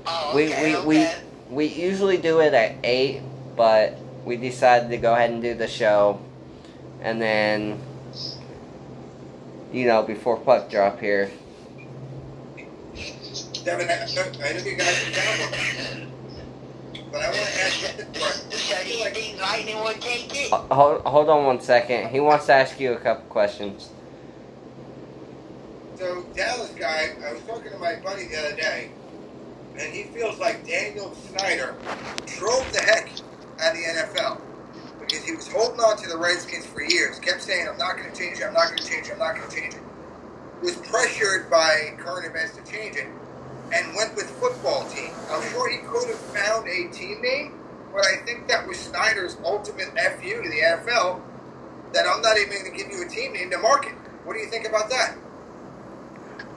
Oh, 0.07 0.31
We- 0.35 0.45
okay, 0.47 0.75
we- 0.75 0.85
we- 0.85 1.03
okay. 1.03 1.15
We 1.49 1.65
usually 1.65 2.15
do 2.15 2.39
it 2.39 2.53
at 2.53 2.75
8, 2.81 3.21
but 3.57 3.97
we 4.23 4.37
decided 4.37 4.89
to 4.91 4.97
go 4.97 5.13
ahead 5.13 5.31
and 5.31 5.41
do 5.41 5.53
the 5.53 5.67
show. 5.67 6.19
And 7.01 7.21
then, 7.21 7.77
you 9.73 9.85
know, 9.85 10.01
before 10.03 10.37
puck 10.37 10.69
drop 10.69 11.01
here. 11.01 11.29
Devin, 13.65 13.89
I, 13.89 14.05
know 14.05 14.59
you 14.63 14.75
guys 14.75 16.07
but 17.11 17.21
I 17.21 17.25
want 17.25 17.35
to 17.35 17.61
ask 17.61 17.81
you 17.81 17.87
this 17.97 18.21
question. 18.21 18.51
So 18.51 18.75
I 18.75 18.83
do 18.83 18.89
feel 18.89 18.97
you 18.97 19.03
like 19.03 19.13
think 19.13 19.41
Lightning 19.41 19.75
will 19.77 19.93
take 19.93 20.35
it? 20.35 20.51
Hold, 20.51 21.01
hold 21.01 21.29
on 21.29 21.45
one 21.45 21.59
second. 21.59 22.09
He 22.09 22.19
wants 22.19 22.45
to 22.45 22.53
ask 22.53 22.79
you 22.79 22.93
a 22.93 22.97
couple 22.99 23.25
questions. 23.25 23.89
So 25.97 26.23
Dallas 26.35 26.71
guy, 26.71 27.09
I 27.27 27.33
was 27.33 27.41
talking 27.43 27.71
to 27.71 27.77
my 27.77 27.95
buddy 27.97 28.27
the 28.27 28.37
other 28.39 28.55
day, 28.55 28.91
and 29.77 29.93
he 29.93 30.03
feels 30.03 30.39
like 30.39 30.65
Daniel 30.65 31.13
Snyder 31.13 31.75
drove 32.37 32.71
the 32.73 32.79
heck 32.79 33.09
out 33.59 33.71
of 33.71 33.77
the 33.77 33.83
NFL 33.83 34.41
because 34.99 35.23
he 35.25 35.35
was 35.35 35.47
holding 35.51 35.79
on 35.79 35.97
to 35.97 36.09
the 36.09 36.17
Redskins 36.17 36.65
for 36.65 36.81
years, 36.81 37.19
kept 37.19 37.41
saying, 37.41 37.67
"I'm 37.67 37.77
not 37.77 37.97
going 37.97 38.11
to 38.11 38.17
change 38.17 38.39
it. 38.39 38.45
I'm 38.45 38.53
not 38.53 38.67
going 38.67 38.79
to 38.79 38.87
change 38.87 39.07
it. 39.07 39.13
I'm 39.13 39.19
not 39.19 39.35
going 39.35 39.49
to 39.49 39.55
change 39.55 39.73
it." 39.75 39.81
Was 40.63 40.75
pressured 40.77 41.49
by 41.49 41.93
current 41.97 42.25
events 42.25 42.55
to 42.55 42.63
change 42.71 42.95
it, 42.95 43.07
and 43.73 43.95
went 43.95 44.15
with 44.15 44.29
football 44.39 44.87
team. 44.89 45.11
I'm 45.29 45.41
sure 45.51 45.69
he 45.69 45.77
could 45.77 46.09
have 46.09 46.19
found 46.19 46.67
a 46.67 46.87
team 46.91 47.21
name, 47.21 47.59
but 47.93 48.05
I 48.05 48.17
think 48.25 48.47
that 48.47 48.67
was 48.67 48.77
Snyder's 48.77 49.37
ultimate 49.43 49.87
fu 49.87 50.43
to 50.43 50.49
the 50.49 50.61
NFL. 50.61 51.21
That 51.93 52.05
I'm 52.07 52.21
not 52.21 52.37
even 52.37 52.51
going 52.51 52.71
to 52.71 52.77
give 52.77 52.91
you 52.91 53.05
a 53.05 53.09
team 53.09 53.33
name 53.33 53.49
to 53.51 53.57
market. 53.57 53.93
What 54.23 54.33
do 54.33 54.39
you 54.39 54.47
think 54.47 54.67
about 54.67 54.89
that? 54.89 55.15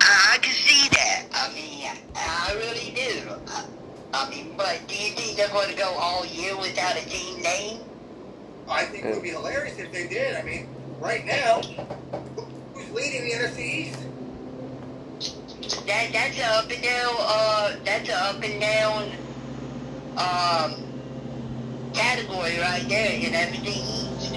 I, 0.00 0.34
I 0.34 0.38
can 0.38 0.52
see 0.52 0.88
that. 0.90 1.24
I 1.32 1.52
mean, 1.52 1.90
I 2.14 2.54
really 2.54 2.94
do. 2.94 3.30
I, 3.48 3.64
I 4.12 4.30
mean, 4.30 4.54
but 4.56 4.80
do 4.86 4.94
you 4.94 5.10
think 5.10 5.36
they're 5.36 5.48
going 5.48 5.70
to 5.70 5.76
go 5.76 5.92
all 5.98 6.24
year 6.26 6.56
without 6.56 6.96
a 6.96 7.04
team 7.08 7.42
name? 7.42 7.80
I 8.68 8.84
think 8.84 9.04
it 9.04 9.14
would 9.14 9.22
be 9.22 9.30
hilarious 9.30 9.78
if 9.78 9.92
they 9.92 10.06
did. 10.06 10.36
I 10.36 10.42
mean, 10.42 10.68
right 11.00 11.24
now, 11.26 11.60
who's 12.74 12.90
leading 12.92 13.24
the 13.24 13.32
NFC 13.32 13.58
East? 13.58 13.98
That 16.04 16.12
that's 16.12 16.38
a 16.38 16.44
up 16.44 16.70
and 16.70 16.82
down. 16.82 17.14
Uh, 17.18 17.76
that's 17.82 18.08
a 18.10 18.14
up 18.14 18.42
and 18.42 18.60
down. 18.60 19.10
Um, 20.18 20.84
category 21.94 22.58
right 22.58 22.84
there 22.88 23.12
in 23.14 23.34
everything 23.34 23.72
East. 23.72 24.34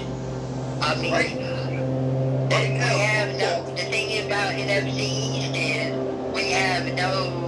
I 0.80 0.94
mean, 0.94 1.12
Right. 1.12 1.36
we 1.36 2.56
Right 2.56 2.80
have 2.80 3.36
no. 3.38 3.74
The 3.74 3.82
thing 3.82 4.26
about 4.26 4.54
everything 4.70 5.12
East 5.12 5.54
is 5.54 6.34
we 6.34 6.52
have 6.52 6.86
no 6.94 7.44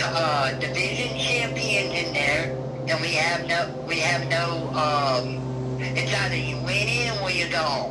uh, 0.00 0.52
division 0.60 1.18
champions 1.18 1.94
in 1.94 2.12
there, 2.14 2.56
and 2.88 3.00
we 3.00 3.14
have 3.14 3.44
no. 3.48 3.74
We 3.88 3.98
have 3.98 4.28
no. 4.28 4.68
Um, 4.78 5.80
it's 5.80 6.14
either 6.14 6.36
you 6.36 6.58
win 6.58 6.86
in 6.88 7.18
or 7.24 7.30
you 7.32 7.48
go. 7.48 7.90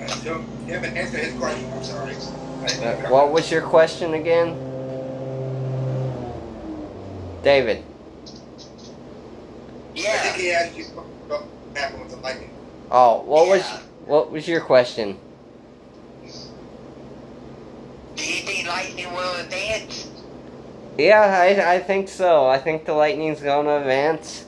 Uh, 0.00 0.06
so, 0.06 0.44
you 0.66 0.72
haven't 0.74 0.96
answered 0.96 1.20
his 1.20 1.34
question. 1.38 1.70
I'm 1.72 1.82
sorry. 1.84 2.14
Uh, 2.84 3.08
what 3.10 3.30
was 3.32 3.50
your 3.50 3.62
question 3.62 4.14
again? 4.14 4.56
David. 7.42 7.78
I 7.78 7.82
Yeah. 9.94 10.18
think 10.22 10.36
he 10.36 10.50
asked 10.52 10.76
you 10.76 10.84
what 11.28 11.44
happened 11.74 12.02
with 12.02 12.10
the 12.10 12.16
Lightning. 12.18 12.50
Oh, 12.90 13.22
what 13.22 13.46
was 13.48 13.62
what 14.06 14.30
was 14.32 14.46
your 14.48 14.60
question? 14.60 15.18
Do 18.16 18.24
you 18.24 18.42
think 18.46 18.66
Lightning 18.66 19.12
will 19.12 19.36
advance? 19.36 20.08
Yeah, 20.98 21.20
I, 21.20 21.74
I 21.74 21.78
think 21.80 22.08
so. 22.08 22.46
I 22.46 22.58
think 22.58 22.84
the 22.86 22.94
Lightning's 22.94 23.40
going 23.40 23.66
to 23.66 23.76
advance. 23.76 24.46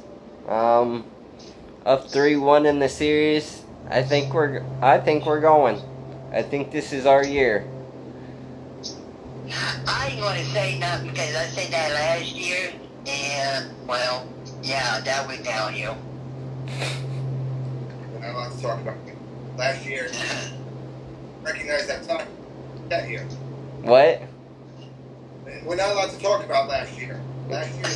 Um, 0.49 1.05
up 1.85 2.09
three 2.11 2.37
one 2.37 2.67
in 2.67 2.79
the 2.79 2.89
series. 2.89 3.63
I 3.91 4.03
think 4.03 4.35
we're 4.35 4.63
I 4.83 4.99
think 4.99 5.25
we're 5.27 5.41
going. 5.41 5.81
I 6.33 6.43
think 6.43 6.71
this 6.71 6.93
is 6.93 7.07
our 7.07 7.25
year. 7.25 7.65
I 9.87 10.11
ain't 10.11 10.21
gonna 10.21 10.45
say 10.45 10.79
nothing 10.79 11.11
because 11.11 11.35
I 11.35 11.47
said 11.47 11.73
that 11.73 11.93
last 11.93 12.35
year, 12.35 12.71
and 13.07 13.71
well, 13.87 14.29
yeah, 14.63 15.01
that 15.01 15.27
went 15.27 15.45
downhill. 15.45 15.97
We're 18.13 18.21
not 18.21 18.35
allowed 18.35 18.57
to 18.57 18.63
talk 18.63 18.81
about 18.81 18.97
it. 19.07 19.17
Last 19.57 19.87
year, 19.87 20.11
recognize 21.43 21.87
that 21.87 22.07
time. 22.07 22.29
That 22.91 23.09
year. 23.09 23.23
What? 23.83 24.21
We're 25.65 25.77
not 25.77 25.93
allowed 25.93 26.11
to 26.11 26.19
talk 26.19 26.45
about 26.45 26.69
last 26.69 26.99
year. 26.99 27.19
Last 27.49 27.75
year. 27.75 27.89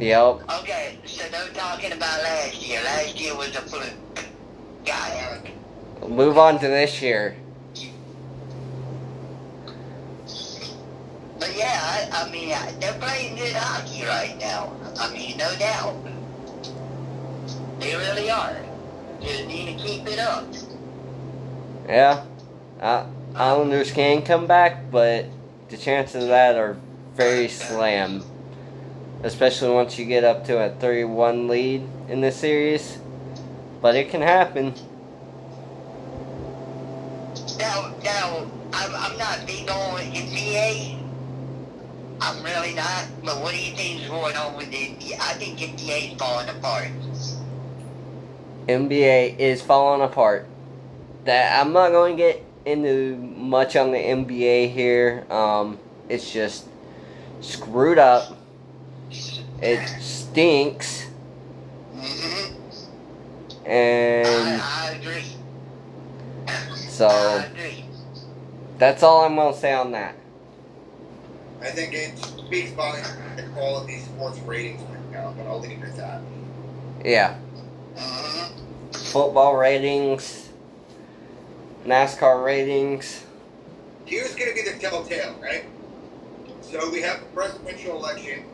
Yep. 0.00 0.40
okay, 0.62 0.98
so 1.04 1.24
no 1.32 1.48
talking 1.48 1.92
about 1.92 2.22
last 2.22 2.66
year. 2.66 2.82
Last 2.82 3.20
year 3.20 3.36
was 3.36 3.54
a 3.54 3.60
fluke. 3.60 3.92
It. 4.90 5.52
Uh, 6.02 6.08
Move 6.08 6.38
on 6.38 6.58
to 6.60 6.68
this 6.68 7.02
year. 7.02 7.36
But 11.38 11.56
yeah, 11.56 11.78
I, 11.80 12.08
I 12.12 12.30
mean, 12.30 12.48
they're 12.80 12.92
playing 12.94 13.36
good 13.36 13.54
hockey 13.54 14.04
right 14.04 14.36
now. 14.40 14.72
I 14.98 15.12
mean, 15.12 15.36
no 15.36 15.54
doubt. 15.56 15.94
They 17.78 17.94
really 17.94 18.30
are. 18.30 18.56
Just 19.20 19.46
need 19.46 19.76
to 19.76 19.84
keep 19.84 20.06
it 20.06 20.18
up. 20.18 20.46
Yeah. 21.86 22.24
Uh, 22.80 23.06
Islanders 23.34 23.92
can 23.92 24.22
come 24.22 24.46
back, 24.46 24.90
but 24.90 25.26
the 25.68 25.76
chances 25.76 26.24
of 26.24 26.28
that 26.30 26.56
are 26.56 26.76
very 27.14 27.48
slim. 27.48 28.22
Especially 29.22 29.70
once 29.70 29.98
you 29.98 30.04
get 30.06 30.24
up 30.24 30.44
to 30.46 30.58
a 30.58 30.70
3 30.78 31.04
1 31.04 31.48
lead 31.48 31.88
in 32.08 32.20
this 32.20 32.36
series. 32.36 32.98
But 33.80 33.94
it 33.94 34.10
can 34.10 34.22
happen. 34.22 34.74
Now, 37.58 37.94
now, 38.02 38.46
I'm, 38.72 38.94
I'm 38.94 39.18
not 39.18 39.46
big 39.46 39.68
on 39.70 40.00
NBA. 40.00 40.98
I'm 42.20 42.42
really 42.42 42.74
not. 42.74 43.06
But 43.24 43.40
what 43.42 43.52
do 43.52 43.58
you 43.58 43.74
think 43.76 44.02
is 44.02 44.08
going 44.08 44.36
on 44.36 44.56
with 44.56 44.70
the 44.70 44.76
NBA? 44.76 45.14
I 45.20 45.34
think 45.34 45.58
NBA 45.58 46.12
is 46.12 46.18
falling 46.18 46.48
apart. 46.48 46.88
NBA 48.66 49.38
is 49.38 49.62
falling 49.62 50.02
apart. 50.02 50.46
That 51.24 51.60
I'm 51.60 51.72
not 51.72 51.90
going 51.90 52.16
to 52.16 52.22
get 52.22 52.44
into 52.64 53.16
much 53.16 53.76
on 53.76 53.92
the 53.92 53.98
NBA 53.98 54.72
here. 54.72 55.24
Um, 55.30 55.78
it's 56.08 56.30
just 56.30 56.66
screwed 57.40 57.98
up. 57.98 58.36
It 59.60 59.86
stinks, 60.00 61.08
Mm-hmm. 61.98 62.37
And 63.68 64.26
I, 64.62 64.88
I 64.88 64.90
agree. 65.00 65.24
so 66.88 67.06
I 67.08 67.44
agree. 67.44 67.84
that's 68.78 69.02
all 69.02 69.24
I'm 69.24 69.36
going 69.36 69.52
to 69.52 69.58
say 69.58 69.74
on 69.74 69.92
that. 69.92 70.14
I 71.60 71.70
think 71.70 71.92
it 71.92 72.16
speaks 72.18 72.70
volumes 72.72 73.06
of 73.78 73.86
these 73.86 74.04
sports 74.04 74.38
ratings 74.40 74.80
right 74.82 75.12
now, 75.12 75.34
but 75.36 75.46
I'll 75.46 75.60
leave 75.60 75.72
it 75.82 75.84
at 75.84 75.96
that. 75.96 76.20
Yeah, 77.04 77.36
Mm-hmm. 77.96 78.92
football 78.92 79.56
ratings, 79.56 80.48
NASCAR 81.84 82.44
ratings. 82.44 83.24
Here's 84.06 84.34
going 84.34 84.48
to 84.50 84.54
be 84.54 84.70
the 84.70 84.78
telltale, 84.78 85.34
right? 85.42 85.64
So 86.62 86.90
we 86.90 87.02
have 87.02 87.20
the 87.20 87.26
presidential 87.26 87.96
election. 87.96 88.44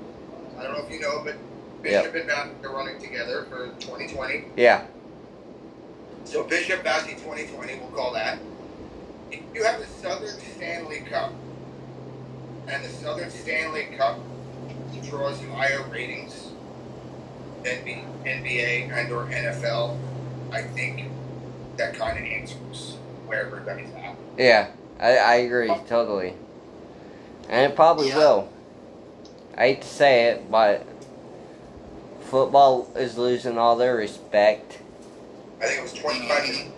I 0.59 0.62
don't 0.62 0.73
know 0.73 0.85
if 0.85 0.91
you 0.91 1.01
know, 1.01 1.23
but 1.25 1.37
Yep. 1.85 2.15
Bishop 2.15 2.15
and 2.15 2.31
Vasy 2.31 2.65
are 2.65 2.75
running 2.75 2.99
together 3.01 3.45
for 3.51 3.67
2020. 3.81 4.45
Yeah. 4.57 4.85
So 6.25 6.43
Bishop 6.45 6.83
Vasy 6.83 7.14
2020, 7.14 7.77
we'll 7.79 7.89
call 7.91 8.12
that. 8.14 8.39
If 9.31 9.41
you 9.55 9.64
have 9.64 9.81
the 9.81 9.87
Southern 9.87 10.39
Stanley 10.57 11.01
Cup, 11.01 11.33
and 12.66 12.85
the 12.85 12.89
Southern 12.89 13.31
Stanley 13.31 13.89
Cup 13.97 14.18
draws 15.09 15.41
you 15.41 15.51
higher 15.51 15.83
ratings 15.91 16.49
than 17.62 17.85
the 17.85 17.97
NBA 18.29 18.91
and 18.91 19.12
or 19.12 19.27
NFL. 19.27 19.99
I 20.51 20.62
think 20.62 21.05
that 21.77 21.95
kind 21.95 22.18
of 22.18 22.25
answers 22.25 22.97
where 23.27 23.47
everybody's 23.47 23.93
at. 23.95 24.14
Yeah. 24.39 24.68
I, 25.01 25.16
I 25.16 25.35
agree 25.37 25.75
totally. 25.89 26.35
And 27.49 27.70
it 27.70 27.77
probably 27.77 28.09
Yeah. 28.09 28.16
will. 28.16 28.49
I 29.57 29.68
hate 29.68 29.83
to 29.83 29.89
say 29.89 30.25
it, 30.27 30.51
but 30.51 30.87
football 32.20 32.89
is 32.97 33.16
losing 33.18 33.59
all 33.59 33.77
their 33.77 33.97
respect. 33.97 34.79
I 35.61 35.67
think 35.67 35.79
it 35.79 35.83
was 35.83 35.93
25 35.93 36.73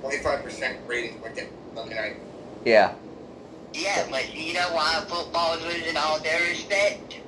25 0.00 0.42
percent 0.42 0.78
ratings 0.86 1.20
went 1.22 1.36
down 1.36 1.46
Sunday 1.74 1.94
night. 1.94 2.16
Yeah. 2.64 2.94
Yeah, 3.74 4.06
but 4.10 4.34
you 4.34 4.54
know 4.54 4.68
why 4.72 5.04
football 5.06 5.54
is 5.54 5.64
losing 5.64 5.96
all 5.96 6.18
their 6.20 6.40
respect? 6.48 7.18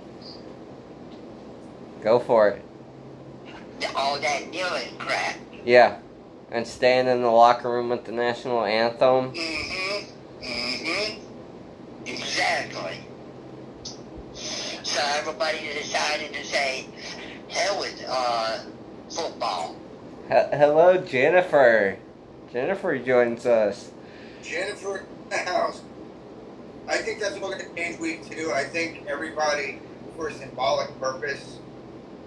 Go 2.03 2.19
for 2.19 2.49
it. 2.49 2.65
All 3.95 4.19
that 4.21 4.49
kneeling 4.51 4.97
crap. 4.99 5.37
Yeah. 5.65 5.99
And 6.51 6.67
staying 6.67 7.09
in 7.09 7.23
the 7.23 7.31
locker 7.31 7.71
room 7.71 7.91
with 7.91 8.05
the 8.05 8.13
national 8.13 8.65
anthem. 8.65 9.33
Mm-hmm. 9.33 10.43
Mm-hmm. 10.43 12.07
Exactly. 12.07 13.01
So 14.33 15.03
everybody 15.17 15.59
decided 15.75 16.33
to 16.33 16.45
say, 16.45 16.87
hell 17.49 17.79
with 17.81 18.03
uh, 18.09 18.61
football. 19.11 19.77
He- 20.29 20.35
hello, 20.35 20.99
Jennifer. 20.99 21.97
Jennifer 22.53 22.99
joins 22.99 23.47
us. 23.47 23.91
Jennifer 24.43 24.99
in 24.99 25.29
the 25.31 25.39
house. 25.39 25.81
I 26.87 26.99
think 26.99 27.21
that's 27.21 27.35
what 27.37 27.51
we're 27.51 27.59
going 27.59 27.75
to 27.75 27.83
change 27.83 27.99
week 27.99 28.29
two. 28.29 28.53
I 28.53 28.65
think 28.65 29.07
everybody, 29.09 29.81
for 30.17 30.29
a 30.29 30.35
symbolic 30.35 30.99
purpose, 31.01 31.59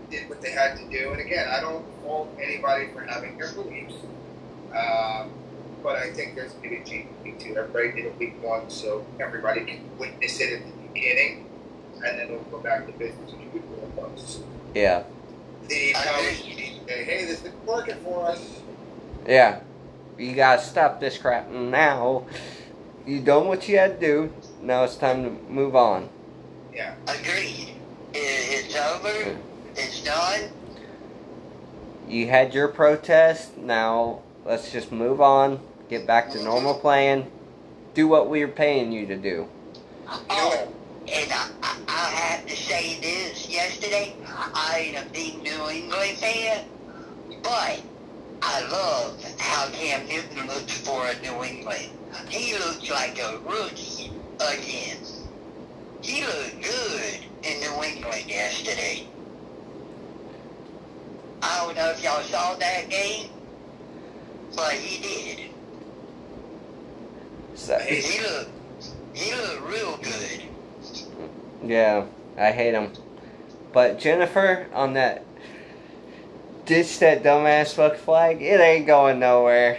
did 0.09 0.27
what 0.29 0.41
they 0.41 0.51
had 0.51 0.77
to 0.77 0.89
do. 0.89 1.11
And 1.11 1.21
again, 1.21 1.47
I 1.47 1.61
don't 1.61 1.85
fault 2.03 2.29
anybody 2.41 2.87
for 2.93 3.01
having 3.01 3.37
their 3.37 3.51
beliefs. 3.53 3.93
Um, 4.75 5.29
but 5.83 5.97
I 5.97 6.11
think 6.11 6.35
there's 6.35 6.53
going 6.53 6.63
to 6.63 6.69
be 6.69 6.75
a 6.77 6.83
change 6.83 7.07
week 7.23 7.39
two. 7.39 7.55
Everybody 7.55 7.91
did 7.91 8.05
it 8.05 8.17
week 8.17 8.41
one, 8.43 8.67
so 8.69 9.05
everybody 9.19 9.61
can 9.65 9.79
witness 9.99 10.39
it 10.39 10.53
at 10.53 10.65
the 10.65 10.87
beginning, 10.93 11.45
and 12.03 12.19
then 12.19 12.29
we'll 12.29 12.39
go 12.51 12.59
back 12.59 12.85
to 12.87 12.91
business 12.93 13.31
as 13.31 13.39
usual. 13.53 14.13
Yeah. 14.73 15.03
The 15.67 15.93
powers 15.93 16.41
to 16.91 16.97
be 16.99 17.05
say, 17.05 17.17
hey, 17.17 17.25
this 17.25 17.43
is 17.43 17.51
working 17.65 17.95
for 17.97 18.27
us. 18.27 18.61
Yeah. 19.27 19.61
You 20.17 20.35
gotta 20.35 20.61
stop 20.61 20.99
this 20.99 21.17
crap 21.17 21.49
now. 21.49 22.25
You 23.05 23.21
done 23.21 23.47
what 23.47 23.67
you 23.67 23.77
had 23.77 23.99
to 23.99 24.05
do. 24.05 24.33
Now 24.61 24.83
it's 24.83 24.95
time 24.95 25.23
to 25.23 25.29
move 25.51 25.75
on. 25.75 26.09
Yeah. 26.73 26.95
Agreed. 27.07 27.75
It's 28.13 28.75
over. 28.75 29.37
It's 29.75 30.03
done. 30.03 30.51
You 32.07 32.27
had 32.27 32.53
your 32.53 32.67
protest. 32.67 33.57
Now 33.57 34.21
let's 34.45 34.71
just 34.71 34.91
move 34.91 35.21
on. 35.21 35.59
Get 35.89 36.05
back 36.05 36.29
to 36.31 36.43
normal 36.43 36.75
playing. 36.75 37.31
Do 37.93 38.07
what 38.07 38.29
we 38.29 38.41
are 38.43 38.47
paying 38.47 38.91
you 38.91 39.05
to 39.07 39.17
do. 39.17 39.47
Oh, 40.07 40.71
and 41.07 41.31
I, 41.31 41.49
I, 41.63 41.77
I 41.87 42.09
have 42.09 42.45
to 42.45 42.55
say 42.55 42.99
this. 43.01 43.49
Yesterday, 43.49 44.15
I 44.25 44.93
ain't 44.95 45.05
a 45.05 45.09
big 45.09 45.41
New 45.41 45.69
England 45.69 46.17
fan, 46.17 46.65
but 47.43 47.81
I 48.41 48.61
love 48.69 49.23
how 49.39 49.67
Cam 49.69 50.07
Newton 50.07 50.47
looks 50.47 50.77
for 50.79 51.07
a 51.07 51.19
New 51.21 51.43
England. 51.43 51.89
He 52.29 52.53
looks 52.57 52.89
like 52.89 53.19
a 53.19 53.37
rookie 53.45 54.11
again. 54.39 54.97
He 56.01 56.25
looked 56.25 56.61
good 56.61 57.19
in 57.43 57.59
New 57.59 57.83
England 57.83 58.25
yesterday. 58.27 59.07
I 61.43 61.57
don't 61.65 61.75
know 61.75 61.89
if 61.91 62.03
y'all 62.03 62.21
saw 62.21 62.55
that 62.55 62.89
game, 62.89 63.29
but 64.55 64.73
he 64.73 65.01
did. 65.01 65.49
So, 67.55 67.77
He 67.79 68.19
looked, 68.21 68.49
he 69.13 69.33
looked 69.35 69.61
real 69.67 69.97
good. 69.97 70.41
yeah, 71.63 72.05
I 72.37 72.51
hate 72.51 72.73
him. 72.73 72.91
But 73.73 73.99
Jennifer, 73.99 74.67
on 74.73 74.93
that, 74.93 75.23
ditch 76.71 76.99
that 76.99 77.21
dumbass 77.21 77.73
fuck 77.73 77.97
flag. 77.97 78.41
It 78.41 78.61
ain't 78.61 78.87
going 78.87 79.19
nowhere. 79.19 79.77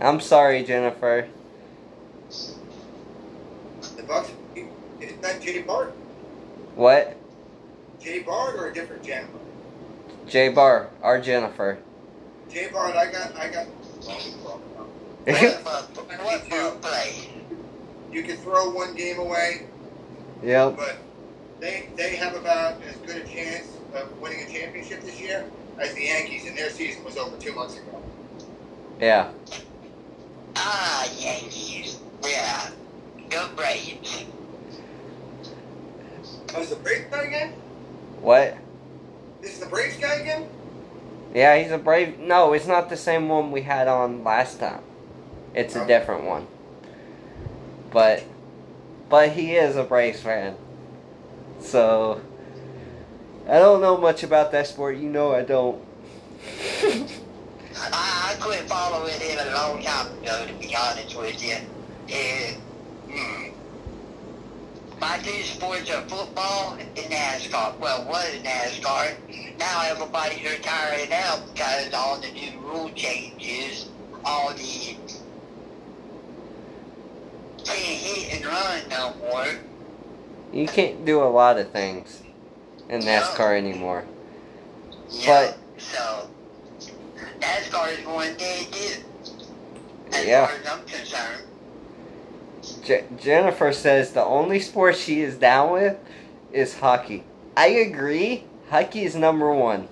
I'm 0.00 0.20
sorry, 0.20 0.64
Jennifer. 0.64 1.28
The 2.30 4.02
Bucks. 4.08 4.30
Is 4.56 5.12
that 5.20 5.42
Jay 5.42 5.60
Bart? 5.60 5.90
What? 6.76 7.14
Jay 8.00 8.20
Bart 8.20 8.54
or 8.54 8.68
a 8.68 8.72
different 8.74 9.02
Jennifer? 9.04 9.38
J 10.26 10.48
Bar, 10.48 10.88
our 11.02 11.20
Jennifer. 11.20 11.78
Jay 12.48 12.70
Bart, 12.72 12.96
I 12.96 13.12
got, 13.12 13.36
I 13.36 13.50
got. 13.50 13.66
What 15.26 16.40
for, 16.48 16.70
play? 16.80 17.28
You 18.10 18.22
can 18.22 18.38
throw 18.38 18.70
one 18.70 18.94
game 18.94 19.18
away, 19.18 19.66
yep. 20.42 20.74
but 20.76 20.96
they 21.60 21.90
they 21.96 22.16
have 22.16 22.34
about 22.34 22.80
as 22.82 22.96
good 22.96 23.16
a 23.16 23.28
chance 23.28 23.79
of 23.94 24.20
winning 24.20 24.40
a 24.40 24.52
championship 24.52 25.02
this 25.02 25.20
year 25.20 25.44
as 25.78 25.94
the 25.94 26.04
Yankees, 26.04 26.46
and 26.46 26.56
their 26.56 26.70
season 26.70 27.04
was 27.04 27.16
over 27.16 27.36
two 27.36 27.54
months 27.54 27.76
ago. 27.78 28.02
Yeah. 29.00 29.30
Ah, 30.56 31.08
Yankees. 31.18 32.00
Yeah. 32.24 32.70
Go 33.30 33.48
Braves. 33.56 34.24
Oh, 36.54 36.60
is 36.60 36.70
the 36.70 36.76
Braves 36.76 37.06
guy 37.10 37.22
again? 37.22 37.52
What? 38.20 38.56
This 39.40 39.54
is 39.54 39.60
the 39.60 39.66
Braves 39.66 39.96
guy 39.96 40.14
again? 40.14 40.48
Yeah, 41.32 41.56
he's 41.56 41.70
a 41.70 41.78
brave. 41.78 42.18
No, 42.18 42.52
it's 42.52 42.66
not 42.66 42.88
the 42.90 42.96
same 42.96 43.28
one 43.28 43.52
we 43.52 43.62
had 43.62 43.86
on 43.86 44.24
last 44.24 44.58
time. 44.58 44.82
It's 45.54 45.76
a 45.76 45.84
Oh. 45.84 45.86
different 45.86 46.24
one. 46.24 46.46
But, 47.92 48.24
but 49.08 49.30
he 49.30 49.54
is 49.54 49.76
a 49.76 49.84
Braves 49.84 50.20
fan. 50.20 50.56
So, 51.60 52.20
I 53.48 53.58
don't 53.58 53.80
know 53.80 53.96
much 53.96 54.22
about 54.22 54.52
that 54.52 54.66
sport. 54.66 54.96
You 54.96 55.08
know 55.08 55.32
I 55.34 55.42
don't. 55.42 55.82
I, 57.76 58.32
I 58.32 58.36
quit 58.40 58.68
following 58.68 59.14
it 59.16 59.38
a 59.40 59.54
long 59.54 59.82
time 59.82 60.06
ago, 60.18 60.46
to 60.46 60.52
be 60.54 60.76
honest 60.76 61.16
with 61.18 61.42
you. 61.42 61.56
And, 62.12 62.56
hmm. 63.10 63.50
My 65.00 65.18
two 65.18 65.42
sports 65.42 65.90
are 65.90 66.02
football 66.02 66.74
and 66.74 66.94
NASCAR. 66.94 67.78
Well, 67.78 68.06
was 68.06 68.34
NASCAR. 68.42 69.16
Now 69.58 69.82
everybody's 69.86 70.42
retiring 70.42 71.10
out 71.12 71.40
because 71.52 71.92
all 71.94 72.20
the 72.20 72.30
new 72.32 72.60
rule 72.60 72.90
changes, 72.90 73.88
all 74.24 74.52
the 74.52 74.96
can't 77.64 77.78
hit 77.78 78.36
and 78.36 78.46
run 78.46 78.82
no 78.90 79.14
more. 79.20 79.46
You 80.52 80.66
can't 80.66 81.04
do 81.04 81.22
a 81.22 81.24
lot 81.24 81.58
of 81.58 81.70
things 81.70 82.19
in 82.90 83.00
NASCAR 83.02 83.56
anymore. 83.56 84.04
You 85.10 85.26
But- 85.26 85.56
so 85.78 86.28
NASCAR 87.40 87.92
is 87.98 88.04
going 88.04 88.34
dead 88.36 88.66
too. 88.72 89.02
As 90.12 90.24
Yeah. 90.26 90.46
far 90.46 90.56
as 90.56 90.68
I'm 90.68 90.84
concerned. 90.84 91.42
Je- 92.84 93.04
Jennifer 93.18 93.72
says 93.72 94.12
the 94.12 94.24
only 94.24 94.58
sport 94.60 94.96
she 94.96 95.22
is 95.22 95.36
down 95.36 95.72
with 95.72 95.96
is 96.52 96.78
hockey. 96.80 97.24
I 97.56 97.68
agree. 97.68 98.44
Hockey 98.70 99.04
is 99.04 99.14
number 99.14 99.52
one. 99.54 99.88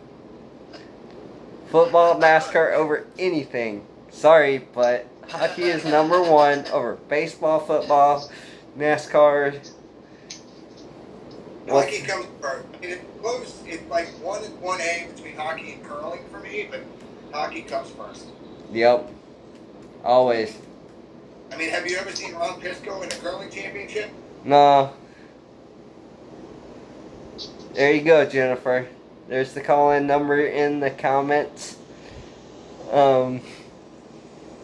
Football, 1.70 2.14
NASCAR 2.20 2.72
over 2.72 3.06
anything. 3.18 3.86
Sorry, 4.10 4.58
but 4.74 5.06
hockey 5.28 5.64
is 5.64 5.84
number 5.84 6.20
one 6.22 6.64
over 6.72 6.94
baseball, 7.08 7.60
football, 7.60 8.28
NASCAR. 8.76 9.60
Hockey 11.68 12.00
comes 12.00 12.26
first. 12.40 12.66
I 12.74 12.80
mean, 12.80 12.90
it's 12.90 13.04
close. 13.20 13.62
It's 13.66 13.88
like 13.90 14.06
one 14.22 14.40
one 14.60 14.80
A 14.80 15.08
between 15.14 15.36
hockey 15.36 15.72
and 15.74 15.84
curling 15.84 16.20
for 16.30 16.40
me, 16.40 16.68
but 16.70 16.80
hockey 17.32 17.62
comes 17.62 17.90
first. 17.90 18.26
Yep. 18.72 19.10
Always. 20.04 20.56
I 21.52 21.56
mean, 21.56 21.70
have 21.70 21.86
you 21.86 21.96
ever 21.96 22.10
seen 22.12 22.34
Ron 22.34 22.60
Pisco 22.60 23.02
in 23.02 23.08
a 23.10 23.14
curling 23.16 23.50
championship? 23.50 24.10
No. 24.44 24.92
There 27.74 27.92
you 27.92 28.02
go, 28.02 28.24
Jennifer. 28.24 28.88
There's 29.28 29.52
the 29.52 29.60
call-in 29.60 30.06
number 30.06 30.40
in 30.46 30.80
the 30.80 30.90
comments. 30.90 31.76
Um. 32.90 33.40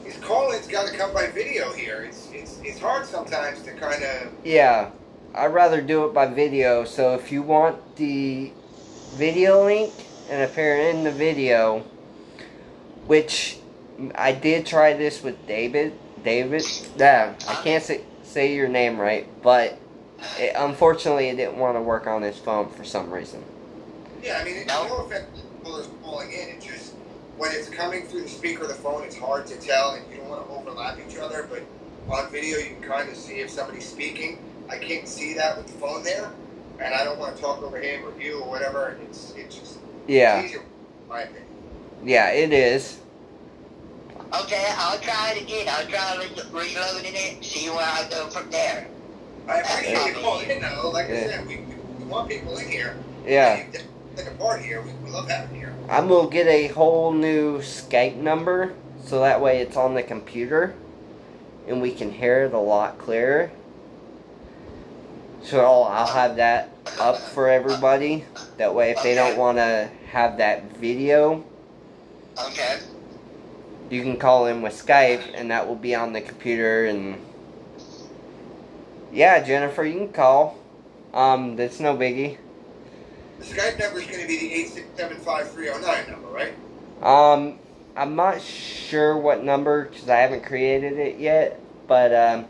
His 0.04 0.16
call-in's 0.16 0.66
got 0.66 0.88
to 0.88 0.96
come 0.96 1.12
by 1.12 1.28
video 1.28 1.72
here. 1.72 2.02
It's 2.02 2.30
it's 2.32 2.60
it's 2.62 2.78
hard 2.78 3.06
sometimes 3.06 3.62
to 3.62 3.72
kind 3.72 4.02
of 4.02 4.32
Yeah, 4.44 4.90
I'd 5.34 5.52
rather 5.52 5.80
do 5.80 6.04
it 6.06 6.14
by 6.14 6.26
video. 6.26 6.84
So 6.84 7.14
if 7.14 7.32
you 7.32 7.42
want 7.42 7.96
the 7.96 8.52
video 9.14 9.64
link 9.64 9.92
and 10.30 10.42
appear 10.42 10.76
in 10.76 11.04
the 11.04 11.10
video, 11.10 11.80
which 13.06 13.58
I 14.14 14.32
did 14.32 14.66
try 14.66 14.92
this 14.94 15.22
with 15.22 15.46
David. 15.46 15.98
David, 16.22 16.64
yeah, 16.96 17.34
I 17.48 17.54
can't 17.62 17.84
say 17.84 18.00
say 18.22 18.54
your 18.54 18.68
name 18.68 18.98
right, 18.98 19.26
but 19.42 19.78
it, 20.38 20.54
unfortunately, 20.56 21.28
it 21.28 21.36
didn't 21.36 21.58
want 21.58 21.76
to 21.76 21.82
work 21.82 22.06
on 22.06 22.22
his 22.22 22.38
phone 22.38 22.70
for 22.70 22.82
some 22.82 23.10
reason. 23.10 23.44
yeah. 24.22 24.38
I 24.40 24.44
mean, 24.44 24.66
no 24.66 25.04
offense 25.04 25.26
to 25.38 25.46
people 25.46 25.76
that's 25.76 25.88
calling 26.02 26.32
in. 26.32 26.48
It's 26.48 26.64
just 26.64 26.94
when 27.36 27.52
it's 27.52 27.68
coming 27.68 28.06
through 28.06 28.22
the 28.22 28.28
speaker 28.28 28.62
of 28.62 28.68
the 28.68 28.74
phone, 28.74 29.04
it's 29.04 29.18
hard 29.18 29.46
to 29.48 29.60
tell, 29.60 29.94
and 29.94 30.10
you 30.10 30.16
don't 30.16 30.30
want 30.30 30.46
to 30.46 30.54
overlap 30.54 30.98
each 31.06 31.18
other. 31.18 31.46
But 31.50 31.62
on 32.10 32.30
video, 32.32 32.56
you 32.56 32.76
can 32.76 32.82
kind 32.82 33.08
of 33.10 33.16
see 33.16 33.40
if 33.40 33.50
somebody's 33.50 33.86
speaking. 33.86 34.38
I 34.68 34.78
can't 34.78 35.06
see 35.08 35.34
that 35.34 35.56
with 35.56 35.66
the 35.66 35.72
phone 35.74 36.02
there, 36.02 36.30
and 36.80 36.94
I 36.94 37.04
don't 37.04 37.18
want 37.18 37.36
to 37.36 37.42
talk 37.42 37.62
over 37.62 37.78
him 37.78 38.04
or 38.04 38.20
you 38.20 38.40
or 38.40 38.48
whatever. 38.48 38.96
It's 39.08 39.32
it's 39.36 39.58
just 39.58 39.78
Yeah, 40.06 40.42
easier, 40.42 40.60
in 40.60 41.08
my 41.08 41.22
opinion. 41.22 41.44
yeah, 42.04 42.30
it 42.30 42.52
is. 42.52 42.98
Okay, 44.42 44.66
I'll 44.76 44.98
try 44.98 45.32
it 45.36 45.42
again. 45.42 45.66
I'll 45.70 45.86
try 45.86 46.16
re- 46.18 46.42
reloading 46.52 47.12
it, 47.14 47.44
see 47.44 47.68
where 47.70 47.78
I 47.84 48.06
go 48.10 48.26
from 48.28 48.50
there. 48.50 48.88
I 49.46 49.60
appreciate 49.60 50.06
you 50.06 50.14
calling 50.14 50.50
in, 50.50 50.62
though. 50.62 50.90
Like 50.90 51.06
I 51.06 51.12
Yeah. 51.12 51.28
said, 51.28 51.46
we, 51.46 51.56
we, 51.58 51.74
we 51.98 52.04
want 52.06 52.28
people 52.28 52.56
in 52.58 52.68
here. 52.68 52.96
Yeah. 53.26 53.58
You 53.58 53.64
Take 54.16 54.26
a 54.28 54.30
part 54.32 54.60
here. 54.62 54.80
We, 54.82 54.90
we 55.04 55.10
love 55.10 55.28
having 55.28 55.54
you 55.56 55.66
here. 55.66 55.74
I'm 55.88 56.08
gonna 56.08 56.30
get 56.30 56.46
a 56.46 56.68
whole 56.68 57.12
new 57.12 57.58
Skype 57.58 58.16
number 58.16 58.72
so 59.04 59.20
that 59.20 59.40
way 59.40 59.58
it's 59.60 59.76
on 59.76 59.94
the 59.94 60.02
computer 60.02 60.74
and 61.68 61.82
we 61.82 61.92
can 61.92 62.10
hear 62.12 62.44
it 62.44 62.52
a 62.54 62.58
lot 62.58 62.98
clearer. 62.98 63.50
So 65.44 65.82
I'll, 65.82 66.06
have 66.06 66.36
that 66.36 66.70
up 66.98 67.18
for 67.18 67.50
everybody. 67.50 68.24
That 68.56 68.74
way, 68.74 68.92
if 68.92 69.02
they 69.02 69.14
don't 69.14 69.36
want 69.36 69.58
to 69.58 69.90
have 70.10 70.38
that 70.38 70.74
video, 70.78 71.44
Okay. 72.38 72.78
you 73.90 74.00
can 74.02 74.16
call 74.16 74.46
in 74.46 74.62
with 74.62 74.72
Skype 74.72 75.22
and 75.34 75.50
that 75.50 75.68
will 75.68 75.76
be 75.76 75.94
on 75.94 76.14
the 76.14 76.22
computer. 76.22 76.86
And 76.86 77.20
yeah, 79.12 79.42
Jennifer, 79.44 79.84
you 79.84 79.98
can 79.98 80.12
call. 80.12 80.56
Um, 81.12 81.56
that's 81.56 81.78
no 81.78 81.94
biggie. 81.94 82.38
The 83.38 83.44
Skype 83.44 83.78
number 83.78 84.00
is 84.00 84.06
going 84.06 84.22
to 84.22 84.26
be 84.26 84.38
the 84.38 84.82
8675309 85.24 86.10
number, 86.10 86.28
right? 86.28 86.54
Um, 87.02 87.58
I'm 87.96 88.16
not 88.16 88.40
sure 88.40 89.16
what 89.18 89.44
number 89.44 89.84
because 89.84 90.08
I 90.08 90.16
haven't 90.20 90.44
created 90.44 90.94
it 90.98 91.18
yet, 91.18 91.60
but 91.86 92.14
um, 92.14 92.46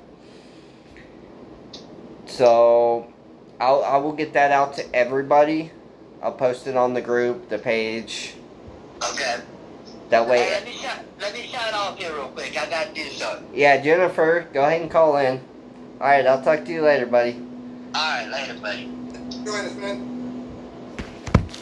so 2.35 3.07
I'll 3.61 3.85
I 3.85 3.97
will 3.99 4.13
get 4.13 4.33
that 4.35 4.51
out 4.51 4.75
to 4.75 4.95
everybody. 4.95 5.71
I'll 6.23 6.33
post 6.33 6.67
it 6.67 6.77
on 6.77 6.95
the 6.95 7.03
group, 7.03 7.49
the 7.49 7.59
page. 7.59 8.35
Okay. 9.13 9.37
That 10.11 10.25
Hey, 10.25 10.31
way, 10.31 10.51
let 10.51 10.65
me 10.65 10.73
shut 10.73 11.05
let 11.21 11.33
me 11.33 11.43
shut 11.43 11.75
off 11.75 11.99
here 11.99 12.13
real 12.15 12.29
quick. 12.29 12.57
I 12.57 12.69
gotta 12.69 12.93
do 12.93 13.05
something. 13.11 13.49
yeah, 13.55 13.81
Jennifer, 13.81 14.47
go 14.53 14.65
ahead 14.65 14.83
and 14.83 14.91
call 14.91 15.17
in. 15.17 15.41
All 16.01 16.07
right, 16.09 16.27
I'll 16.27 16.43
talk 16.43 16.65
to 16.65 16.73
you 16.73 16.83
later, 16.83 17.07
buddy. 17.07 17.41
Alright, 17.95 18.29
later, 18.29 18.55
buddy. 18.61 18.91
Join 19.45 19.65
us, 19.65 19.75
man. 19.77 20.11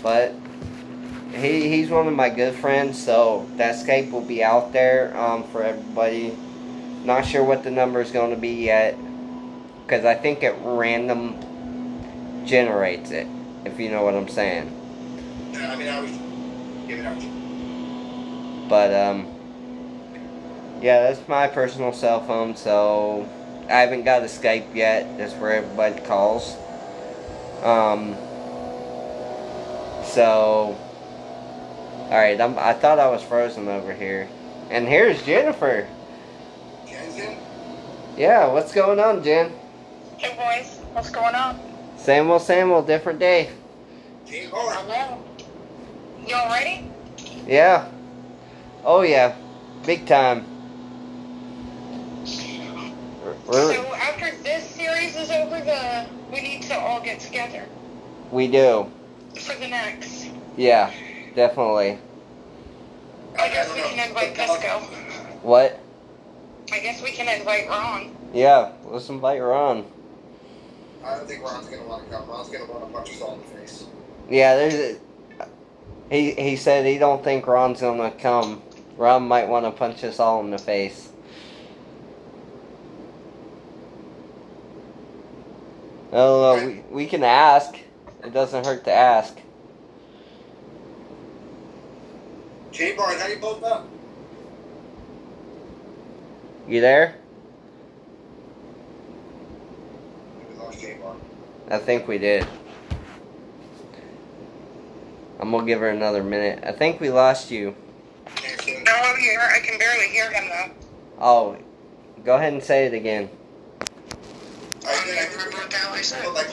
But 0.02 0.34
he 1.34 1.68
he's 1.68 1.90
one 1.90 2.08
of 2.08 2.14
my 2.14 2.28
good 2.30 2.54
friends, 2.54 3.02
so 3.02 3.46
that 3.56 3.76
Skype 3.76 4.10
will 4.10 4.24
be 4.24 4.42
out 4.42 4.72
there 4.72 5.16
um, 5.16 5.44
for 5.44 5.62
everybody. 5.62 6.36
Not 7.04 7.24
sure 7.26 7.44
what 7.44 7.62
the 7.64 7.70
number 7.70 8.00
is 8.00 8.10
going 8.10 8.30
to 8.30 8.36
be 8.36 8.64
yet, 8.64 8.96
because 9.84 10.04
I 10.04 10.14
think 10.14 10.42
it 10.42 10.54
random 10.62 11.36
generates 12.46 13.10
it. 13.10 13.26
If 13.64 13.78
you 13.78 13.90
know 13.90 14.02
what 14.02 14.14
I'm 14.14 14.28
saying. 14.28 14.70
Yeah, 15.52 15.72
I 15.72 15.76
mean, 15.76 15.88
I 15.88 16.00
was 16.00 16.10
giving 16.88 17.06
up. 17.06 18.68
But 18.68 18.92
um, 18.94 19.26
yeah, 20.80 21.02
that's 21.10 21.26
my 21.28 21.46
personal 21.46 21.92
cell 21.92 22.24
phone, 22.26 22.56
so 22.56 23.28
I 23.68 23.80
haven't 23.80 24.04
got 24.04 24.22
a 24.22 24.26
Skype 24.26 24.74
yet. 24.74 25.18
That's 25.18 25.34
where 25.34 25.52
everybody 25.52 26.00
calls. 26.00 26.56
Um. 27.62 28.16
So, 30.04 30.76
all 32.10 32.10
right, 32.10 32.38
I'm, 32.38 32.54
thought 32.54 32.98
I 32.98 33.08
was 33.08 33.22
frozen 33.22 33.68
over 33.68 33.94
here, 33.94 34.28
and 34.68 34.86
here's 34.86 35.22
Jennifer. 35.22 35.88
Yeah, 38.16 38.52
what's 38.52 38.74
going 38.74 39.00
on, 39.00 39.24
Jen? 39.24 39.52
Hey 40.22 40.36
boys, 40.36 40.78
what's 40.92 41.10
going 41.10 41.34
on? 41.34 41.58
Same 41.96 42.30
old, 42.30 42.42
same 42.42 42.70
old, 42.70 42.86
different 42.86 43.18
day. 43.18 43.50
Gene 44.24 44.48
Hart. 44.50 44.76
Hello. 44.76 45.18
Y'all 46.28 46.48
ready? 46.48 46.88
Yeah. 47.44 47.88
Oh 48.84 49.02
yeah, 49.02 49.34
big 49.84 50.06
time. 50.06 50.44
We're- 53.48 53.74
So 53.74 53.94
after 53.96 54.30
this 54.44 54.62
series 54.62 55.16
is 55.16 55.32
over, 55.32 55.58
the 55.58 56.06
we 56.32 56.40
need 56.40 56.62
to 56.70 56.78
all 56.78 57.00
get 57.00 57.18
together 57.18 57.64
we 58.30 58.46
do. 58.46 58.86
for 59.40 59.58
the 59.58 59.66
next. 59.66 60.28
Yeah, 60.56 60.92
definitely. 61.34 61.98
I 63.36 63.48
guess 63.48 63.74
we 63.74 63.80
can 63.80 64.08
invite 64.08 64.36
Pisco. 64.36 64.78
What? 65.42 65.80
I 66.70 66.78
guess 66.78 67.02
we 67.02 67.10
can 67.10 67.40
invite 67.40 67.68
Ron. 67.68 68.14
Yeah, 68.32 68.70
let's 68.84 69.08
invite 69.08 69.42
Ron. 69.42 69.84
I 71.04 71.16
don't 71.16 71.26
think 71.26 71.42
Ron's 71.42 71.66
going 71.68 71.82
to 71.82 71.88
want 71.88 72.04
to 72.04 72.10
come. 72.10 72.28
Ron's 72.28 72.48
going 72.48 72.66
to 72.66 72.72
want 72.72 72.86
to 72.86 72.92
punch 72.92 73.10
us 73.10 73.20
all 73.20 73.34
in 73.34 73.40
the 73.40 73.46
face. 73.46 73.84
Yeah, 74.28 74.56
there's 74.56 74.74
a. 74.74 75.00
He 76.10 76.32
he 76.32 76.56
said 76.56 76.84
he 76.84 76.98
don't 76.98 77.24
think 77.24 77.46
Ron's 77.46 77.80
gonna 77.80 78.10
come. 78.10 78.62
Ron 78.98 79.26
might 79.28 79.48
want 79.48 79.64
to 79.64 79.70
punch 79.70 80.04
us 80.04 80.20
all 80.20 80.40
in 80.40 80.50
the 80.50 80.58
face. 80.58 81.10
Oh, 86.12 86.52
uh, 86.52 86.66
we 86.66 86.84
we 86.90 87.06
can 87.06 87.24
ask. 87.24 87.74
It 88.22 88.32
doesn't 88.32 88.66
hurt 88.66 88.84
to 88.84 88.92
ask. 88.92 89.40
Jay 92.70 92.94
Bart, 92.94 93.18
how 93.18 93.26
you 93.26 93.38
both 93.38 93.62
up? 93.64 93.88
You 96.68 96.80
there? 96.82 97.21
We 100.80 100.94
lost 101.02 101.18
Jay 101.68 101.74
I 101.74 101.78
think 101.78 102.08
we 102.08 102.18
did. 102.18 102.46
I'm 105.40 105.50
gonna 105.50 105.66
give 105.66 105.80
her 105.80 105.88
another 105.88 106.22
minute. 106.22 106.62
I 106.64 106.72
think 106.72 107.00
we 107.00 107.10
lost 107.10 107.50
you. 107.50 107.74
Jensen. 108.36 108.84
No, 108.84 108.92
I'm 108.92 109.18
here. 109.18 109.40
I 109.40 109.58
can 109.60 109.78
barely 109.78 110.08
hear 110.08 110.30
him 110.30 110.48
though. 110.48 110.74
Oh, 111.20 111.56
go 112.24 112.36
ahead 112.36 112.52
and 112.52 112.62
say 112.62 112.86
it 112.86 112.94
again. 112.94 113.28
I 114.84 114.88
I 114.88 114.94
said, 114.94 115.18
I 115.18 115.24
don't 115.24 115.36
remember 115.36 115.56
what 115.58 115.70
the 115.70 115.76
hell 115.76 115.92
I 115.94 116.00
said. 116.02 116.24
we 116.24 116.30
like 116.32 116.48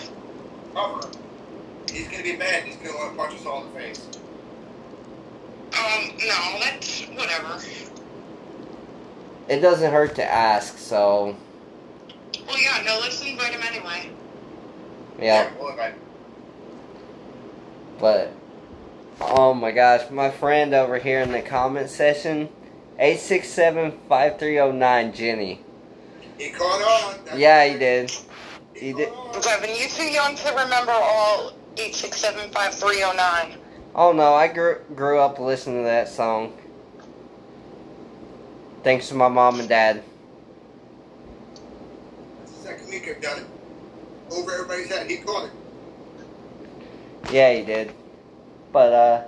cover. 0.73 1.09
He's 1.91 2.07
going 2.07 2.17
to 2.17 2.23
be 2.23 2.37
mad. 2.37 2.63
He's 2.63 2.75
going 2.75 2.91
to 2.91 2.97
want 2.97 3.11
to 3.11 3.17
punch 3.17 3.39
us 3.39 3.45
all 3.45 3.65
in 3.65 3.73
the 3.73 3.79
face. 3.79 4.07
Um, 5.73 6.17
no, 6.17 6.59
that's 6.59 7.01
whatever. 7.05 7.59
It 9.47 9.59
doesn't 9.61 9.91
hurt 9.91 10.15
to 10.15 10.25
ask, 10.25 10.77
so 10.77 11.35
Oh 12.49 12.53
well, 12.53 12.61
yeah, 12.61 12.83
no, 12.83 12.99
let's 12.99 13.21
invite 13.23 13.53
him 13.53 13.61
anyway. 13.61 14.09
yeah. 15.19 15.51
We'll. 15.59 15.75
But 17.99 18.31
oh 19.21 19.53
my 19.53 19.71
gosh, 19.71 20.09
my 20.09 20.31
friend 20.31 20.73
over 20.73 20.97
here 20.97 21.19
in 21.19 21.31
the 21.31 21.41
comment 21.41 21.89
section, 21.89 22.49
eight 22.97 23.19
six 23.19 23.49
seven 23.49 23.99
five 24.07 24.39
three 24.39 24.53
zero 24.53 24.71
nine 24.71 25.13
Jenny. 25.13 25.61
He 26.37 26.49
caught 26.49 26.81
on. 26.81 27.25
That's 27.25 27.37
Yeah, 27.37 27.65
he 27.67 27.77
did. 27.77 28.11
He, 28.73 28.87
He 28.87 28.93
did. 28.93 29.09
on. 29.09 29.41
Kevin, 29.41 29.75
you 29.75 29.87
too 29.89 30.09
young 30.09 30.35
to 30.35 30.49
remember 30.51 30.93
all 30.93 31.53
eight 31.77 31.93
six 31.93 32.17
seven 32.17 32.49
five 32.51 32.73
three 32.73 32.95
zero 32.95 33.13
nine. 33.13 33.57
Oh 33.93 34.11
no, 34.13 34.33
I 34.33 34.47
grew 34.47 34.79
grew 34.95 35.19
up 35.19 35.39
listening 35.39 35.79
to 35.79 35.83
that 35.83 36.07
song. 36.07 36.53
Thanks 38.83 39.09
to 39.09 39.15
my 39.15 39.27
mom 39.27 39.59
and 39.59 39.67
dad. 39.67 40.03
That's 42.79 42.91
the 42.91 42.97
second 42.97 43.07
week 43.07 43.15
I've 43.15 43.21
done 43.21 43.39
it. 43.39 43.47
Over 44.31 44.53
everybody's 44.53 44.87
head. 44.89 45.09
He 45.09 45.17
caught 45.17 45.45
it. 45.45 45.51
Yeah, 47.31 47.53
he 47.53 47.63
did. 47.63 47.91
But 48.71 48.93
uh, 48.93 49.23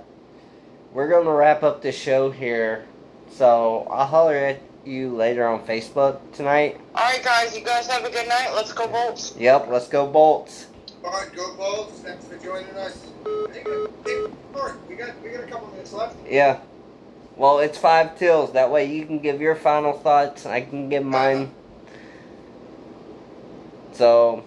we're 0.92 1.08
gonna 1.08 1.32
wrap 1.32 1.62
up 1.62 1.82
the 1.82 1.92
show 1.92 2.30
here. 2.30 2.86
So 3.30 3.86
I'll 3.90 4.06
holler 4.06 4.36
at 4.36 4.60
you 4.84 5.14
later 5.14 5.46
on 5.46 5.66
Facebook 5.66 6.20
tonight. 6.32 6.80
All 6.94 7.04
right, 7.04 7.22
guys, 7.22 7.56
you 7.56 7.64
guys 7.64 7.86
have 7.86 8.04
a 8.04 8.10
good 8.10 8.28
night. 8.28 8.52
Let's 8.54 8.72
go 8.72 8.86
Bolts. 8.86 9.34
Yep, 9.38 9.68
let's 9.68 9.88
go 9.88 10.06
Bolts. 10.06 10.66
All 11.04 11.10
right, 11.10 11.34
go 11.34 11.54
Bolts. 11.56 12.00
Thanks 12.00 12.24
for 12.26 12.36
joining 12.38 12.70
us. 12.76 13.06
Hey, 13.52 13.64
hey, 14.04 14.26
Bart, 14.52 14.76
we 14.88 14.94
got 14.94 15.20
we 15.22 15.30
got 15.30 15.42
a 15.44 15.46
couple 15.46 15.68
minutes 15.68 15.92
left. 15.92 16.16
Yeah. 16.28 16.60
Well, 17.36 17.58
it's 17.60 17.78
five 17.78 18.18
tills. 18.18 18.52
That 18.52 18.70
way 18.70 18.92
you 18.92 19.06
can 19.06 19.18
give 19.18 19.40
your 19.40 19.56
final 19.56 19.94
thoughts. 19.94 20.46
I 20.46 20.60
can 20.60 20.88
give 20.88 21.04
mine. 21.04 21.50
So 23.92 24.44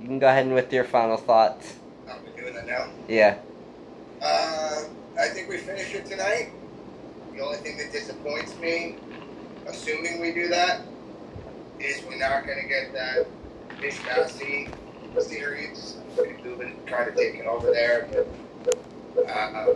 you 0.00 0.06
can 0.06 0.18
go 0.18 0.28
ahead 0.28 0.46
and 0.46 0.54
with 0.54 0.72
your 0.72 0.84
final 0.84 1.16
thoughts. 1.16 1.74
Doing 2.36 2.54
that 2.54 2.66
now. 2.66 2.88
Yeah. 3.08 3.38
Uh, 4.20 4.82
I 5.18 5.28
think 5.28 5.48
we 5.48 5.58
finish 5.58 5.94
it 5.94 6.06
tonight. 6.06 6.50
The 7.34 7.40
only 7.40 7.56
thing 7.58 7.78
that 7.78 7.92
disappoints 7.92 8.56
me, 8.58 8.96
assuming 9.66 10.20
we 10.20 10.32
do 10.32 10.48
that, 10.48 10.82
is 11.80 12.02
we're 12.04 12.18
not 12.18 12.46
going 12.46 12.60
to 12.60 12.68
get 12.68 12.92
that 12.92 13.26
Fish 13.80 13.98
Massey 14.04 14.68
series. 15.20 15.96
We've 16.16 16.58
been 16.58 16.76
trying 16.86 17.10
to 17.10 17.16
take 17.16 17.36
it 17.36 17.46
over 17.46 17.70
there. 17.70 18.08
But, 18.64 18.76
uh, 19.30 19.74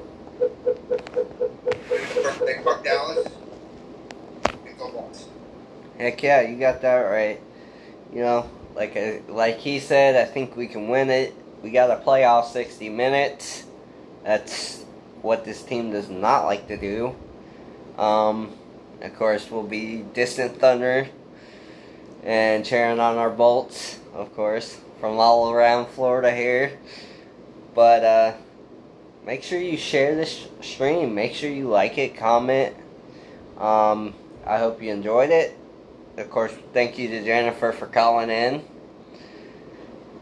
they 2.45 2.63
fuck 2.63 2.85
Dallas. 2.85 3.29
And 4.67 4.79
go. 4.79 5.11
Heck 5.99 6.23
yeah, 6.23 6.43
you 6.43 6.59
got 6.59 6.81
that 6.83 7.01
right. 7.01 7.41
You 8.13 8.21
know, 8.21 8.51
like 8.79 8.97
I, 8.97 9.21
like 9.29 9.59
he 9.59 9.81
said, 9.81 10.15
I 10.15 10.25
think 10.25 10.57
we 10.57 10.69
can 10.69 10.89
win 10.89 11.11
it. 11.11 11.35
We 11.63 11.73
got 11.73 11.89
to 11.89 11.97
play 11.97 12.25
all 12.25 12.45
60 12.45 12.89
minutes. 12.89 13.65
That's 14.23 14.85
what 15.21 15.45
this 15.45 15.65
team 15.65 15.91
does 15.91 16.09
not 16.09 16.45
like 16.45 16.69
to 16.69 16.77
do. 16.77 17.17
Um, 18.01 18.53
of 19.03 19.15
course, 19.17 19.51
we'll 19.51 19.65
be 19.65 20.05
distant 20.15 20.61
thunder 20.61 21.09
and 22.23 22.65
cheering 22.65 23.01
on 23.01 23.17
our 23.17 23.31
bolts, 23.31 23.99
of 24.15 24.33
course, 24.35 24.79
from 25.01 25.19
all 25.19 25.51
around 25.51 25.89
Florida 25.89 26.33
here. 26.33 26.79
But 27.75 28.05
uh, 28.05 28.33
make 29.27 29.43
sure 29.43 29.61
you 29.61 29.77
share 29.77 30.15
this 30.15 30.47
stream. 30.61 31.17
Make 31.17 31.35
sure 31.35 31.51
you 31.51 31.69
like 31.69 31.99
it, 31.99 32.17
comment. 32.17 32.77
Um, 33.59 34.15
I 34.47 34.59
hope 34.59 34.81
you 34.81 34.93
enjoyed 34.93 35.31
it. 35.31 35.57
Of 36.19 36.31
course, 36.31 36.53
thank 36.73 36.99
you 36.99 37.07
to 37.11 37.25
Jennifer 37.25 37.71
for 37.71 37.87
calling 37.87 38.29
in. 38.29 38.65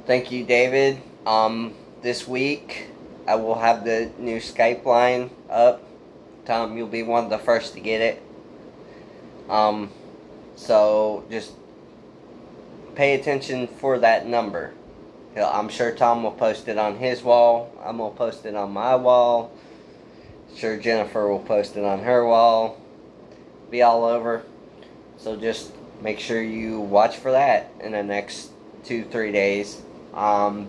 Thank 0.04 0.30
you, 0.30 0.44
David. 0.44 1.00
Um, 1.24 1.72
this 2.02 2.28
week, 2.28 2.88
I 3.26 3.36
will 3.36 3.54
have 3.54 3.82
the 3.82 4.10
new 4.18 4.36
Skype 4.36 4.84
line 4.84 5.30
up. 5.48 5.82
Tom, 6.44 6.76
you'll 6.76 6.86
be 6.86 7.02
one 7.02 7.24
of 7.24 7.30
the 7.30 7.38
first 7.38 7.72
to 7.74 7.80
get 7.80 8.02
it. 8.02 8.22
Um, 9.48 9.90
so 10.54 11.24
just 11.30 11.54
pay 12.94 13.18
attention 13.18 13.66
for 13.66 13.98
that 14.00 14.26
number. 14.26 14.74
I'm 15.34 15.70
sure 15.70 15.92
Tom 15.92 16.24
will 16.24 16.32
post 16.32 16.68
it 16.68 16.76
on 16.76 16.98
his 16.98 17.22
wall. 17.22 17.72
I'm 17.82 17.96
gonna 17.96 18.14
post 18.14 18.44
it 18.44 18.54
on 18.54 18.70
my 18.70 18.96
wall. 18.96 19.50
Sure, 20.54 20.76
Jennifer 20.76 21.26
will 21.26 21.38
post 21.38 21.74
it 21.74 21.84
on 21.86 22.00
her 22.00 22.26
wall. 22.26 22.78
Be 23.70 23.80
all 23.80 24.04
over. 24.04 24.44
So 25.16 25.36
just 25.36 25.72
make 26.00 26.20
sure 26.20 26.42
you 26.42 26.80
watch 26.80 27.16
for 27.16 27.32
that 27.32 27.72
in 27.80 27.92
the 27.92 28.02
next 28.02 28.50
two, 28.84 29.04
three 29.04 29.32
days. 29.32 29.80
Um, 30.14 30.68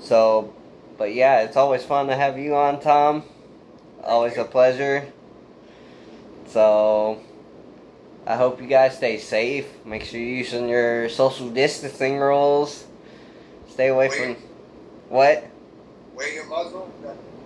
so, 0.00 0.52
but 0.98 1.14
yeah, 1.14 1.40
it's 1.42 1.56
always 1.56 1.84
fun 1.84 2.08
to 2.08 2.16
have 2.16 2.38
you 2.38 2.54
on, 2.54 2.80
Tom. 2.80 3.24
Always 4.02 4.36
a 4.36 4.44
pleasure. 4.44 5.10
So, 6.46 7.20
I 8.26 8.36
hope 8.36 8.60
you 8.60 8.68
guys 8.68 8.96
stay 8.96 9.18
safe. 9.18 9.66
Make 9.84 10.04
sure 10.04 10.20
you're 10.20 10.38
using 10.38 10.68
your 10.68 11.08
social 11.08 11.50
distancing 11.50 12.18
rules. 12.18 12.84
Stay 13.68 13.88
away 13.88 14.08
from 14.08 14.36
what? 15.08 15.44
Wear 16.14 16.32
your 16.32 16.46
muzzle. 16.46 16.92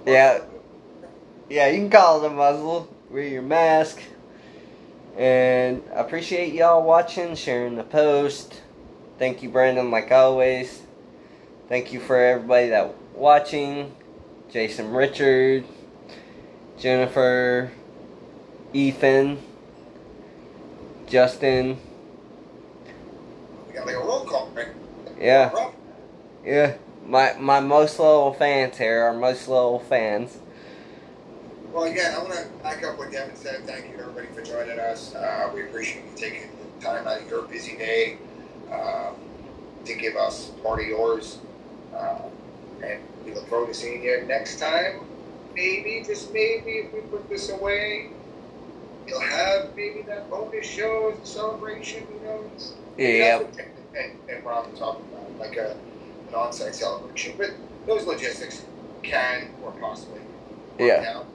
Yeah. 0.06 0.42
Yeah, 1.48 1.68
you 1.68 1.78
can 1.78 1.90
call 1.90 2.22
it 2.22 2.26
a 2.26 2.30
muzzle. 2.30 2.94
Wear 3.10 3.22
your 3.22 3.42
mask. 3.42 4.02
And 5.18 5.82
I 5.92 5.98
appreciate 5.98 6.54
y'all 6.54 6.84
watching, 6.84 7.34
sharing 7.34 7.74
the 7.74 7.82
post. 7.82 8.62
Thank 9.18 9.42
you, 9.42 9.48
Brandon, 9.48 9.90
like 9.90 10.12
always. 10.12 10.82
Thank 11.68 11.92
you 11.92 11.98
for 11.98 12.16
everybody 12.16 12.68
that 12.68 12.94
watching. 13.14 13.96
Jason 14.48 14.92
Richard, 14.92 15.64
Jennifer, 16.78 17.72
Ethan, 18.72 19.38
Justin. 21.08 21.78
We 23.66 23.74
got 23.74 23.86
like 23.86 23.96
a 23.96 23.98
roll 23.98 24.24
call, 24.24 24.50
right? 24.54 24.68
Yeah, 25.20 25.70
yeah. 26.44 26.76
My 27.04 27.34
my 27.40 27.58
most 27.58 27.98
loyal 27.98 28.32
fans 28.34 28.78
here 28.78 29.02
are 29.02 29.12
most 29.12 29.48
loyal 29.48 29.80
fans. 29.80 30.38
Well, 31.72 31.84
again, 31.84 32.14
I 32.14 32.18
want 32.18 32.32
to 32.34 32.46
back 32.62 32.82
up 32.84 32.98
what 32.98 33.12
Devin 33.12 33.36
said. 33.36 33.64
Thank 33.66 33.90
you 33.90 33.96
to 33.98 34.02
everybody 34.04 34.28
for 34.28 34.42
joining 34.42 34.78
us. 34.78 35.14
Uh, 35.14 35.50
we 35.54 35.62
appreciate 35.64 36.04
you 36.04 36.10
taking 36.16 36.48
the 36.78 36.84
time 36.84 37.06
out 37.06 37.20
of 37.20 37.28
your 37.28 37.42
busy 37.42 37.76
day 37.76 38.16
um, 38.72 39.14
to 39.84 39.94
give 39.94 40.16
us 40.16 40.50
part 40.62 40.80
of 40.80 40.86
yours. 40.86 41.38
Uh, 41.94 42.20
and 42.82 43.00
we 43.24 43.34
look 43.34 43.46
forward 43.48 43.68
to 43.68 43.74
seeing 43.74 44.02
you 44.02 44.24
next 44.26 44.58
time. 44.58 45.00
Maybe, 45.54 46.02
just 46.06 46.32
maybe, 46.32 46.70
if 46.72 46.92
we 46.92 47.00
put 47.00 47.28
this 47.28 47.50
away, 47.50 48.10
you'll 49.06 49.20
have 49.20 49.74
maybe 49.76 50.02
that 50.02 50.30
bonus 50.30 50.66
show 50.66 51.12
as 51.12 51.18
a 51.18 51.26
celebration. 51.26 52.06
Who 52.06 52.24
knows? 52.26 52.74
Yeah, 52.96 53.38
That's 53.38 53.44
what 53.44 53.52
Tim 53.54 53.66
and, 53.98 54.12
and 54.30 54.44
Rob 54.44 54.74
talking 54.76 55.04
about, 55.12 55.38
like 55.38 55.56
a, 55.56 55.72
an 56.28 56.34
on-site 56.34 56.74
celebration. 56.74 57.34
But 57.36 57.50
those 57.86 58.06
logistics 58.06 58.64
can 59.02 59.50
or 59.64 59.72
possibly 59.72 60.20
work 60.20 60.78
Yeah. 60.78 61.12
out. 61.16 61.26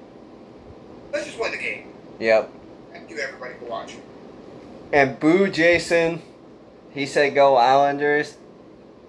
Let's 1.13 1.27
just 1.27 1.39
win 1.39 1.51
the 1.51 1.57
game. 1.57 1.93
yep. 2.19 2.51
Thank 2.91 3.09
you, 3.09 3.19
everybody, 3.19 3.53
for 3.59 3.65
watching. 3.65 4.01
And 4.91 5.19
boo 5.19 5.47
Jason. 5.49 6.21
He 6.91 7.05
said 7.05 7.33
go 7.33 7.55
Islanders. 7.55 8.37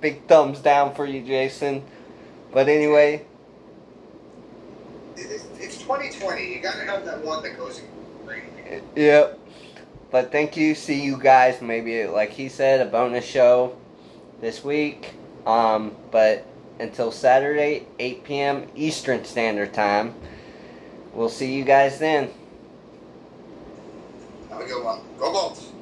Big 0.01 0.27
thumbs 0.27 0.61
down 0.61 0.95
for 0.95 1.07
you, 1.07 1.23
Jason. 1.23 1.83
But 2.53 2.69
anyway, 2.69 3.25
It's, 5.17 5.47
it's 5.59 5.79
2020. 5.79 6.55
You 6.55 6.61
got 6.61 6.75
to 6.75 6.85
have 6.85 7.05
that 7.07 7.25
one 7.25 7.43
that 7.43 7.57
goes 7.57 7.81
in 7.81 7.87
yep. 8.97 9.39
But 10.11 10.31
thank 10.31 10.57
you. 10.57 10.75
See 10.75 11.03
you 11.03 11.17
guys. 11.19 11.61
Maybe 11.61 12.07
like 12.07 12.31
he 12.31 12.49
said, 12.49 12.87
a 12.87 12.91
bonus 12.91 13.25
show 13.25 13.77
this 14.41 14.63
week. 14.63 15.15
Um, 15.47 15.97
but 16.11 16.47
until 16.79 17.11
Saturday, 17.11 17.87
8 17.99 18.25
p.m. 18.25 18.67
Eastern 18.75 19.25
Standard 19.25 19.75
Time. 19.75 20.15
We'll 21.15 21.29
see 21.29 21.55
you 21.55 21.65
guys 21.65 21.99
then. 22.01 22.31
Have 24.51 24.61
a 24.61 24.67
good 24.67 24.85
one. 24.85 25.01
Go 25.19 25.33
Bolts. 25.33 25.74